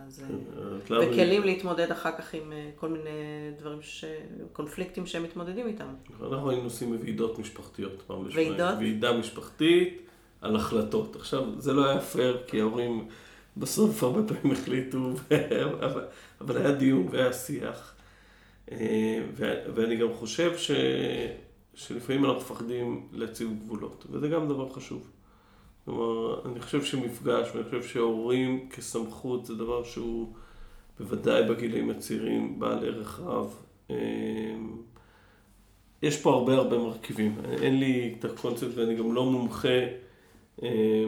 אז, 0.06 0.24
אה, 0.24 0.96
אה, 0.96 1.08
וכלים 1.08 1.42
להתמודד 1.42 1.90
אחר 1.90 2.10
כך 2.18 2.34
עם 2.34 2.52
אה, 2.52 2.70
כל 2.76 2.88
מיני 2.88 3.10
דברים, 3.58 3.82
ש... 3.82 4.04
קונפליקטים 4.52 5.06
שהם 5.06 5.22
מתמודדים 5.22 5.66
איתם. 5.66 5.86
אנחנו 6.20 6.50
היינו 6.50 6.64
עושים 6.64 6.96
ועידות 7.00 7.38
משפחתיות 7.38 8.02
פעם 8.06 8.24
בשבועיים. 8.24 8.52
ועידות? 8.52 8.78
ועידה 8.78 9.12
משפחתית 9.12 10.02
על 10.40 10.56
החלטות. 10.56 11.16
עכשיו, 11.16 11.60
זה 11.60 11.72
לא 11.72 11.90
היה 11.90 12.00
פייר, 12.00 12.42
כי 12.46 12.60
ההורים 12.60 13.08
בסוף 13.56 14.02
הרבה 14.02 14.20
פעמים 14.22 14.52
החליטו, 14.52 15.10
אבל 16.40 16.56
היה 16.56 16.72
דיון 16.72 17.06
והיה 17.10 17.32
שיח. 17.32 17.94
ואני 19.74 19.96
גם 19.96 20.14
חושב 20.14 20.56
ש... 20.56 20.70
שלפעמים 21.74 22.24
אנחנו 22.24 22.40
מפחדים 22.40 23.08
להציב 23.12 23.50
גבולות, 23.64 24.06
וזה 24.10 24.28
גם 24.28 24.48
דבר 24.48 24.68
חשוב. 24.68 25.10
כלומר, 25.84 26.40
אני 26.46 26.60
חושב 26.60 26.84
שמפגש, 26.84 27.48
ואני 27.54 27.64
חושב 27.64 27.82
שהורים 27.82 28.68
כסמכות 28.68 29.46
זה 29.46 29.54
דבר 29.54 29.84
שהוא 29.84 30.32
בוודאי 31.00 31.42
בגילים 31.48 31.90
הצעירים 31.90 32.58
בעל 32.58 32.84
ערך 32.84 33.20
רב. 33.20 33.56
אמ, 33.90 33.96
יש 36.02 36.22
פה 36.22 36.32
הרבה 36.32 36.54
הרבה 36.54 36.78
מרכיבים. 36.78 37.36
אין 37.62 37.78
לי 37.78 38.14
את 38.18 38.24
הקונספט 38.24 38.70
ואני 38.74 38.94
גם 38.94 39.14
לא 39.14 39.24
מומחה 39.24 39.78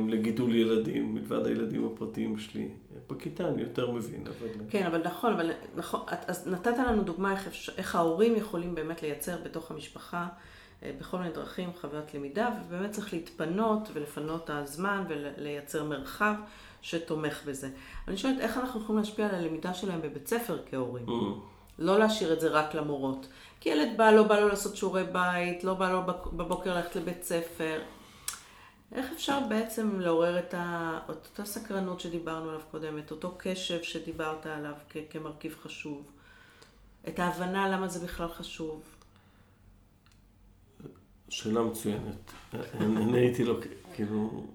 לגידול 0.08 0.54
ילדים, 0.54 1.14
מלבד 1.14 1.46
הילדים 1.46 1.86
הפרטיים 1.86 2.38
שלי. 2.38 2.68
בכיתה 3.10 3.48
אני 3.48 3.62
יותר 3.62 3.90
מבין, 3.90 4.24
אבל... 4.26 4.48
כן, 4.70 4.86
אבל 4.86 5.02
נכון, 5.04 5.32
אבל 5.32 5.50
נכון, 5.76 6.00
אז 6.26 6.48
נתת 6.48 6.74
לנו 6.78 7.02
דוגמה 7.02 7.32
איך, 7.32 7.70
איך 7.76 7.94
ההורים 7.94 8.36
יכולים 8.36 8.74
באמת 8.74 9.02
לייצר 9.02 9.36
בתוך 9.44 9.70
המשפחה. 9.70 10.28
אה, 10.82 10.92
בכל 11.00 11.18
מיני 11.18 11.32
דרכים, 11.32 11.70
חוויות 11.80 12.14
למידה, 12.14 12.48
ובאמת 12.66 12.90
צריך 12.90 13.12
להתפנות 13.12 13.88
ולפנות 13.92 14.44
את 14.44 14.50
הזמן 14.50 15.04
ולייצר 15.08 15.84
מרחב 15.84 16.34
שתומך 16.82 17.42
בזה. 17.46 17.68
אני 18.08 18.16
שואלת, 18.16 18.40
איך 18.40 18.58
אנחנו 18.58 18.80
יכולים 18.80 18.98
להשפיע 18.98 19.26
על 19.26 19.34
הלמידה 19.34 19.74
שלהם 19.74 20.02
בבית 20.02 20.28
ספר 20.28 20.58
כהורים? 20.70 21.06
Mm. 21.06 21.12
לא 21.78 21.98
להשאיר 21.98 22.32
את 22.32 22.40
זה 22.40 22.48
רק 22.48 22.74
למורות. 22.74 23.28
כי 23.60 23.68
ילד 23.68 23.88
בא, 23.96 24.10
לא 24.10 24.22
בא 24.22 24.40
לו 24.40 24.48
לעשות 24.48 24.76
שיעורי 24.76 25.04
בית, 25.04 25.64
לא 25.64 25.74
בא 25.74 25.92
לו 25.92 26.02
בבוקר 26.32 26.74
ללכת 26.74 26.96
לבית 26.96 27.22
ספר. 27.22 27.80
איך 28.98 29.12
אפשר 29.12 29.40
בעצם 29.48 30.00
לעורר 30.00 30.38
את 30.38 30.54
ה... 30.54 30.98
אותה 31.08 31.44
סקרנות 31.44 32.00
שדיברנו 32.00 32.48
עליו 32.48 32.60
קודם, 32.70 32.98
את 32.98 33.10
אותו 33.10 33.34
קשב 33.38 33.82
שדיברת 33.82 34.46
עליו 34.46 34.74
כ- 34.90 34.96
כמרכיב 35.10 35.56
חשוב, 35.62 36.10
את 37.08 37.18
ההבנה 37.18 37.68
למה 37.68 37.88
זה 37.88 38.06
בכלל 38.06 38.28
חשוב. 38.28 38.82
שאלה 41.28 41.62
מצוינת. 41.62 42.32
אני 42.54 43.18
הייתי 43.18 43.44
לו, 43.44 43.54
כאילו... 43.94 44.46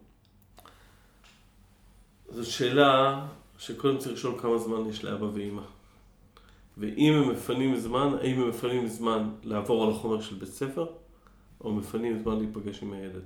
זו 2.29 2.51
שאלה 2.51 3.25
שקודם 3.57 3.97
צריך 3.97 4.13
לשאול 4.13 4.39
כמה 4.41 4.57
זמן 4.57 4.89
יש 4.89 5.03
לאבא 5.03 5.25
ואימא. 5.25 5.63
ואם 6.77 7.13
הם 7.13 7.29
מפנים 7.29 7.75
זמן, 7.75 8.13
האם 8.21 8.41
הם 8.41 8.49
מפנים 8.49 8.87
זמן 8.87 9.29
לעבור 9.43 9.83
על 9.83 9.91
החומר 9.91 10.21
של 10.21 10.35
בית 10.35 10.49
ספר, 10.49 10.85
או 11.61 11.73
מפנים 11.73 12.19
זמן 12.19 12.37
להיפגש 12.37 12.83
עם 12.83 12.93
הילד. 12.93 13.23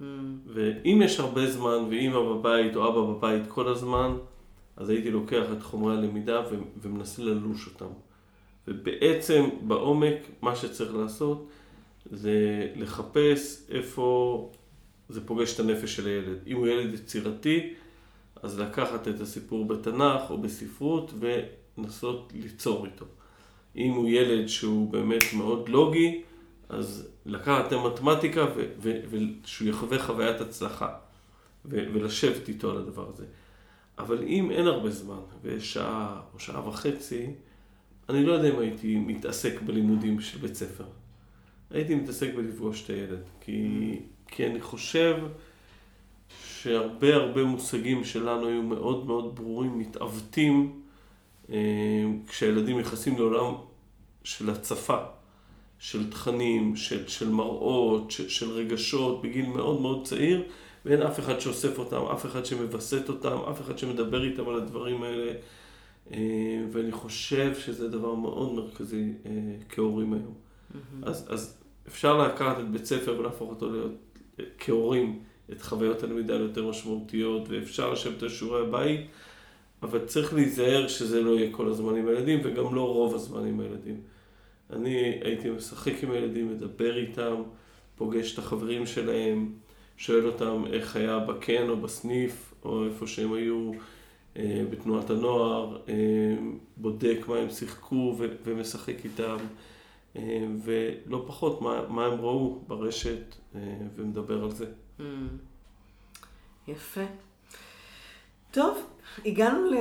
Mm. 0.00 0.04
ואם 0.46 1.02
יש 1.04 1.20
הרבה 1.20 1.50
זמן, 1.50 1.78
ואימא 1.90 2.20
בבית 2.20 2.76
או 2.76 2.88
אבא 2.88 3.00
בבית 3.00 3.42
כל 3.48 3.68
הזמן, 3.68 4.16
אז 4.76 4.88
הייתי 4.88 5.10
לוקח 5.10 5.44
את 5.58 5.62
חומרי 5.62 5.96
הלמידה 5.96 6.42
ומנסה 6.82 7.22
ללוש 7.22 7.66
אותם. 7.66 7.92
ובעצם, 8.68 9.48
בעומק, 9.62 10.16
מה 10.42 10.56
שצריך 10.56 10.94
לעשות, 10.94 11.48
זה 12.10 12.68
לחפש 12.76 13.66
איפה 13.70 14.50
זה 15.08 15.26
פוגש 15.26 15.54
את 15.54 15.60
הנפש 15.60 15.96
של 15.96 16.06
הילד. 16.06 16.38
אם 16.46 16.56
הוא 16.56 16.66
ילד 16.66 16.94
יצירתי, 16.94 17.74
אז 18.42 18.60
לקחת 18.60 19.08
את 19.08 19.20
הסיפור 19.20 19.64
בתנ"ך 19.64 20.30
או 20.30 20.38
בספרות 20.38 21.14
ולנסות 21.18 22.32
ליצור 22.34 22.86
איתו. 22.86 23.04
אם 23.76 23.92
הוא 23.92 24.08
ילד 24.08 24.46
שהוא 24.46 24.92
באמת 24.92 25.24
מאוד 25.36 25.68
לוגי, 25.68 26.22
אז 26.70 27.08
לקחת 27.26 27.66
את 27.66 27.72
המתמטיקה 27.72 28.46
ושהוא 28.80 29.68
יחווה 29.68 29.98
חוויית 29.98 30.40
הצלחה, 30.40 30.88
ולשבת 31.64 32.48
איתו 32.48 32.70
על 32.70 32.76
הדבר 32.76 33.08
הזה. 33.08 33.24
אבל 33.98 34.22
אם 34.22 34.50
אין 34.50 34.66
הרבה 34.66 34.90
זמן, 34.90 35.20
ויש 35.42 35.72
שעה 35.72 36.20
או 36.34 36.40
שעה 36.40 36.68
וחצי, 36.68 37.26
אני 38.08 38.24
לא 38.24 38.32
יודע 38.32 38.50
אם 38.50 38.58
הייתי 38.58 38.96
מתעסק 38.96 39.60
בלימודים 39.66 40.20
של 40.20 40.38
בית 40.38 40.54
ספר. 40.54 40.84
הייתי 41.70 41.94
מתעסק 41.94 42.34
בלפגוש 42.36 42.84
את 42.84 42.90
הילד, 42.90 43.22
כי, 43.40 43.98
כי 44.26 44.46
אני 44.46 44.60
חושב 44.60 45.16
שהרבה 46.44 47.14
הרבה 47.14 47.44
מושגים 47.44 48.04
שלנו 48.04 48.46
היו 48.46 48.62
מאוד 48.62 49.06
מאוד 49.06 49.36
ברורים, 49.36 49.78
מתעוותים, 49.78 50.80
אה, 51.50 51.56
כשהילדים 52.28 52.78
נכנסים 52.78 53.18
לעולם 53.18 53.54
של 54.24 54.50
הצפה, 54.50 54.96
של 55.80 56.10
תכנים, 56.10 56.76
של, 56.76 57.08
של 57.08 57.28
מראות, 57.28 58.10
של, 58.10 58.28
של 58.28 58.50
רגשות, 58.50 59.22
בגיל 59.22 59.46
מאוד 59.46 59.80
מאוד 59.80 60.06
צעיר, 60.06 60.42
ואין 60.84 61.02
אף 61.02 61.20
אחד 61.20 61.40
שאוסף 61.40 61.78
אותם, 61.78 62.02
אף 62.12 62.26
אחד 62.26 62.46
שמווסת 62.46 63.08
אותם, 63.08 63.36
אף 63.50 63.60
אחד 63.60 63.78
שמדבר 63.78 64.24
איתם 64.24 64.48
על 64.48 64.56
הדברים 64.56 65.02
האלה. 65.02 65.32
אה, 66.12 66.18
ואני 66.72 66.92
חושב 66.92 67.54
שזה 67.54 67.88
דבר 67.88 68.14
מאוד 68.14 68.54
מרכזי 68.54 69.12
אה, 69.26 69.30
כהורים 69.68 70.12
היום. 70.12 70.34
Mm-hmm. 70.34 71.08
אז, 71.08 71.26
אז 71.28 71.58
אפשר 71.88 72.18
לקחת 72.18 72.58
את 72.58 72.70
בית 72.70 72.84
ספר 72.84 73.16
ולהפוך 73.18 73.50
אותו 73.50 73.72
להיות, 73.72 73.92
כהורים, 74.58 75.18
את 75.52 75.62
חוויות 75.62 76.02
הלמידה 76.02 76.36
ליותר 76.36 76.68
משמעותיות, 76.68 77.48
ואפשר 77.48 77.92
לשבת 77.92 78.22
על 78.22 78.28
שיעורי 78.28 78.60
הבית, 78.60 79.00
אבל 79.82 80.04
צריך 80.06 80.34
להיזהר 80.34 80.88
שזה 80.88 81.22
לא 81.22 81.30
יהיה 81.30 81.52
כל 81.52 81.68
הזמן 81.68 81.96
עם 81.96 82.08
הילדים, 82.08 82.40
וגם 82.44 82.74
לא 82.74 82.92
רוב 82.92 83.14
הזמן 83.14 83.46
עם 83.46 83.60
הילדים. 83.60 84.00
אני 84.72 85.20
הייתי 85.24 85.50
משחק 85.50 86.02
עם 86.02 86.10
הילדים, 86.10 86.50
מדבר 86.50 86.96
איתם, 86.96 87.42
פוגש 87.96 88.34
את 88.34 88.38
החברים 88.38 88.86
שלהם, 88.86 89.52
שואל 89.96 90.26
אותם 90.26 90.64
איך 90.72 90.96
היה 90.96 91.18
בקן 91.18 91.68
או 91.68 91.76
בסניף, 91.76 92.54
או 92.64 92.86
איפה 92.86 93.06
שהם 93.06 93.32
היו 93.32 93.72
אה, 94.36 94.62
בתנועת 94.70 95.10
הנוער, 95.10 95.78
אה, 95.88 95.94
בודק 96.76 97.18
מה 97.28 97.36
הם 97.36 97.50
שיחקו 97.50 98.14
ו- 98.18 98.36
ומשחק 98.44 99.04
איתם, 99.04 99.36
אה, 100.16 100.46
ולא 100.64 101.24
פחות 101.26 101.62
מה, 101.62 101.88
מה 101.88 102.06
הם 102.06 102.20
ראו 102.20 102.60
ברשת 102.66 103.34
אה, 103.54 103.60
ומדבר 103.96 104.44
על 104.44 104.50
זה. 104.50 104.66
Mm. 104.98 105.02
יפה. 106.68 107.04
טוב, 108.50 108.78
הגענו 109.24 109.70
ל, 109.70 109.74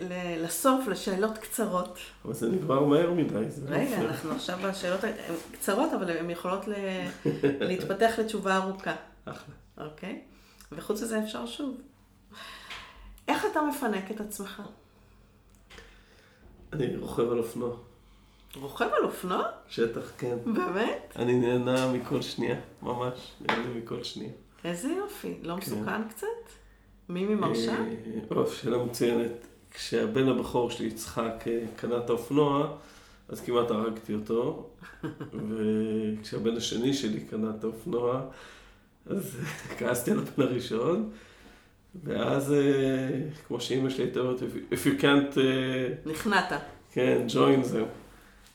ל, 0.00 0.44
לסוף, 0.44 0.88
לשאלות 0.88 1.38
קצרות. 1.38 1.98
אבל 2.24 2.34
זה 2.34 2.48
נגמר 2.48 2.84
מהר 2.84 3.10
מדי. 3.10 3.34
לא 3.34 3.76
רגע, 3.76 4.00
אנחנו 4.00 4.32
עכשיו 4.32 4.58
בשאלות, 4.62 5.04
הן 5.04 5.12
קצרות, 5.52 5.92
אבל 5.92 6.10
הן 6.10 6.30
יכולות 6.30 6.68
ל, 6.68 6.72
להתפתח 7.68 8.12
לתשובה 8.18 8.56
ארוכה. 8.56 8.94
אחלה. 9.24 9.54
אוקיי? 9.78 10.22
וחוץ 10.72 11.02
מזה 11.02 11.22
אפשר 11.24 11.46
שוב. 11.46 11.76
איך 13.28 13.46
אתה 13.52 13.60
מפנק 13.62 14.10
את 14.10 14.20
עצמך? 14.20 14.62
אני 16.72 16.96
רוכב 16.96 17.30
על 17.30 17.38
אופנוע. 17.38 17.76
רוכב 18.56 18.88
על 18.98 19.04
אופנוע? 19.04 19.42
שטח, 19.68 20.12
כן. 20.18 20.36
באמת? 20.44 21.12
אני 21.16 21.38
נהנה 21.38 21.92
מכל 21.92 22.22
שנייה, 22.22 22.60
ממש, 22.82 23.32
נהנה 23.40 23.68
מכל 23.74 24.02
שנייה. 24.02 24.32
איזה 24.64 24.88
יופי, 24.88 25.34
לא 25.42 25.54
כן. 25.54 25.60
מסוכן 25.60 26.08
קצת? 26.08 26.26
מימי 27.08 27.34
מרשה? 27.34 27.76
או, 28.30 28.46
שאלה 28.46 28.84
מצוינת. 28.84 29.46
כשהבן 29.70 30.28
הבכור 30.28 30.70
שלי, 30.70 30.86
יצחק, 30.86 31.44
אה, 31.46 31.60
קנה 31.76 31.98
את 31.98 32.10
האופנוע, 32.10 32.76
אז 33.28 33.40
כמעט 33.40 33.70
הרגתי 33.70 34.14
אותו. 34.14 34.70
וכשהבן 35.48 36.56
השני 36.56 36.94
שלי 36.94 37.20
קנה 37.20 37.50
את 37.58 37.64
האופנוע, 37.64 38.20
אז 39.06 39.36
כעסתי 39.78 40.10
על 40.10 40.18
הבן 40.18 40.42
הראשון. 40.42 41.10
ואז, 42.04 42.52
אה, 42.52 43.20
כמו 43.46 43.60
שאימא 43.60 43.90
שלי 43.90 44.04
הייתה 44.04 44.20
אומרת, 44.20 44.40
if 44.70 44.86
you 44.86 45.00
can't... 45.00 45.38
אה, 45.40 45.88
נכנעת. 46.06 46.52
כן, 46.92 47.26
join 47.28 47.62
זהו. 47.62 47.86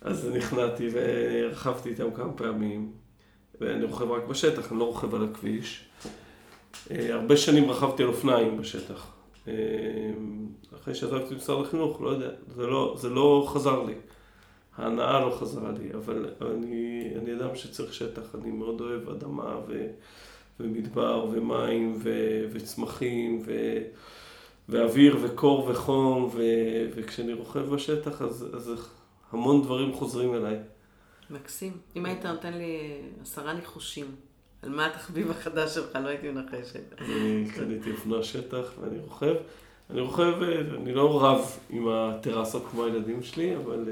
אז 0.01 0.29
נכנעתי 0.33 0.89
ורכבתי 0.93 1.89
איתם 1.89 2.11
כמה 2.15 2.33
פעמים. 2.33 2.91
ואני 3.61 3.85
רוכב 3.85 4.11
רק 4.11 4.23
בשטח, 4.23 4.71
אני 4.71 4.79
לא 4.79 4.83
רוכב 4.83 5.15
על 5.15 5.23
הכביש. 5.23 5.85
אה, 6.91 7.13
הרבה 7.13 7.37
שנים 7.37 7.71
רכבתי 7.71 8.03
על 8.03 8.09
אופניים 8.09 8.57
בשטח. 8.57 9.07
אה, 9.47 9.53
אחרי 10.75 10.95
שעזבתי 10.95 11.35
משרד 11.35 11.65
החינוך, 11.65 12.01
לא 12.01 12.09
יודע, 12.09 12.29
זה 12.55 12.67
לא, 12.67 12.95
זה 12.99 13.09
לא 13.09 13.47
חזר 13.53 13.83
לי. 13.83 13.93
ההנאה 14.77 15.19
לא 15.19 15.37
חזרה 15.39 15.71
לי, 15.71 15.93
אבל 15.93 16.29
אני, 16.41 17.09
אני 17.15 17.33
אדם 17.33 17.55
שצריך 17.55 17.93
שטח, 17.93 18.35
אני 18.35 18.51
מאוד 18.51 18.81
אוהב 18.81 19.09
אדמה 19.09 19.59
ו, 19.67 19.87
ומדבר 20.59 21.27
ומים 21.31 21.95
ו, 22.03 22.09
וצמחים 22.51 23.41
ו, 23.45 23.77
ואוויר 24.69 25.17
וקור 25.21 25.69
וחום, 25.69 26.29
ו, 26.33 26.41
וכשאני 26.95 27.33
רוכב 27.33 27.59
בשטח 27.59 28.21
אז, 28.21 28.45
אז 28.53 28.71
המון 29.31 29.61
דברים 29.61 29.93
חוזרים 29.93 30.35
אליי. 30.35 30.57
מקסים. 31.29 31.77
אם 31.95 32.05
היית 32.05 32.25
נותן 32.25 32.53
לי 32.53 33.01
עשרה 33.21 33.53
ניחושים, 33.53 34.15
על 34.61 34.69
מה 34.69 34.85
התחביב 34.85 35.31
החדש 35.31 35.75
שלך, 35.75 35.95
לא 35.95 36.07
הייתי 36.07 36.29
מנחשת. 36.29 36.93
אני 36.97 37.47
קניתי 37.55 37.91
אופנוע 37.91 38.23
שטח 38.23 38.73
ואני 38.81 38.99
רוכב. 38.99 39.35
אני 39.89 40.01
רוכב, 40.01 40.33
אני 40.81 40.93
לא 40.93 41.23
רב 41.23 41.59
עם 41.69 41.87
הטרסות 41.87 42.63
כמו 42.71 42.85
הילדים 42.85 43.23
שלי, 43.23 43.55
אבל, 43.55 43.89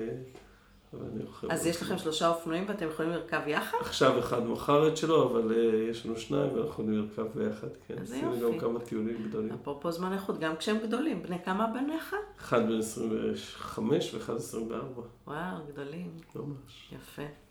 אבל 0.93 1.05
אני 1.13 1.23
רוכב. 1.23 1.51
אז 1.51 1.65
יש 1.65 1.81
לכם 1.81 1.97
שלושה 1.97 2.29
אופנועים 2.29 2.65
ואתם 2.67 2.87
יכולים 2.87 3.11
לרכב 3.11 3.41
יחד? 3.47 3.77
עכשיו 3.81 4.19
אחד 4.19 4.47
מכר 4.47 4.87
את 4.87 4.97
שלו, 4.97 5.29
אבל 5.29 5.53
אה, 5.53 5.89
יש 5.89 6.05
לנו 6.05 6.17
שניים 6.17 6.53
ואנחנו 6.53 6.69
יכולים 6.69 6.93
לרכב 6.93 7.25
ביחד, 7.35 7.67
כן. 7.87 7.95
עשינו 8.01 8.39
גם 8.39 8.59
כמה 8.59 8.79
טיולים 8.79 9.27
גדולים. 9.29 9.53
אפרופו 9.61 9.91
זמן 9.91 10.13
איכות, 10.13 10.39
גם 10.39 10.55
כשהם 10.55 10.77
גדולים. 10.87 11.23
בני 11.23 11.37
כמה 11.45 11.67
בניך? 11.67 12.15
אחד 12.39 12.67
בן 12.67 12.79
25 12.79 14.13
ואחד 14.13 14.35
24. 14.35 15.01
וואו, 15.27 15.57
גדולים. 15.73 16.11
ממש. 16.35 16.91
יפה. 16.95 17.46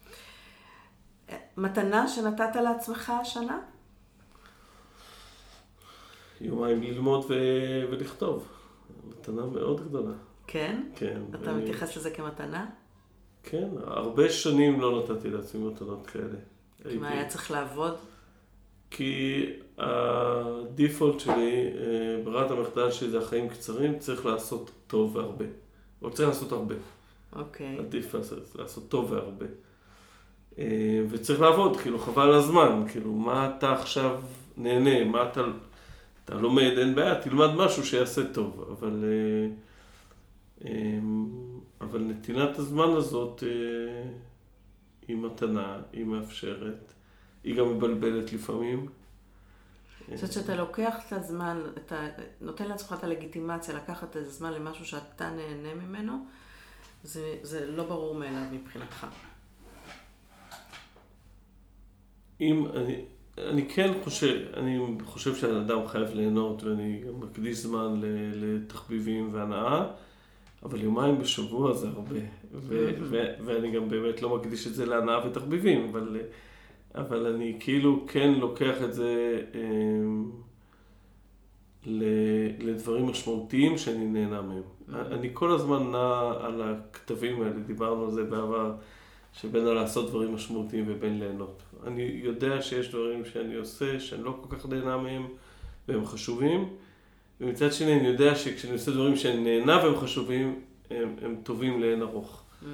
מתנה 1.57 2.09
שנתת 2.09 2.57
לעצמך 2.57 3.11
השנה? 3.11 3.61
יומיים 6.41 6.83
ללמוד 6.83 7.25
ו- 7.29 7.85
ולכתוב. 7.91 8.49
מתנה 9.09 9.47
מאוד 9.47 9.89
גדולה. 9.89 10.13
כן? 10.47 10.83
כן. 10.97 11.23
אתה 11.35 11.51
ו... 11.51 11.55
מתייחס 11.55 11.97
לזה 11.97 12.11
כמתנה? 12.11 12.67
כן, 13.43 13.69
הרבה 13.87 14.31
שנים 14.31 14.81
לא 14.81 15.03
נתתי 15.03 15.31
לעצמי 15.31 15.65
מתנות 15.65 16.07
כאלה. 16.07 16.39
כי 16.77 16.89
הייתי... 16.89 16.99
מה, 16.99 17.09
היה 17.09 17.29
צריך 17.29 17.51
לעבוד? 17.51 17.97
כי 18.91 19.45
הדיפולט 19.79 21.21
שלי, 21.21 21.67
אה, 21.67 22.23
ברירת 22.25 22.51
המחדל 22.51 22.91
שלי 22.91 23.11
זה 23.11 23.19
החיים 23.19 23.49
קצרים, 23.49 23.99
צריך 23.99 24.27
לעשות 24.27 24.71
טוב 24.87 25.17
והרבה. 25.17 25.45
או 26.03 26.11
צריך 26.11 26.29
לעשות 26.29 26.53
הרבה. 26.53 26.75
אוקיי. 27.33 27.79
עדיף 27.79 28.15
לעשות, 28.15 28.57
לעשות 28.57 28.89
טוב 28.89 29.13
והרבה. 29.13 29.47
אה, 30.59 31.03
וצריך 31.09 31.41
לעבוד, 31.41 31.77
כאילו, 31.81 31.99
חבל 31.99 32.35
הזמן, 32.35 32.85
כאילו, 32.89 33.13
מה 33.13 33.57
אתה 33.57 33.73
עכשיו 33.73 34.21
נהנה, 34.57 35.05
מה 35.05 35.29
אתה, 35.29 35.41
אתה 36.25 36.35
לומד, 36.35 36.73
אין 36.79 36.95
בעיה, 36.95 37.23
תלמד 37.23 37.55
משהו 37.55 37.87
שיעשה 37.87 38.33
טוב, 38.33 38.77
אבל, 38.79 39.05
אה, 39.05 39.49
אה, 40.65 40.99
אבל 41.81 42.01
נתינת 42.01 42.59
הזמן 42.59 42.91
הזאת 42.97 43.43
היא 45.09 45.17
מתנה, 45.17 45.79
היא 45.93 46.05
מאפשרת, 46.05 46.93
היא 47.45 47.57
גם 47.57 47.77
מבלבלת 47.77 48.33
לפעמים. 48.33 48.87
אני 50.09 50.17
חושבת 50.17 50.33
שאתה 50.33 50.57
לוקח 50.57 50.95
את 51.07 51.13
הזמן, 51.13 51.63
אתה 51.87 52.07
נותן 52.41 52.69
לעצמך 52.69 52.95
את 52.99 53.05
הלגיטימציה 53.05 53.75
לקחת 53.75 54.11
את 54.11 54.17
הזמן 54.17 54.53
למשהו 54.53 54.85
שאתה 54.85 55.31
נהנה 55.31 55.75
ממנו, 55.75 56.27
זה, 57.05 57.37
זה 57.43 57.71
לא 57.71 57.85
ברור 57.85 58.15
מאליו 58.15 58.43
מבחינתך. 58.53 59.07
אם 62.41 62.67
אני, 62.75 63.05
אני 63.39 63.69
כן 63.69 63.93
חושב, 64.05 64.37
אני 64.57 64.79
חושב 65.05 65.35
שהאדם 65.35 65.87
חייב 65.87 66.09
ליהנות 66.15 66.65
ואני 66.65 67.01
גם 67.07 67.21
מקדיש 67.21 67.59
זמן 67.59 68.01
לתחביבים 68.35 69.29
והנאה, 69.33 69.87
אבל 70.63 70.81
יומיים 70.81 71.19
בשבוע 71.19 71.73
זה 71.73 71.89
הרבה. 71.89 72.17
ו- 72.53 72.91
ו- 73.01 73.35
ואני 73.45 73.71
גם 73.71 73.89
באמת 73.89 74.23
לא 74.23 74.37
מקדיש 74.37 74.67
את 74.67 74.75
זה 74.75 74.87
להנאה 74.87 75.27
ותחביבים, 75.27 75.89
אבל, 75.91 76.21
אבל 76.95 77.35
אני 77.35 77.57
כאילו 77.61 78.05
כן 78.09 78.35
לוקח 78.35 78.83
את 78.85 78.95
זה 78.95 79.41
אה, 79.55 79.61
לדברים 82.59 83.07
משמעותיים 83.07 83.79
שאני 83.79 84.07
נהנה 84.07 84.43
מהם. 84.43 84.63
אני 84.93 85.31
כל 85.33 85.53
הזמן 85.53 85.91
נע 85.91 86.33
על 86.41 86.63
הכתבים 86.63 87.43
האלה, 87.43 87.59
דיברנו 87.67 88.05
על 88.05 88.11
זה 88.11 88.25
בעבר. 88.25 88.75
שבין 89.41 89.65
לעשות 89.65 90.11
דברים 90.11 90.35
משמעותיים 90.35 90.85
ובין 90.89 91.19
ליהנות. 91.19 91.63
אני 91.87 92.21
יודע 92.25 92.63
שיש 92.63 92.89
דברים 92.89 93.25
שאני 93.25 93.55
עושה 93.55 94.01
שאני 94.01 94.25
לא 94.25 94.39
כל 94.41 94.57
כך 94.57 94.67
נהנה 94.67 94.97
מהם 94.97 95.27
והם 95.89 96.07
חשובים, 96.07 96.69
ומצד 97.41 97.73
שני 97.73 98.01
אני 98.01 98.09
יודע 98.09 98.35
שכשאני 98.35 98.73
עושה 98.73 98.91
דברים 98.91 99.17
שאני 99.17 99.41
נהנה 99.41 99.85
והם 99.85 99.97
חשובים, 99.97 100.61
הם, 100.91 101.17
הם 101.23 101.37
טובים 101.43 101.83
לאין 101.83 102.03
ארוך. 102.03 102.43
Mm. 102.63 102.67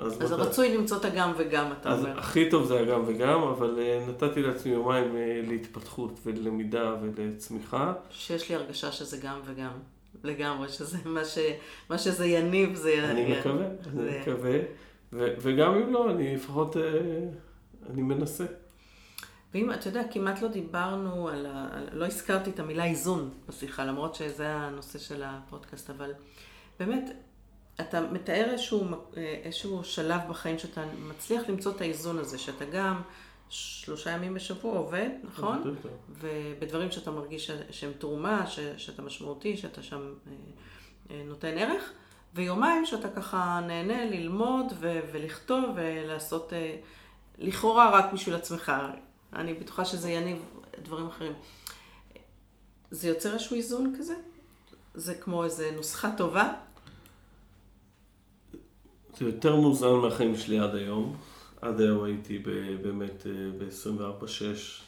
אז, 0.00 0.22
אז 0.22 0.32
רצוי 0.32 0.76
למצוא 0.76 0.96
את 0.96 1.04
הגם 1.04 1.32
וגם, 1.36 1.72
אתה 1.80 1.88
אז 1.88 1.98
אומר. 1.98 2.18
הכי 2.18 2.50
טוב 2.50 2.66
זה 2.66 2.80
הגם 2.80 3.02
וגם, 3.06 3.42
אבל 3.42 3.78
נתתי 4.08 4.42
לעצמי 4.42 4.72
יומיים 4.72 5.16
להתפתחות 5.48 6.20
וללמידה 6.26 6.96
ולצמיחה. 7.02 7.92
שיש 8.10 8.48
לי 8.48 8.54
הרגשה 8.54 8.92
שזה 8.92 9.16
גם 9.16 9.40
וגם. 9.44 9.70
לגמרי, 10.24 10.68
שזה 10.68 10.98
מה, 11.14 11.24
ש, 11.24 11.38
מה 11.90 11.98
שזה 11.98 12.26
יניב 12.26 12.74
זה... 12.74 13.10
אני 13.10 13.38
מקווה, 13.38 13.68
זה... 13.94 14.00
אני 14.08 14.20
מקווה. 14.20 14.58
ו, 15.12 15.34
וגם 15.40 15.74
אם 15.74 15.92
לא, 15.92 16.10
אני 16.10 16.34
לפחות, 16.34 16.76
אני 17.90 18.02
מנסה. 18.02 18.44
ואם, 19.54 19.72
אתה 19.72 19.88
יודע, 19.88 20.02
כמעט 20.10 20.42
לא 20.42 20.48
דיברנו 20.48 21.28
על 21.28 21.46
ה... 21.46 21.68
לא 21.92 22.06
הזכרתי 22.06 22.50
את 22.50 22.60
המילה 22.60 22.84
איזון 22.84 23.30
בשיחה, 23.48 23.84
למרות 23.84 24.14
שזה 24.14 24.48
הנושא 24.48 24.98
של 24.98 25.22
הפודקאסט, 25.26 25.90
אבל 25.90 26.12
באמת, 26.78 27.10
אתה 27.80 28.00
מתאר 28.00 28.50
איזשהו, 28.50 28.84
איזשהו 29.16 29.84
שלב 29.84 30.20
בחיים 30.28 30.58
שאתה 30.58 30.84
מצליח 31.08 31.48
למצוא 31.48 31.72
את 31.72 31.80
האיזון 31.80 32.18
הזה, 32.18 32.38
שאתה 32.38 32.64
גם 32.64 33.02
שלושה 33.48 34.10
ימים 34.10 34.34
בשבוע 34.34 34.78
עובד, 34.78 35.08
נכון? 35.24 35.76
ובדברים 36.20 36.90
שאתה 36.90 37.10
מרגיש 37.10 37.50
שהם 37.70 37.92
תרומה, 37.98 38.46
שאתה 38.76 39.02
משמעותי, 39.02 39.56
שאתה 39.56 39.82
שם 39.82 40.00
אה, 40.26 40.32
אה, 41.10 41.22
נותן 41.26 41.58
ערך, 41.58 41.92
ויומיים 42.34 42.86
שאתה 42.86 43.10
ככה 43.10 43.60
נהנה 43.66 44.04
ללמוד 44.04 44.72
ולכתוב 44.80 45.64
ולעשות, 45.74 46.52
אה, 46.52 46.76
לכאורה 47.42 47.90
רק 47.90 48.12
בשביל 48.12 48.34
עצמך. 48.34 48.72
אני 49.32 49.54
בטוחה 49.54 49.84
שזה 49.84 50.10
יניב 50.10 50.38
דברים 50.82 51.06
אחרים. 51.06 51.32
זה 52.90 53.08
יוצר 53.08 53.32
איזשהו 53.32 53.56
איזון 53.56 53.94
כזה? 53.98 54.14
זה 54.94 55.14
כמו 55.14 55.44
איזה 55.44 55.70
נוסחה 55.76 56.10
טובה? 56.16 56.52
זה 59.18 59.24
יותר 59.24 59.56
מאוזן 59.56 59.92
מהחיים 60.02 60.36
שלי 60.36 60.58
עד 60.58 60.74
היום. 60.74 61.16
עד 61.62 61.80
היום 61.80 62.04
הייתי 62.04 62.38
באמת 62.82 63.26
אה, 63.26 63.32
ב-24-6. 63.58 64.82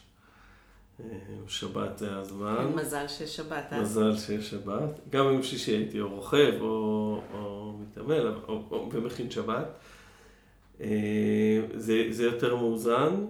אה, 1.00 1.06
שבת 1.48 1.98
זה 1.98 2.16
הזמן. 2.16 2.56
כן, 2.58 2.78
מזל 2.78 3.08
שיש 3.08 3.36
שבת, 3.36 3.72
אה? 3.72 3.80
מזל 3.80 4.16
שיש 4.16 4.50
שבת. 4.50 5.00
גם 5.10 5.26
ביום 5.26 5.42
שישי 5.42 5.70
הייתי 5.70 6.00
או 6.00 6.08
רוכב 6.08 6.52
או, 6.60 7.20
או 7.34 7.72
מתאמן, 7.80 8.26
או, 8.48 8.62
או 8.70 8.88
ומכין 8.92 9.30
שבת. 9.30 9.66
זה, 11.74 12.06
זה 12.10 12.24
יותר 12.24 12.56
מאוזן. 12.56 13.24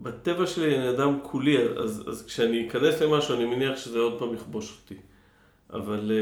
בטבע 0.00 0.46
שלי 0.46 0.76
אני 0.76 0.90
אדם 0.90 1.18
כולי, 1.22 1.58
אז, 1.58 2.04
אז 2.08 2.26
כשאני 2.26 2.68
אכנס 2.68 3.02
למשהו 3.02 3.34
אני 3.34 3.44
מניח 3.44 3.76
שזה 3.76 3.98
עוד 3.98 4.18
פעם 4.18 4.34
יכבוש 4.34 4.78
אותי. 4.82 5.00
אבל, 5.70 6.12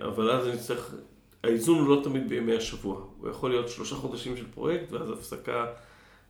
אבל 0.00 0.30
אז 0.30 0.48
אני 0.48 0.58
צריך 0.58 0.94
האיזון 1.44 1.78
הוא 1.78 1.88
לא 1.88 2.00
תמיד 2.04 2.28
בימי 2.28 2.56
השבוע. 2.56 3.00
הוא 3.20 3.30
יכול 3.30 3.50
להיות 3.50 3.68
שלושה 3.68 3.94
חודשים 3.94 4.36
של 4.36 4.46
פרויקט 4.54 4.92
ואז 4.92 5.10
הפסקה, 5.10 5.66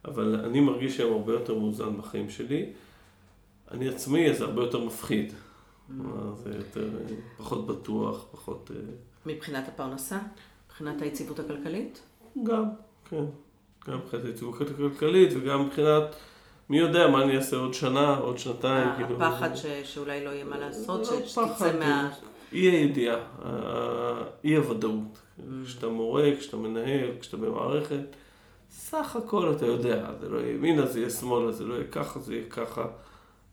אבל 0.05 0.37
אני 0.45 0.61
מרגיש 0.61 0.97
שהם 0.97 1.13
הרבה 1.13 1.33
יותר 1.33 1.55
מאוזן 1.55 1.97
בחיים 1.97 2.31
שלי. 2.31 2.73
אני 3.71 3.89
עצמי, 3.89 4.31
אז 4.31 4.39
זה 4.39 4.45
הרבה 4.45 4.63
יותר 4.63 4.85
מפחיד. 4.85 5.33
Mm. 5.33 6.03
זה 6.35 6.51
יותר, 6.57 6.89
פחות 7.37 7.67
בטוח, 7.67 8.27
פחות... 8.33 8.71
אה, 8.75 8.81
מבחינת 9.27 9.69
הפרנסה? 9.69 10.19
מבחינת 10.67 11.03
היציבות 11.03 11.39
הכלכלית? 11.39 12.03
גם, 12.43 12.65
כן. 13.11 13.25
גם 13.89 13.99
מבחינת 13.99 14.25
היציבות 14.25 14.61
הכלכלית 14.61 15.31
וגם 15.37 15.67
מבחינת... 15.67 16.03
מי 16.69 16.79
יודע 16.79 17.09
מה 17.09 17.23
אני 17.23 17.37
אעשה 17.37 17.57
עוד 17.57 17.75
שנה, 17.75 18.17
עוד 18.17 18.39
שנתיים, 18.39 18.89
כאילו... 18.97 19.17
הפחד 19.17 19.55
ש... 19.55 19.67
שאולי 19.85 20.25
לא 20.25 20.31
יהיה 20.31 20.45
מה 20.45 20.59
לעשות, 20.59 21.01
לא 21.01 21.27
שתצא 21.27 21.79
מה... 21.79 22.11
אי 22.53 22.61
הידיעה, 22.61 23.17
אי 24.45 24.57
הוודאות. 24.57 25.23
כשאתה 25.65 25.89
מורה, 25.89 26.31
כשאתה 26.39 26.57
מנהל, 26.57 27.11
כשאתה 27.21 27.37
במערכת, 27.37 28.17
סך 28.71 29.17
הכל 29.17 29.53
אתה 29.57 29.67
יודע, 29.67 30.11
זה 30.21 30.29
לא 30.29 30.39
יהיה 30.39 30.55
ימינה, 30.55 30.87
זה 30.87 30.99
יהיה 30.99 31.11
שמאלה, 31.11 31.53
זה 31.53 31.65
לא 31.65 31.75
יהיה 31.75 31.85
ככה, 31.85 32.21
זה 32.21 32.35
יהיה 32.35 32.49
ככה. 32.51 32.87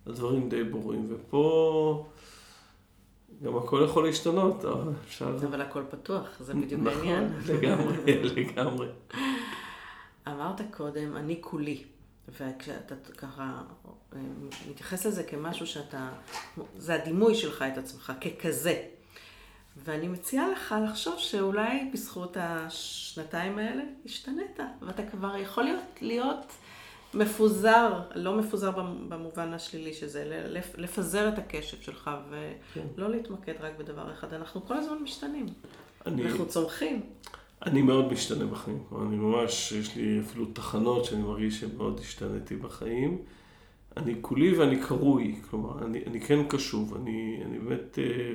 הדברים 0.08 0.50
די 0.50 0.64
ברורים. 0.64 1.08
ופה 1.10 2.06
גם 3.44 3.58
הכל 3.58 3.82
יכול 3.86 4.06
להשתנות, 4.06 4.66
אפשר... 5.08 5.36
אבל 5.50 5.62
הכל 5.62 5.84
פתוח, 5.90 6.28
זה 6.40 6.54
בדיוק 6.54 6.82
נכון, 6.82 6.98
העניין. 6.98 7.34
נכון, 7.40 7.56
לגמרי, 7.56 8.24
לגמרי. 8.24 8.88
אמרת 10.28 10.62
קודם, 10.72 11.16
אני 11.16 11.38
כולי. 11.42 11.84
וכשאתה 12.40 12.96
ככה 13.18 13.62
אה, 14.16 14.20
מתייחס 14.70 15.06
לזה 15.06 15.24
כמשהו 15.24 15.68
שאתה, 15.68 16.10
זה 16.78 16.96
הדימוי 16.96 17.36
שלך 17.36 17.62
את 17.74 17.78
עצמך, 17.78 18.14
ככזה. 18.22 18.84
ואני 19.84 20.08
מציעה 20.08 20.52
לך 20.52 20.76
לחשוב 20.84 21.16
שאולי 21.18 21.90
בזכות 21.94 22.38
השנתיים 22.40 23.58
האלה 23.58 23.84
השתנית, 24.06 24.60
ואתה 24.82 25.04
כבר 25.12 25.38
יכול 25.38 25.64
להיות, 25.64 25.84
להיות 26.02 26.54
מפוזר, 27.14 28.00
לא 28.16 28.38
מפוזר 28.38 28.72
במובן 29.10 29.54
השלילי 29.54 29.94
שזה, 29.94 30.50
לפזר 30.78 31.30
את 31.30 31.38
הקשב 31.38 31.82
שלך 31.82 32.10
ולא 32.30 33.06
כן. 33.06 33.12
להתמקד 33.12 33.54
רק 33.60 33.72
בדבר 33.80 34.14
אחד. 34.14 34.34
אנחנו 34.34 34.66
כל 34.66 34.78
הזמן 34.78 34.98
משתנים. 35.04 35.46
אני... 36.06 36.26
אנחנו 36.26 36.48
צומחים. 36.48 37.02
אני 37.66 37.82
מאוד 37.82 38.14
משתנה 38.14 38.46
בחיים. 38.46 38.84
אני 39.02 39.16
ממש, 39.16 39.72
יש 39.72 39.96
לי 39.96 40.20
אפילו 40.20 40.46
תחנות 40.46 41.06
שאני 41.06 41.22
מרגיש 41.22 41.60
שמאוד 41.60 42.00
השתניתי 42.00 42.56
בחיים. 42.56 43.18
אני 43.98 44.16
כולי 44.22 44.58
ואני 44.58 44.80
קרוי, 44.82 45.36
כלומר, 45.50 45.86
אני, 45.86 46.04
אני 46.08 46.22
כן 46.22 46.48
קשוב. 46.48 46.96
אני, 46.96 47.42
אני 47.46 47.60
באמת, 47.60 48.00
אה, 48.00 48.34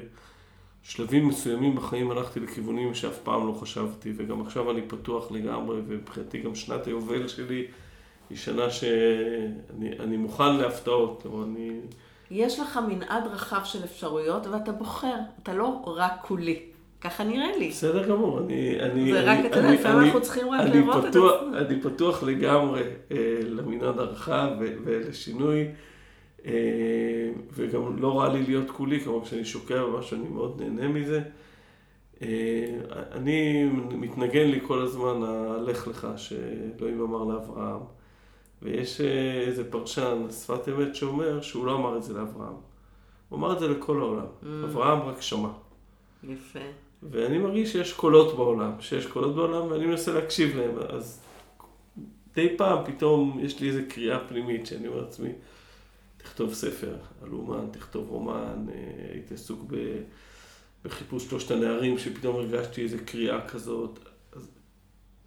שלבים 0.82 1.28
מסוימים 1.28 1.74
בחיים 1.74 2.10
הלכתי 2.10 2.40
לכיוונים 2.40 2.94
שאף 2.94 3.18
פעם 3.18 3.46
לא 3.46 3.52
חשבתי, 3.52 4.12
וגם 4.16 4.40
עכשיו 4.42 4.70
אני 4.70 4.82
פתוח 4.82 5.32
לגמרי, 5.32 5.80
ומבחינתי 5.86 6.38
גם 6.40 6.54
שנת 6.54 6.86
היובל 6.86 7.28
שלי 7.28 7.66
היא 8.34 8.40
שנה 8.40 8.70
שאני 8.70 10.16
מוכן 10.16 10.56
להפתעות. 10.56 11.22
כלומר, 11.22 11.44
אני... 11.44 11.80
יש 12.30 12.60
לך 12.60 12.80
מנעד 12.88 13.26
רחב 13.26 13.60
של 13.64 13.84
אפשרויות, 13.84 14.46
ואתה 14.46 14.72
בוחר, 14.72 15.14
אתה 15.42 15.54
לא 15.54 15.82
רק 15.86 16.12
כולי. 16.22 16.62
ככה 17.00 17.24
נראה 17.24 17.56
לי. 17.58 17.68
בסדר 17.68 18.08
גמור, 18.08 18.38
אני... 18.38 18.80
אני 18.80 19.12
זה 19.12 19.20
רק, 19.20 19.38
אתה 19.46 19.58
יודע, 19.58 19.72
לפעמים 19.72 20.04
אנחנו 20.04 20.22
צריכים 20.22 20.50
רק 20.50 20.60
לראות 20.74 21.04
את 21.04 21.12
זה. 21.12 21.18
אני 21.58 21.80
פתוח 21.80 22.22
לגמרי 22.22 22.82
אה, 23.12 23.16
למנעד 23.42 23.98
הרחב 23.98 24.50
ולשינוי, 24.84 25.68
אה, 26.46 26.52
וגם 27.52 27.96
לא 27.98 28.20
רע 28.20 28.32
לי 28.32 28.42
להיות 28.42 28.70
כולי, 28.70 29.00
כלומר 29.00 29.24
כשאני 29.24 29.44
שוקע 29.44 29.82
במשהו 29.82 30.16
אני 30.16 30.28
מאוד 30.28 30.62
נהנה 30.62 30.88
מזה. 30.88 31.20
אה, 32.22 32.28
אני 33.12 33.64
מתנגן 33.90 34.46
לי 34.46 34.60
כל 34.66 34.82
הזמן 34.82 35.22
הלך 35.22 35.88
לך, 35.88 36.08
שאלוהים 36.16 37.00
אמר 37.00 37.24
לאברהם. 37.24 37.80
ויש 38.64 39.00
אה, 39.00 39.44
איזה 39.46 39.70
פרשן, 39.70 40.26
שפת 40.30 40.68
אמת, 40.68 40.94
שאומר 40.94 41.40
שהוא 41.40 41.66
לא 41.66 41.74
אמר 41.74 41.96
את 41.96 42.02
זה 42.02 42.12
לאברהם. 42.14 42.54
הוא 43.28 43.38
אמר 43.38 43.52
את 43.52 43.58
זה 43.58 43.68
לכל 43.68 44.00
העולם. 44.00 44.26
Mm. 44.42 44.46
אברהם 44.64 45.02
רק 45.02 45.20
שמע. 45.20 45.48
יפה. 46.28 46.58
ואני 47.02 47.38
מרגיש 47.38 47.72
שיש 47.72 47.92
קולות 47.92 48.36
בעולם, 48.36 48.72
שיש 48.80 49.06
קולות 49.06 49.34
בעולם 49.34 49.70
ואני 49.70 49.86
מנסה 49.86 50.12
להקשיב 50.12 50.56
להם, 50.56 50.78
אז 50.88 51.20
די 52.34 52.56
פעם 52.56 52.84
פתאום 52.84 53.38
יש 53.42 53.60
לי 53.60 53.68
איזו 53.68 53.80
קריאה 53.88 54.28
פנימית 54.28 54.66
שאני 54.66 54.88
אומר 54.88 55.00
לעצמי, 55.00 55.32
תכתוב 56.16 56.54
ספר 56.54 56.96
על 57.22 57.32
אומן, 57.32 57.66
תכתוב 57.70 58.10
רומן, 58.10 58.66
אה, 58.68 58.74
הייתי 59.12 59.34
עסוק 59.34 59.72
בחיפוש 60.84 61.24
שלושת 61.24 61.50
הנערים, 61.50 61.98
שפתאום 61.98 62.36
הרגשתי 62.36 62.82
איזו 62.82 62.96
קריאה 63.04 63.48
כזאת, 63.48 63.98
אז 64.32 64.50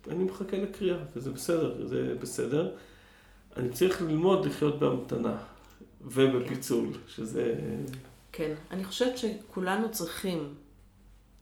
אני 0.07 0.23
מחכה 0.23 0.57
לקריאה, 0.57 0.97
וזה 1.15 1.31
בסדר, 1.31 1.87
זה 1.87 2.15
בסדר. 2.19 2.75
אני 3.57 3.69
צריך 3.69 4.01
ללמוד 4.01 4.45
לחיות 4.45 4.79
בהמתנה 4.79 5.37
ובפיצול, 6.01 6.87
שזה... 7.07 7.55
כן, 8.31 8.53
אני 8.71 8.85
חושבת 8.85 9.17
שכולנו 9.17 9.91
צריכים 9.91 10.53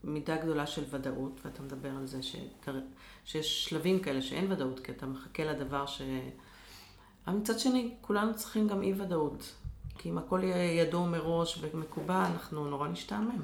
מידה 0.04 0.38
גדולה 0.38 0.68
של 0.68 0.84
ודאות, 0.90 1.42
ואתה 1.46 1.64
מדבר 1.64 1.90
על 1.90 2.08
זה 2.08 2.24
שתר... 2.24 2.80
שיש 3.26 3.66
שלבים 3.66 4.00
כאלה 4.00 4.22
שאין 4.22 4.52
ודאות, 4.52 4.80
כי 4.80 4.92
אתה 4.92 5.06
מחכה 5.06 5.44
לדבר 5.44 5.86
ש... 5.86 6.02
אבל 7.28 7.36
מצד 7.36 7.60
שני, 7.60 7.94
כולנו 8.02 8.36
צריכים 8.36 8.68
גם 8.68 8.82
אי 8.82 8.94
ודאות. 9.02 9.54
כי 9.98 10.10
אם 10.10 10.18
הכל 10.18 10.40
יהיה 10.44 10.82
ידוע 10.82 11.08
מראש 11.08 11.60
ומקובע, 11.62 12.26
אנחנו 12.26 12.70
נורא 12.70 12.88
נשתעמם. 12.88 13.42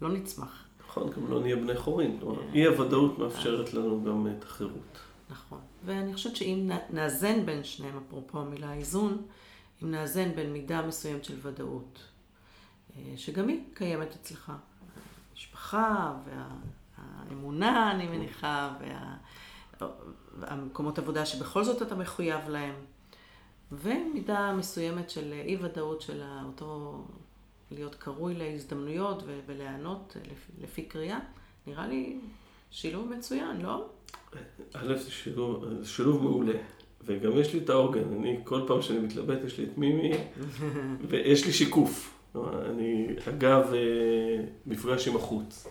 לא 0.00 0.08
נצמח. 0.08 0.64
נכון, 0.88 1.10
גם 1.10 1.30
לא 1.30 1.40
נהיה 1.40 1.56
בני 1.56 1.76
חורין. 1.76 2.20
אי 2.54 2.66
הוודאות 2.66 3.18
מאפשרת 3.18 3.74
לנו 3.74 4.04
גם 4.04 4.26
את 4.26 4.44
החירות. 4.44 4.98
נכון. 5.30 5.58
ואני 5.84 6.14
חושבת 6.14 6.36
שאם 6.36 6.70
נאזן 6.90 7.46
בין 7.46 7.64
שניהם, 7.64 8.00
אפרופו 8.06 8.40
המילה 8.40 8.72
איזון, 8.72 9.22
אם 9.82 9.90
נאזן 9.90 10.34
בין 10.34 10.52
מידה 10.52 10.82
מסוימת 10.82 11.24
של 11.24 11.38
ודאות, 11.42 11.98
אה, 12.96 13.12
שגם 13.16 13.48
היא 13.48 13.60
קיימת 13.74 14.14
אצלך, 14.14 14.52
המשפחה 15.32 16.14
והאמונה, 17.28 17.90
אני 17.90 18.06
מניחה, 18.06 18.74
והמקומות 20.38 20.98
עבודה 20.98 21.26
שבכל 21.26 21.64
זאת 21.64 21.82
אתה 21.82 21.94
מחויב 21.94 22.48
להם, 22.48 22.74
ומידה 23.72 24.52
מסוימת 24.52 25.10
של 25.10 25.32
אי 25.32 25.56
ודאות 25.56 26.00
של 26.00 26.22
אותו 26.44 27.02
להיות 27.70 27.94
קרוי 27.94 28.34
להזדמנויות 28.34 29.22
ולהיענות 29.46 30.16
לפי, 30.20 30.52
לפי 30.62 30.82
קריאה, 30.82 31.18
נראה 31.66 31.86
לי 31.86 32.18
שילוב 32.70 33.08
מצוין, 33.08 33.60
לא? 33.60 33.86
א', 34.74 34.96
זה 34.96 35.10
שילוב, 35.10 35.64
שילוב 35.84 36.22
מעולה. 36.22 36.52
וגם 37.04 37.38
יש 37.38 37.54
לי 37.54 37.60
את 37.60 37.70
העוגן, 37.70 38.12
אני 38.18 38.38
כל 38.44 38.60
פעם 38.66 38.82
שאני 38.82 38.98
מתלבט, 38.98 39.44
יש 39.44 39.58
לי 39.58 39.64
את 39.64 39.78
מימי, 39.78 40.12
ויש 41.08 41.46
לי 41.46 41.52
שיקוף. 41.52 42.18
אני, 42.70 43.06
אגב, 43.28 43.72
אה, 43.72 44.44
מפגש 44.66 45.08
עם 45.08 45.16
החוץ. 45.16 45.66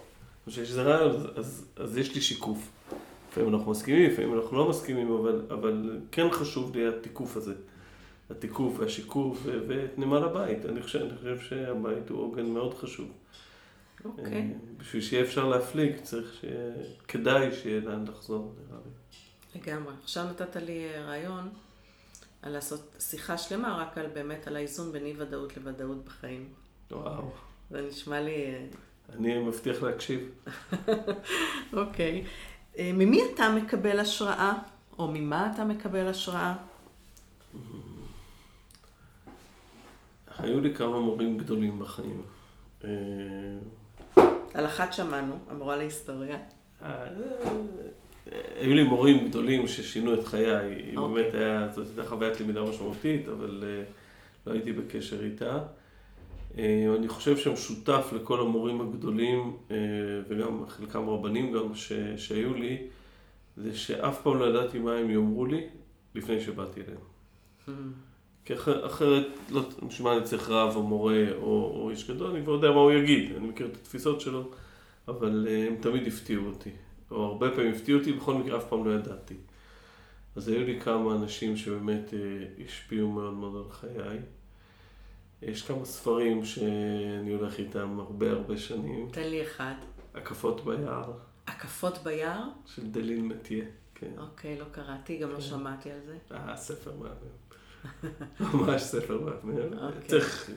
כשיש 0.48 0.70
איזה 0.70 0.84
רעיון, 0.84 1.16
אז, 1.16 1.28
אז, 1.36 1.66
אז 1.76 1.98
יש 1.98 2.16
לי 2.16 2.22
שיקוף. 2.22 2.70
לפעמים 3.32 3.56
אנחנו 3.56 3.72
מסכימים, 3.72 4.10
לפעמים 4.10 4.34
אנחנו 4.34 4.58
לא 4.58 4.70
מסכימים, 4.70 5.12
אבל, 5.12 5.42
אבל 5.50 6.00
כן 6.12 6.32
חשוב 6.32 6.76
לי 6.76 6.88
התיקוף 6.88 7.38
הזה. 7.38 7.54
התיקוף 8.30 8.80
והשיקוף 8.80 9.42
ואת 9.68 10.00
נמל 10.00 10.24
הבית. 10.24 10.66
אני 10.66 10.82
חושב, 10.82 11.00
אני 11.00 11.18
חושב 11.18 11.40
שהבית 11.40 12.10
הוא 12.10 12.22
עוגן 12.22 12.46
מאוד 12.46 12.74
חשוב. 12.74 13.08
אוקיי. 14.06 14.26
Okay. 14.26 14.80
בשביל 14.80 15.02
שיהיה 15.02 15.24
אפשר 15.24 15.50
להפליג, 15.50 16.02
צריך 16.02 16.34
שיהיה, 16.42 16.74
כדאי 17.08 17.52
שיהיה 17.52 17.82
לאן 17.82 18.06
לחזור, 18.08 18.54
נראה 18.58 18.80
לי. 18.86 18.92
לגמרי. 19.62 19.94
עכשיו 20.04 20.26
נתת 20.30 20.56
לי 20.56 20.88
רעיון 21.06 21.50
על 22.42 22.52
לעשות 22.52 22.96
שיחה 23.00 23.38
שלמה 23.38 23.78
רק 23.78 23.98
על 23.98 24.08
באמת 24.14 24.48
על 24.48 24.56
האיזון 24.56 24.92
בין 24.92 25.06
אי 25.06 25.14
ודאות 25.18 25.58
לוודאות 25.58 26.06
בחיים. 26.06 26.50
וואו. 26.92 27.32
זה 27.72 27.82
נשמע 27.82 28.22
לי... 28.22 28.56
אני 29.14 29.40
מבטיח 29.40 29.84
להקשיב. 29.84 30.30
אוקיי. 31.74 32.24
okay. 32.24 32.80
ממי 32.80 33.22
אתה 33.34 33.56
מקבל 33.56 34.00
השראה? 34.00 34.54
או 35.00 35.08
ממה 35.08 35.52
אתה 35.54 35.66
מקבל 35.66 36.08
השראה? 36.08 36.56
היו 40.38 40.62
לי 40.62 40.76
כמה 40.76 41.00
מורים 41.00 41.38
גדולים 41.38 41.80
בחיים. 41.80 42.22
על 44.54 44.66
אחת 44.66 44.94
שמענו, 44.94 45.36
המורה 45.50 45.76
להיסטוריה. 45.76 46.38
היו 48.60 48.74
לי 48.74 48.84
מורים 48.84 49.28
גדולים 49.28 49.68
ששינו 49.68 50.14
את 50.14 50.28
חיי, 50.28 50.56
היא 50.56 50.98
אוקיי. 50.98 51.24
באמת 51.24 51.34
היה, 51.34 51.68
זאת 51.76 51.88
הייתה 51.88 52.10
חוויית 52.10 52.42
למידה 52.42 52.64
משמעותית, 52.64 53.28
אבל 53.28 53.64
לא 54.48 54.52
הייתי 54.54 54.74
בקשר 54.74 55.24
איתה. 55.24 55.60
אני 56.98 57.08
חושב 57.08 57.38
שמשותף 57.38 58.14
לכל 58.16 58.42
המורים 58.42 58.82
הגדולים, 58.82 59.58
וגם 60.30 60.68
חלקם 60.68 61.10
רבנים 61.10 61.52
גם 61.52 61.76
שהיו 62.18 62.54
לי, 62.54 62.88
זה 63.58 63.78
שאף 63.78 64.22
פעם 64.22 64.40
לא 64.40 64.46
ידעתי 64.46 64.80
מה 64.80 64.94
הם 64.94 65.10
יאמרו 65.10 65.46
לי 65.46 65.68
לפני 66.16 66.42
שבאתי 66.42 66.82
אליהם. 66.82 67.92
כי 68.46 68.54
אחר, 68.54 68.86
אחרת, 68.86 69.28
לא, 69.50 69.62
בשביל 69.88 70.08
מה 70.08 70.18
אני 70.18 70.24
צריך 70.24 70.50
רב 70.50 70.76
או 70.76 70.84
מורה 70.84 71.26
או, 71.36 71.74
או 71.76 71.90
איש 71.90 72.10
גדול, 72.10 72.32
אני 72.32 72.44
כבר 72.44 72.54
יודע 72.54 72.72
מה 72.72 72.80
הוא 72.80 72.92
יגיד, 72.92 73.36
אני 73.36 73.48
מכיר 73.48 73.68
את 73.68 73.76
התפיסות 73.76 74.22
שלו, 74.22 74.52
אבל 75.08 75.48
uh, 75.48 75.72
הם 75.72 75.76
תמיד 75.82 76.08
הפתיעו 76.08 76.46
אותי, 76.46 76.70
או 77.12 77.26
הרבה 77.26 77.52
פעמים 77.52 77.74
הפתיעו 77.74 78.00
אותי, 78.00 78.14
בכל 78.14 78.34
מקרה 78.34 78.58
אף 78.58 78.70
פעם 78.70 78.86
לא 78.88 78.92
ידעתי. 78.96 79.36
אז 80.36 80.48
היו 80.48 80.66
לי 80.66 80.82
כמה 80.82 81.16
אנשים 81.16 81.58
שבאמת 81.58 82.10
uh, 82.10 82.64
השפיעו 82.66 83.12
מאוד 83.12 83.34
מאוד 83.34 83.66
על 83.66 83.72
חיי. 83.72 84.20
יש 85.42 85.62
כמה 85.62 85.86
ספרים 85.86 86.46
שאני 86.46 87.34
הולך 87.34 87.60
איתם 87.60 88.00
הרבה 88.00 88.32
הרבה 88.32 88.58
שנים. 88.58 89.10
תן 89.12 89.30
לי 89.30 89.42
אחד. 89.42 89.74
הקפות 90.16 90.66
ביער. 90.66 91.12
הקפות 91.48 91.98
ביער? 92.04 92.44
של 92.66 92.92
דלין 92.92 93.28
מתיה, 93.28 93.66
כן. 93.96 94.12
אוקיי, 94.18 94.60
לא 94.60 94.66
קראתי, 94.72 95.18
גם 95.18 95.30
לא 95.30 95.34
כן. 95.34 95.42
לא 95.42 95.48
שמעתי 95.48 95.92
על 95.92 96.00
זה. 96.06 96.18
אה, 96.32 96.58
ספר 96.58 96.92
מהמם. 97.00 97.41
ממש 98.54 98.82
ספר 98.82 99.20
מהמר. 99.22 99.88
אוקיי. 99.88 100.08
צריך 100.08 100.52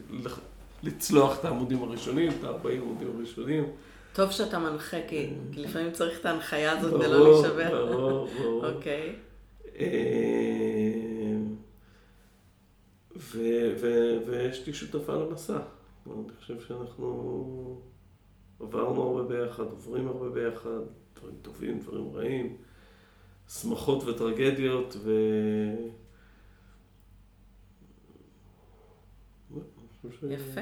לצלוח 0.83 1.41
את 1.41 1.45
העמודים 1.45 1.83
הראשונים, 1.83 2.33
את 2.33 2.45
ה-40 2.45 2.69
עמודים 2.69 3.17
הראשונים. 3.17 3.65
טוב 4.13 4.31
שאתה 4.31 4.59
מנחה, 4.59 4.97
כי 5.09 5.31
לפעמים 5.57 5.93
צריך 5.93 6.21
את 6.21 6.27
ההנחיה 6.27 6.79
הזאת 6.79 6.93
ולא 6.93 7.33
להישבר. 7.33 7.87
ברור, 7.87 8.29
ברור. 8.39 8.67
אוקיי. 8.67 9.15
אה, 9.79 11.37
ויש 14.27 14.67
לי 14.67 14.75
שותפה 14.75 15.15
למסע. 15.15 15.59
אני 16.07 16.15
חושב 16.41 16.61
שאנחנו 16.69 17.81
עברנו 18.61 19.03
הרבה 19.03 19.23
ביחד, 19.23 19.65
עוברים 19.65 20.09
הרבה 20.09 20.29
ביחד, 20.29 20.69
דברים 21.17 21.37
טובים, 21.43 21.79
דברים 21.79 22.11
רעים, 22.15 22.57
שמחות 23.49 24.05
וטרגדיות, 24.05 24.97
ו... 24.99 25.11
יפה. 30.31 30.61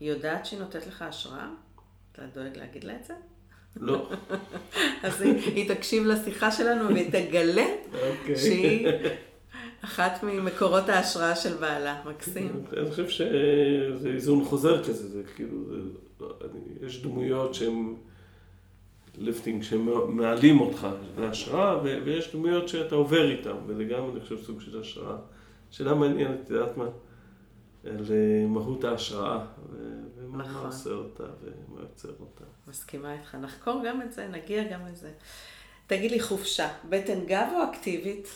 היא 0.00 0.10
יודעת 0.12 0.46
שהיא 0.46 0.60
נותנת 0.60 0.86
לך 0.86 1.02
השראה? 1.02 1.48
אתה 2.12 2.22
דואג 2.34 2.56
להגיד 2.56 2.84
לה 2.84 2.96
את 2.96 3.04
זה? 3.04 3.14
לא. 3.76 4.10
אז 5.02 5.20
היא 5.22 5.74
תקשיב 5.74 6.06
לשיחה 6.06 6.50
שלנו 6.50 6.88
והיא 6.88 7.08
תגלה 7.10 7.66
אוקיי. 7.92 8.36
שהיא 8.36 8.88
אחת 9.84 10.22
ממקורות 10.22 10.88
ההשראה 10.88 11.36
של 11.36 11.54
בעלה. 11.56 12.02
מקסים. 12.06 12.64
אני 12.76 12.90
חושב 12.90 13.08
שזה 13.08 14.08
איזון 14.08 14.44
חוזר 14.44 14.84
כזה, 14.84 15.08
זה 15.08 15.22
כאילו, 15.36 15.56
יש 16.86 17.02
דמויות 17.02 17.54
שהן 17.54 17.94
ליפטינג, 19.18 19.62
שמעלים 19.62 20.60
אותך 20.60 20.88
להשראה, 21.18 21.82
ויש 21.82 22.34
דמויות 22.34 22.68
שאתה 22.68 22.94
עובר 22.94 23.30
איתן, 23.30 23.56
וזה 23.66 23.84
גם, 23.84 24.10
אני 24.10 24.20
חושב, 24.20 24.42
סוג 24.42 24.60
של 24.60 24.80
השראה. 24.80 25.16
שאלה 25.70 25.94
מעניינת, 25.94 26.40
את 26.44 26.50
יודעת 26.50 26.76
מה? 26.76 26.88
למהות 28.08 28.84
ההשראה, 28.84 29.38
ומה 30.16 30.44
נכון. 30.44 30.66
עושה 30.66 30.90
אותה 30.90 31.24
ומה 31.24 31.80
יוצר 31.80 32.12
אותה. 32.20 32.44
מסכימה 32.68 33.12
איתך. 33.12 33.34
נחקור 33.34 33.82
גם 33.86 34.02
את 34.02 34.12
זה, 34.12 34.28
נגיע 34.28 34.72
גם 34.72 34.80
לזה. 34.92 35.10
תגיד 35.86 36.10
לי, 36.10 36.20
חופשה, 36.20 36.68
בטן 36.88 37.24
גב 37.26 37.48
או 37.54 37.70
אקטיבית? 37.70 38.28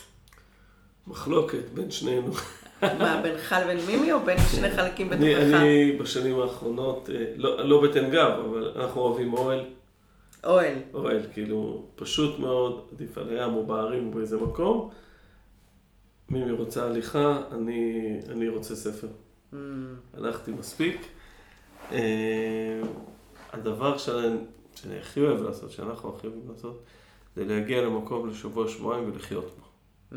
מחלוקת 1.07 1.69
בין 1.75 1.91
שנינו. 1.91 2.33
מה, 2.83 3.21
בינך 3.23 3.55
לבין 3.63 3.87
מימי 3.87 4.13
או 4.13 4.21
בין 4.21 4.39
שני 4.51 4.71
חלקים 4.71 5.09
בתוכך? 5.09 5.25
אני, 5.25 5.57
אני 5.57 5.99
בשנים 6.01 6.41
האחרונות, 6.41 7.11
אה, 7.11 7.25
לא, 7.37 7.69
לא 7.69 7.83
בטן 7.83 8.11
גב, 8.11 8.31
אבל 8.45 8.73
אנחנו 8.77 9.01
אוהבים 9.01 9.35
אוהל. 9.35 9.65
אוהל. 10.45 10.75
אוהל, 10.95 11.21
כאילו, 11.33 11.85
פשוט 11.95 12.39
מאוד, 12.39 12.89
עדיף 12.93 13.19
על 13.19 13.29
הים 13.29 13.55
או 13.55 13.67
בערים 13.67 14.07
או 14.07 14.13
באיזה 14.13 14.37
מקום. 14.37 14.91
מימי 16.29 16.53
רוצה 16.53 16.85
הליכה, 16.85 17.43
אני, 17.53 18.13
אני 18.29 18.49
רוצה 18.49 18.77
ספר. 18.77 19.09
הלכתי 20.15 20.53
מספיק. 20.53 21.07
אה, 21.93 22.81
הדבר 23.53 23.99
שאני, 23.99 24.37
שאני 24.75 24.99
הכי 24.99 25.21
אוהב 25.21 25.43
לעשות, 25.43 25.71
שאנחנו 25.71 26.17
הכי 26.17 26.27
אוהבים 26.27 26.49
לעשות, 26.49 26.83
זה 27.37 27.45
להגיע 27.45 27.83
למקום 27.83 28.29
לשבוע, 28.29 28.69
שבועיים 28.69 29.11
ולחיות 29.13 29.45
בו. 29.59 29.67
Mm. 30.13 30.15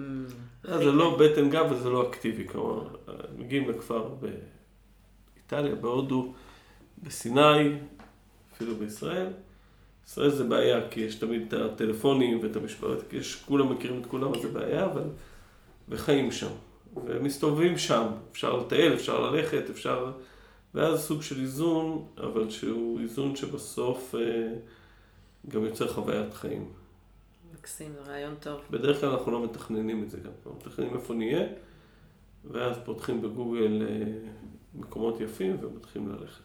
זה 0.64 0.92
לא 0.92 1.18
בטן 1.20 1.50
גב 1.50 1.72
וזה 1.72 1.90
לא 1.90 2.10
אקטיבי, 2.10 2.48
כלומר, 2.48 2.88
מגיעים 3.38 3.70
לכפר 3.70 4.10
באיטליה, 4.20 5.76
בהודו, 5.76 6.34
בסיני, 7.04 7.78
אפילו 8.54 8.76
בישראל. 8.76 9.28
ישראל 10.08 10.30
זה 10.30 10.44
בעיה, 10.44 10.90
כי 10.90 11.00
יש 11.00 11.16
תמיד 11.16 11.42
את 11.48 11.54
הטלפונים 11.54 12.40
ואת 12.44 12.56
המשפט, 12.56 13.14
יש, 13.14 13.36
כולם 13.36 13.72
מכירים 13.72 14.02
את 14.02 14.06
כולם, 14.06 14.34
אז 14.34 14.42
זה 14.42 14.48
בעיה, 14.48 14.86
אבל... 14.86 15.04
וחיים 15.90 16.32
שם. 16.32 16.52
ומסתובבים 17.06 17.78
שם. 17.78 18.08
אפשר 18.32 18.58
לטייל, 18.58 18.94
אפשר 18.94 19.32
ללכת, 19.32 19.70
אפשר... 19.70 20.12
ואז 20.74 21.04
סוג 21.04 21.22
של 21.22 21.40
איזון, 21.42 22.08
אבל 22.18 22.50
שהוא 22.50 23.00
איזון 23.00 23.36
שבסוף 23.36 24.16
אה, 24.16 24.54
גם 25.48 25.66
יוצר 25.66 25.94
חוויית 25.94 26.34
חיים. 26.34 26.72
מקסים, 27.54 27.94
זה 27.94 28.12
רעיון 28.12 28.36
טוב. 28.40 28.62
בדרך 28.70 29.02
כלל 29.02 29.10
אנחנו 29.10 29.32
לא 29.32 29.44
מתכננים 29.44 30.04
את 30.04 30.10
זה 30.10 30.18
גם. 30.18 30.32
אנחנו 30.38 30.56
מתכננים 30.58 30.96
איפה 30.96 31.14
נהיה, 31.14 31.48
ואז 32.52 32.78
פותחים 32.86 33.22
בגוגל 33.22 33.82
אה, 33.82 34.30
מקומות 34.76 35.22
יפים 35.22 35.58
ומתחילים 35.62 36.10
ללכת. 36.10 36.44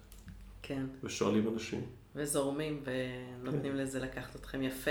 כן. 0.62 0.86
ושואלים 1.04 1.48
אנשים. 1.48 1.86
וזורמים 2.14 2.82
ונותנים 2.84 3.72
כן. 3.72 3.78
לזה 3.78 4.00
לקחת 4.00 4.36
אתכם 4.36 4.62
יפה. 4.62 4.90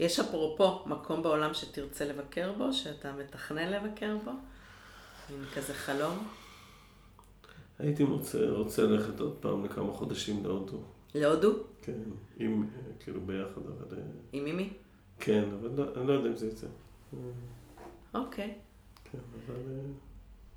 יש 0.00 0.20
אפרופו 0.20 0.82
מקום 0.86 1.22
בעולם 1.22 1.54
שתרצה 1.54 2.04
לבקר 2.04 2.52
בו, 2.52 2.72
שאתה 2.72 3.12
מתכנן 3.12 3.72
לבקר 3.72 4.16
בו? 4.24 4.30
עם 5.30 5.44
כזה 5.54 5.74
חלום? 5.74 6.26
הייתי 7.78 8.04
מוצא, 8.04 8.48
רוצה 8.48 8.82
ללכת 8.82 9.20
עוד 9.20 9.36
פעם 9.40 9.64
לכמה 9.64 9.92
חודשים 9.92 10.44
להודו. 10.44 10.78
להודו? 11.14 11.52
כן, 11.82 11.92
עם, 12.36 12.66
כאילו 13.00 13.20
ביחד, 13.20 13.60
אבל... 13.66 13.98
עם 14.32 14.44
מימי? 14.44 14.72
כן, 15.18 15.44
אבל 15.60 15.70
לא, 15.76 15.84
אני 15.96 16.06
לא 16.06 16.12
יודע 16.12 16.28
אם 16.28 16.36
זה 16.36 16.46
יצא. 16.46 16.66
אוקיי. 18.14 18.54
כן, 19.04 19.18
אבל... 19.46 19.62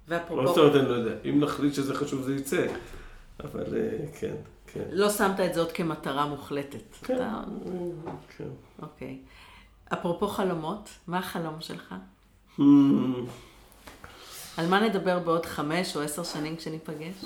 ואפרופו... 0.07 0.41
לא 0.41 0.47
זאת 0.47 0.57
אומרת, 0.57 0.75
אני 0.75 0.89
לא 0.89 0.93
יודע. 0.93 1.29
אם 1.29 1.39
נחליט 1.39 1.73
שזה 1.73 1.95
חשוב, 1.95 2.21
זה 2.21 2.35
יצא. 2.35 2.67
אבל 3.43 3.65
כן, 4.19 4.35
כן. 4.67 4.83
לא 4.91 5.09
שמת 5.09 5.39
את 5.39 5.53
זה 5.53 5.59
עוד 5.59 5.71
כמטרה 5.71 6.27
מוחלטת. 6.27 6.93
כן, 7.03 7.15
אתה... 7.15 7.43
כן. 8.37 8.49
אוקיי. 8.81 9.19
אפרופו 9.93 10.27
חלומות, 10.27 10.89
מה 11.07 11.19
החלום 11.19 11.61
שלך? 11.61 11.95
על 14.59 14.67
מה 14.67 14.79
נדבר 14.79 15.19
בעוד 15.19 15.45
חמש 15.45 15.95
או 15.95 16.01
עשר 16.01 16.23
שנים 16.23 16.55
כשניפגש? 16.55 17.25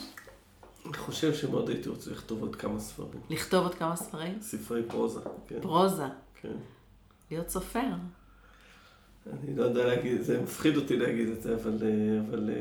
אני 0.86 0.94
חושב 0.98 1.34
שמאוד 1.34 1.70
הייתי 1.70 1.90
רוצה 1.90 2.12
לכתוב 2.12 2.42
עוד 2.42 2.56
כמה 2.56 2.80
ספרים. 2.80 3.22
לכתוב 3.30 3.64
עוד 3.64 3.76
כמה 3.76 3.96
ספרים? 3.96 4.38
ספרי 4.42 4.84
פרוזה, 4.84 5.20
כן. 5.48 5.62
פרוזה? 5.62 6.06
כן. 6.42 6.54
להיות 7.32 7.50
סופר. 7.50 7.80
אני 9.28 9.56
לא 9.56 9.64
יודע 9.64 9.86
להגיד, 9.86 10.22
זה 10.22 10.42
מפחיד 10.42 10.78
אותי 10.78 10.98
להגיד 10.98 11.30
את 11.30 11.42
זה, 11.42 11.56
אבל, 11.56 11.78
אבל 12.30 12.50
אה, 12.50 12.56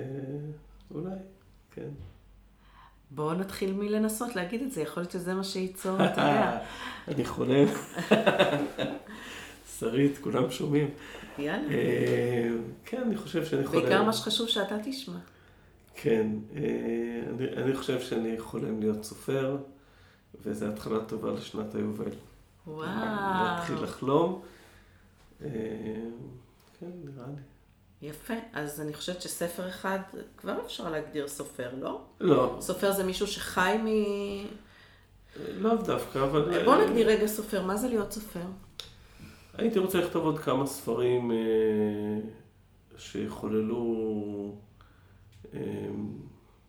אולי, 0.91 1.17
כן. 1.71 1.89
בואו 3.11 3.35
נתחיל 3.35 3.73
מלנסות 3.73 4.37
להגיד 4.37 4.63
את 4.63 4.73
זה, 4.73 4.83
יכול 4.83 5.03
להיות 5.03 5.13
שזה 5.13 5.35
מה 5.35 5.45
שייצור, 5.45 5.97
אתה 5.97 6.05
יודע. 6.29 6.59
אני 7.09 7.25
חולם. 7.25 7.67
שרית, 9.83 10.19
כולם 10.19 10.51
שומעים. 10.51 10.91
יאללה. 11.39 11.73
אה, 11.73 12.51
כן, 12.85 13.03
אני 13.03 13.17
חושב 13.17 13.45
שאני 13.45 13.67
חולם. 13.67 13.83
בעיקר 13.83 14.03
מה 14.03 14.13
שחשוב 14.13 14.49
שאתה 14.49 14.77
תשמע. 14.85 15.19
כן, 15.95 16.27
אני, 17.31 17.49
אני 17.57 17.75
חושב 17.75 18.01
שאני 18.01 18.41
חולם 18.41 18.81
להיות 18.81 19.05
סופר, 19.05 19.57
וזו 20.43 20.67
התחלה 20.67 21.05
טובה 21.05 21.33
לשנת 21.33 21.75
היובל. 21.75 22.11
וואו. 22.67 22.87
להתחיל 23.45 23.77
לחלום. 23.83 24.43
כן, 25.41 25.51
נראה 27.05 27.27
לי. 27.27 28.09
יפה, 28.09 28.35
אז 28.53 28.81
אני 28.81 28.95
חושבת 28.95 29.23
שספר 29.23 29.69
אחד 29.69 29.99
כבר 30.37 30.61
אפשר 30.67 30.91
להגדיר 30.91 31.29
סופר, 31.29 31.71
לא? 31.81 32.01
לא. 32.21 32.57
סופר 32.61 32.93
זה 32.93 33.05
מישהו 33.05 33.27
שחי 33.27 33.77
מ... 33.85 33.87
לאו 35.63 35.77
דווקא, 35.77 36.19
אבל... 36.19 36.65
בוא 36.65 36.77
נגדיר 36.77 37.09
רגע 37.09 37.27
סופר, 37.27 37.63
מה 37.63 37.77
זה 37.77 37.89
להיות 37.89 38.13
סופר? 38.13 38.45
הייתי 39.55 39.79
רוצה 39.79 40.01
לכתוב 40.01 40.25
עוד 40.25 40.39
כמה 40.39 40.67
ספרים 40.67 41.33
אה, 41.33 41.37
שיחוללו, 42.97 44.55
אה, 45.55 45.61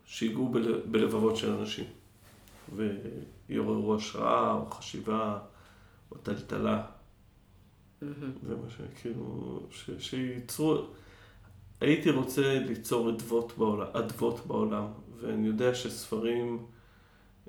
שיגעו 0.06 0.50
בל, 0.50 0.82
בלבבות 0.82 1.38
של 1.38 1.52
אנשים, 1.52 1.86
ויעוררו 2.76 3.96
השראה 3.96 4.54
או 4.54 4.66
חשיבה 4.66 5.40
או 6.12 6.18
טלטלה. 6.18 6.86
זה 8.02 8.56
מה 8.64 8.70
שכאילו, 8.70 9.60
שייצרו, 10.00 10.78
הייתי 11.82 12.10
רוצה 12.10 12.60
ליצור 12.60 13.10
אדוות 13.10 13.54
בעולם, 13.58 13.88
אדוות 13.94 14.46
בעולם, 14.48 14.86
ואני 15.20 15.48
יודע 15.48 15.76
שספרים 15.76 16.66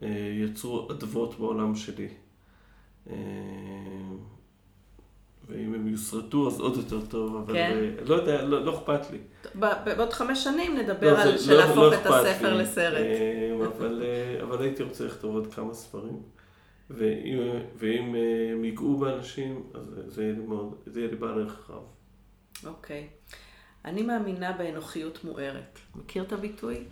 אה, 0.02 0.08
יצרו 0.44 0.90
אדוות 0.90 1.38
בעולם 1.38 1.74
שלי. 1.76 2.08
ואם 5.48 5.74
הם 5.74 5.88
יוסרטו 5.88 6.48
אז 6.48 6.60
עוד 6.60 6.76
יותר 6.76 7.06
טוב, 7.06 7.36
אבל 7.36 7.54
כן. 7.54 7.78
אה, 7.98 8.04
לא 8.04 8.14
יודע, 8.14 8.42
לא, 8.42 8.64
לא 8.64 8.78
אכפת 8.78 9.10
לי. 9.10 9.18
בעוד 9.84 10.12
חמש 10.12 10.44
שנים 10.44 10.76
נדבר 10.76 11.12
לא, 11.12 11.22
על 11.22 11.32
לא, 11.32 11.38
של 11.38 11.54
להפוך 11.54 11.76
לא 11.76 11.94
את 11.94 12.06
הספר 12.06 12.54
לי. 12.54 12.62
לסרט. 12.62 12.96
אה, 12.96 13.56
אבל, 13.78 14.02
אה, 14.04 14.42
אבל 14.42 14.62
הייתי 14.62 14.82
רוצה 14.82 15.04
לכתוב 15.04 15.34
עוד 15.34 15.54
כמה 15.54 15.74
ספרים. 15.74 16.22
ואם, 16.90 17.38
ואם 17.76 18.14
הם 18.52 18.64
ייגעו 18.64 18.96
באנשים, 18.96 19.62
אז 19.74 20.00
זה 20.06 20.22
יהיה 20.22 20.32
לי, 20.32 20.38
מאוד, 20.38 20.74
זה 20.86 21.00
יהיה 21.00 21.10
לי 21.10 21.16
בעל 21.16 21.40
ערך 21.40 21.70
רב. 21.70 21.82
אוקיי. 22.66 23.08
אני 23.84 24.02
מאמינה 24.02 24.52
באנוכיות 24.52 25.24
מוארת. 25.24 25.78
מכיר 25.94 26.22
את 26.22 26.32
הביטוי? 26.32 26.84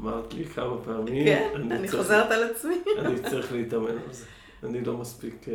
אמרת 0.00 0.34
לי 0.34 0.44
כמה 0.44 0.84
פעמים. 0.84 1.24
כן, 1.24 1.50
אני, 1.54 1.74
אני 1.74 1.88
צריך, 1.88 2.02
חוזרת 2.02 2.30
על 2.30 2.50
עצמי. 2.50 2.76
אני 2.98 3.22
צריך 3.30 3.52
להתאמן 3.52 3.90
על 3.90 4.12
זה. 4.12 4.24
אני 4.62 4.84
לא 4.84 4.96
מספיק, 4.96 5.46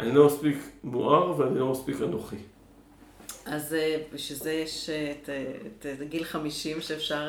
אני 0.00 0.12
לא 0.12 0.26
מספיק 0.26 0.56
מואר 0.84 1.38
ואני 1.38 1.58
לא 1.58 1.72
מספיק 1.72 1.96
אנוכי. 2.02 2.36
אז 3.44 3.74
אה, 3.74 4.02
בשביל 4.12 4.38
זה 4.38 4.52
יש 4.52 4.90
אה, 4.90 5.12
את, 5.12 5.28
את, 5.78 5.86
את 5.86 6.08
גיל 6.08 6.24
50 6.24 6.80
שאפשר 6.80 7.28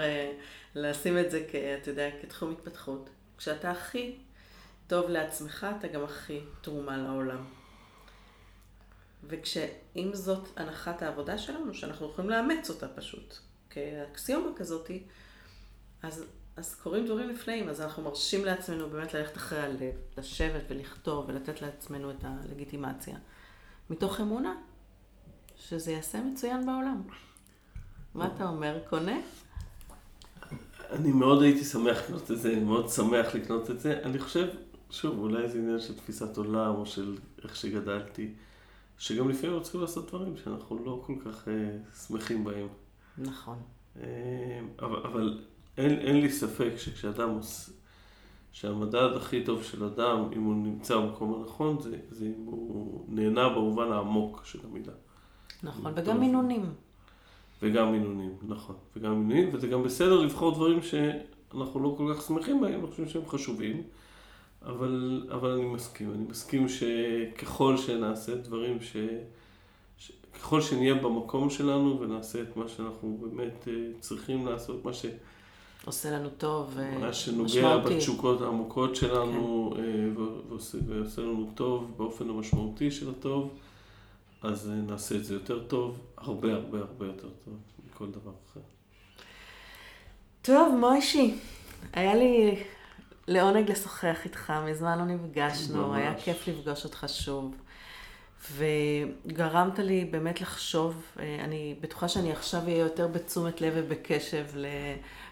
לשים 0.76 1.18
את 1.20 1.32
זה, 1.32 1.46
כ, 1.52 1.56
אתה 1.56 1.90
יודע, 1.90 2.10
כתחום 2.22 2.52
התפתחות. 2.52 3.10
כשאתה 3.38 3.72
הכי 3.72 4.16
טוב 4.88 5.10
לעצמך, 5.10 5.68
אתה 5.80 5.88
גם 5.88 6.04
הכי 6.04 6.40
תרומה 6.62 6.98
לעולם. 6.98 7.44
וכשאם 9.24 10.10
זאת 10.14 10.48
הנחת 10.56 11.02
העבודה 11.02 11.38
שלנו, 11.38 11.74
שאנחנו 11.74 12.10
יכולים 12.10 12.30
לאמץ 12.30 12.70
אותה 12.70 12.88
פשוט, 12.88 13.36
כאקסיומה 13.70 14.50
כזאתי, 14.56 15.04
אז, 16.04 16.26
אז 16.56 16.76
קורים 16.76 17.06
דברים 17.06 17.30
נפלאים, 17.30 17.70
אז 17.70 17.82
אנחנו 17.82 18.04
מרשים 18.04 18.46
לעצמנו 18.46 18.90
באמת 18.90 19.14
ללכת 19.14 19.38
אחרי 19.38 19.60
הלב, 19.60 19.94
לשבת 20.18 20.64
ולכתוב 20.70 21.26
ולתת 21.28 21.62
לעצמנו 21.62 22.12
את 22.12 22.24
הלגיטימציה. 22.24 23.18
מתוך 23.90 24.22
אמונה 24.22 24.56
שזה 25.56 25.92
יעשה 25.92 26.22
מצוין 26.22 26.66
בעולם. 26.66 27.02
מה 28.14 28.28
אתה 28.36 28.50
אומר, 28.50 28.80
קונה? 28.90 29.20
אני 30.90 31.12
מאוד 31.12 31.44
הייתי 31.44 31.64
שמח 31.64 31.98
לקנות 32.02 32.32
את 32.32 32.40
זה, 32.40 32.60
מאוד 32.60 32.90
שמח 32.90 33.36
לקנות 33.36 33.72
את 33.72 33.80
זה. 33.80 34.00
אני 34.04 34.20
חושב, 34.20 34.48
שוב, 34.90 35.20
אולי 35.20 35.50
זה 35.50 35.58
עניין 35.58 35.80
של 35.80 35.98
תפיסת 35.98 36.38
עולם 36.38 36.76
או 36.76 36.86
של 36.86 37.18
איך 37.44 37.56
שגדלתי, 37.56 38.34
שגם 38.98 39.30
לפעמים 39.30 39.56
רוצים 39.56 39.82
לעשות 39.82 40.08
דברים 40.08 40.38
שאנחנו 40.38 40.86
לא 40.86 41.04
כל 41.06 41.16
כך 41.26 41.48
אה, 41.48 41.78
שמחים 42.08 42.44
בהם. 42.44 42.68
נכון. 43.18 43.58
אה, 44.00 44.60
אבל, 44.80 44.98
אבל 44.98 45.40
אין, 45.78 46.00
אין 46.00 46.22
לי 46.22 46.30
ספק 46.30 46.72
שכשאדם 46.78 47.30
עושה, 47.30 47.72
שהמדד 48.52 49.10
הכי 49.16 49.44
טוב 49.44 49.64
של 49.64 49.84
אדם, 49.84 50.30
אם 50.36 50.44
הוא 50.44 50.56
נמצא 50.56 50.98
במקום 50.98 51.42
הנכון, 51.42 51.82
זה, 51.82 51.98
זה 52.10 52.26
אם 52.26 52.46
הוא 52.46 53.06
נהנה 53.10 53.50
במובן 53.50 53.92
העמוק 53.92 54.42
של 54.46 54.60
המילה. 54.64 54.94
נכון, 55.64 55.94
וגם 55.96 56.20
מינונים. 56.20 56.66
וגם 57.62 57.92
מינונים, 57.92 58.36
נכון. 58.48 58.76
וגם 58.96 59.12
מינונים, 59.12 59.50
וזה 59.54 59.68
גם 59.68 59.84
בסדר 59.84 60.22
לבחור 60.22 60.56
דברים 60.56 60.82
שאנחנו 60.82 61.80
לא 61.80 61.96
כל 61.98 62.14
כך 62.14 62.22
שמחים 62.22 62.62
בהם, 62.62 62.74
אנחנו 62.74 62.88
חושבים 62.88 63.10
שהם 63.10 63.26
חשובים. 63.28 63.84
אבל, 64.66 65.24
אבל 65.32 65.50
אני 65.50 65.66
מסכים, 65.66 66.14
אני 66.14 66.24
מסכים 66.30 66.68
שככל 66.70 67.78
שנעשה 67.78 68.36
דברים 68.36 68.82
ש... 68.82 68.98
ש... 69.98 70.12
ככל 70.34 70.62
שנהיה 70.62 70.94
במקום 70.94 71.50
שלנו 71.50 72.00
ונעשה 72.00 72.42
את 72.42 72.58
מה 72.58 72.68
שאנחנו 72.68 73.18
באמת 73.22 73.68
אה, 73.68 73.74
צריכים 74.00 74.46
לעשות, 74.46 74.86
מה 74.86 74.94
ש... 74.94 75.06
עושה 75.86 76.12
לנו 76.12 76.30
טוב 76.30 76.72
ומשמעותי. 76.76 77.06
מה 77.06 77.14
שנוגע 77.14 77.78
בתשוקות 77.78 78.42
העמוקות 78.42 78.96
שלנו 78.96 79.74
כן. 79.76 79.84
אה, 79.84 80.24
ועושה, 80.50 80.78
ועושה 80.88 81.22
לנו 81.22 81.52
טוב 81.56 81.94
באופן 81.98 82.30
המשמעותי 82.30 82.92
של 82.92 83.10
הטוב, 83.10 83.54
אז 84.42 84.70
אה, 84.70 84.76
נעשה 84.76 85.16
את 85.16 85.26
זה 85.26 85.34
יותר 85.34 85.60
טוב, 85.60 86.00
הרבה 86.18 86.54
הרבה 86.54 86.80
הרבה 86.80 87.06
יותר 87.06 87.30
טוב 87.46 87.54
מכל 87.88 88.12
דבר 88.12 88.32
אחר. 88.52 88.60
טוב, 90.42 90.76
מוישי, 90.80 91.34
היה 91.94 92.16
לי 92.16 92.64
לעונג 93.28 93.72
לשוחח 93.72 94.18
איתך, 94.26 94.54
מזמן 94.66 95.00
לא 95.00 95.06
נפגשנו, 95.06 95.88
ממש. 95.88 95.98
היה 95.98 96.16
כיף 96.20 96.48
לפגוש 96.48 96.84
אותך 96.84 97.06
שוב. 97.08 97.56
וגרמת 98.52 99.80
לי 99.80 100.06
באמת 100.06 100.42
לחשוב, 100.42 101.04
אה, 101.20 101.38
אני 101.44 101.76
בטוחה 101.82 102.08
שאני 102.08 102.32
עכשיו 102.32 102.62
אהיה 102.66 102.78
יותר 102.78 103.08
בתשומת 103.08 103.62
לב 103.62 103.74
ובקשב 103.76 104.46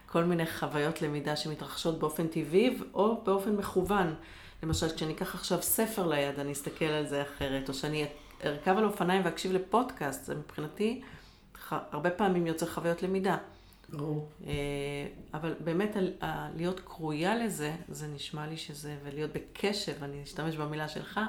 לכל 0.09 0.23
מיני 0.23 0.45
חוויות 0.45 1.01
למידה 1.01 1.35
שמתרחשות 1.35 1.99
באופן 1.99 2.27
טבעי 2.27 2.77
או 2.93 3.21
באופן 3.23 3.55
מכוון. 3.55 4.15
למשל, 4.63 4.95
כשאני 4.95 5.13
אקח 5.13 5.35
עכשיו 5.35 5.61
ספר 5.61 6.07
ליד, 6.07 6.39
אני 6.39 6.51
אסתכל 6.51 6.85
על 6.85 7.07
זה 7.07 7.21
אחרת, 7.21 7.69
או 7.69 7.73
שאני 7.73 8.05
ארכב 8.45 8.77
על 8.77 8.85
אופניים 8.85 9.25
ואקשיב 9.25 9.51
לפודקאסט, 9.51 10.25
זה 10.25 10.35
מבחינתי 10.35 11.01
הרבה 11.69 12.09
פעמים 12.09 12.47
יוצר 12.47 12.65
חוויות 12.65 13.03
למידה. 13.03 13.37
אה, 14.47 14.51
אבל 15.33 15.53
באמת 15.63 15.97
להיות 16.55 16.79
קרויה 16.79 17.35
לזה, 17.35 17.75
זה 17.89 18.07
נשמע 18.07 18.47
לי 18.47 18.57
שזה, 18.57 18.95
ולהיות 19.03 19.31
בקשב, 19.33 20.03
אני 20.03 20.23
אשתמש 20.23 20.55
במילה 20.55 20.87
שלך, 20.87 21.19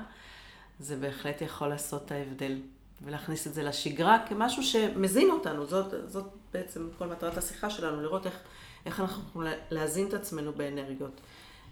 זה 0.78 0.97
בהחלט 0.97 1.43
יכול 1.43 1.69
לעשות 1.69 2.07
את 2.07 2.12
ההבדל. 2.12 2.59
ולהכניס 3.02 3.47
את 3.47 3.55
זה 3.55 3.62
לשגרה 3.62 4.19
כמשהו 4.28 4.62
שמזין 4.62 5.31
אותנו. 5.31 5.66
זאת, 5.66 5.94
זאת 6.07 6.27
בעצם 6.52 6.89
כל 6.98 7.07
מטרת 7.07 7.36
השיחה 7.36 7.70
שלנו, 7.70 8.02
לראות 8.02 8.27
איך, 8.27 8.40
איך 8.86 9.01
אנחנו 9.01 9.23
יכולים 9.28 9.52
להזין 9.70 10.09
את 10.09 10.15
עצמנו 10.15 10.52
באנרגיות. 10.52 11.20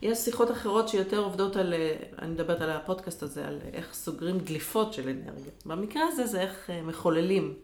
יש 0.03 0.19
שיחות 0.19 0.51
אחרות 0.51 0.89
שיותר 0.89 1.19
עובדות 1.19 1.57
על, 1.57 1.75
אני 2.19 2.31
מדברת 2.31 2.61
על 2.61 2.71
הפודקאסט 2.71 3.23
הזה, 3.23 3.49
על 3.49 3.59
איך 3.73 3.95
סוגרים 3.95 4.39
דליפות 4.39 4.93
של 4.93 5.09
אנרגיה. 5.09 5.53
במקרה 5.67 6.03
הזה 6.09 6.27
זה 6.27 6.41
איך 6.41 6.71
אה, 6.71 6.83
מחוללים 6.83 7.55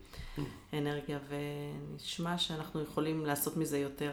אנרגיה, 0.73 1.19
ונשמע 1.29 2.39
שאנחנו 2.39 2.83
יכולים 2.83 3.27
לעשות 3.27 3.57
מזה 3.57 3.79
יותר. 3.79 4.13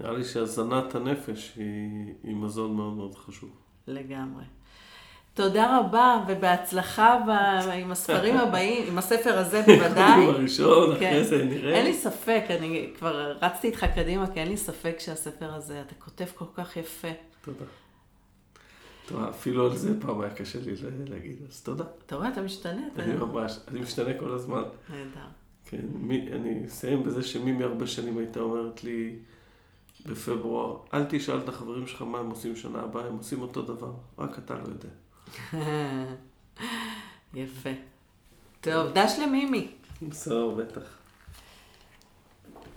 נראה 0.00 0.12
לי 0.12 0.24
שהזנת 0.24 0.94
הנפש 0.94 1.52
היא, 1.56 2.14
היא 2.22 2.36
מזון 2.36 2.76
מאוד 2.76 2.92
מאוד 2.92 3.14
חשוב. 3.14 3.50
לגמרי. 3.86 4.44
תודה 5.36 5.78
רבה, 5.78 6.24
ובהצלחה 6.28 7.18
ב... 7.26 7.30
עם 7.70 7.90
הספרים 7.90 8.36
הבאים, 8.36 8.84
עם 8.88 8.98
הספר 8.98 9.38
הזה 9.38 9.62
בוודאי. 9.66 10.24
הוא 10.24 10.32
הראשון, 10.32 10.98
כן. 10.98 11.06
אחרי 11.06 11.24
זה 11.24 11.44
נראה. 11.44 11.74
אין 11.74 11.86
לי 11.86 11.94
ספק, 11.94 12.44
אני 12.50 12.90
כבר 12.98 13.36
רצתי 13.40 13.66
איתך 13.66 13.86
קדימה, 13.94 14.26
כי 14.26 14.40
אין 14.40 14.48
לי 14.48 14.56
ספק 14.56 14.96
שהספר 14.98 15.54
הזה, 15.54 15.80
אתה 15.80 15.94
כותב 15.94 16.24
כל 16.34 16.44
כך 16.54 16.76
יפה. 16.76 17.08
תודה. 17.44 17.64
טוב, 19.08 19.22
אפילו 19.22 19.66
על 19.66 19.76
זה 19.76 20.00
פעם 20.00 20.20
היה 20.20 20.30
קשה 20.30 20.58
לי 20.60 20.72
להגיד, 21.06 21.36
אז 21.48 21.62
תודה. 21.62 21.84
אתה 22.06 22.16
רואה, 22.16 22.28
אתה 22.28 22.42
משתנה. 22.42 22.82
אני 22.98 23.14
ממש, 23.14 23.58
אני 23.68 23.80
משתנה 23.80 24.14
כל 24.20 24.32
הזמן. 24.32 24.62
נהדר. 24.90 25.26
כן, 25.66 25.80
מי, 25.94 26.28
אני 26.32 26.66
אסיים 26.66 27.02
בזה 27.02 27.22
שמימי 27.22 27.64
הרבה 27.64 27.86
שנים 27.86 28.18
הייתה 28.18 28.40
אומרת 28.40 28.84
לי 28.84 29.16
בפברואר, 30.06 30.76
אל 30.94 31.04
תשאל 31.08 31.38
את 31.38 31.48
החברים 31.48 31.86
שלך 31.86 32.02
מה 32.02 32.18
הם 32.18 32.30
עושים 32.30 32.56
שנה 32.56 32.80
הבאה, 32.80 33.06
הם 33.06 33.16
עושים 33.16 33.42
אותו 33.42 33.62
דבר, 33.62 33.92
רק 34.18 34.38
אתה 34.38 34.54
לא 34.54 34.68
יודע. 34.68 34.88
יפה. 37.34 37.70
טוב, 38.60 38.92
דש 38.92 39.18
למימי. 39.22 39.68
בסדר, 40.02 40.48
בטח. 40.48 40.95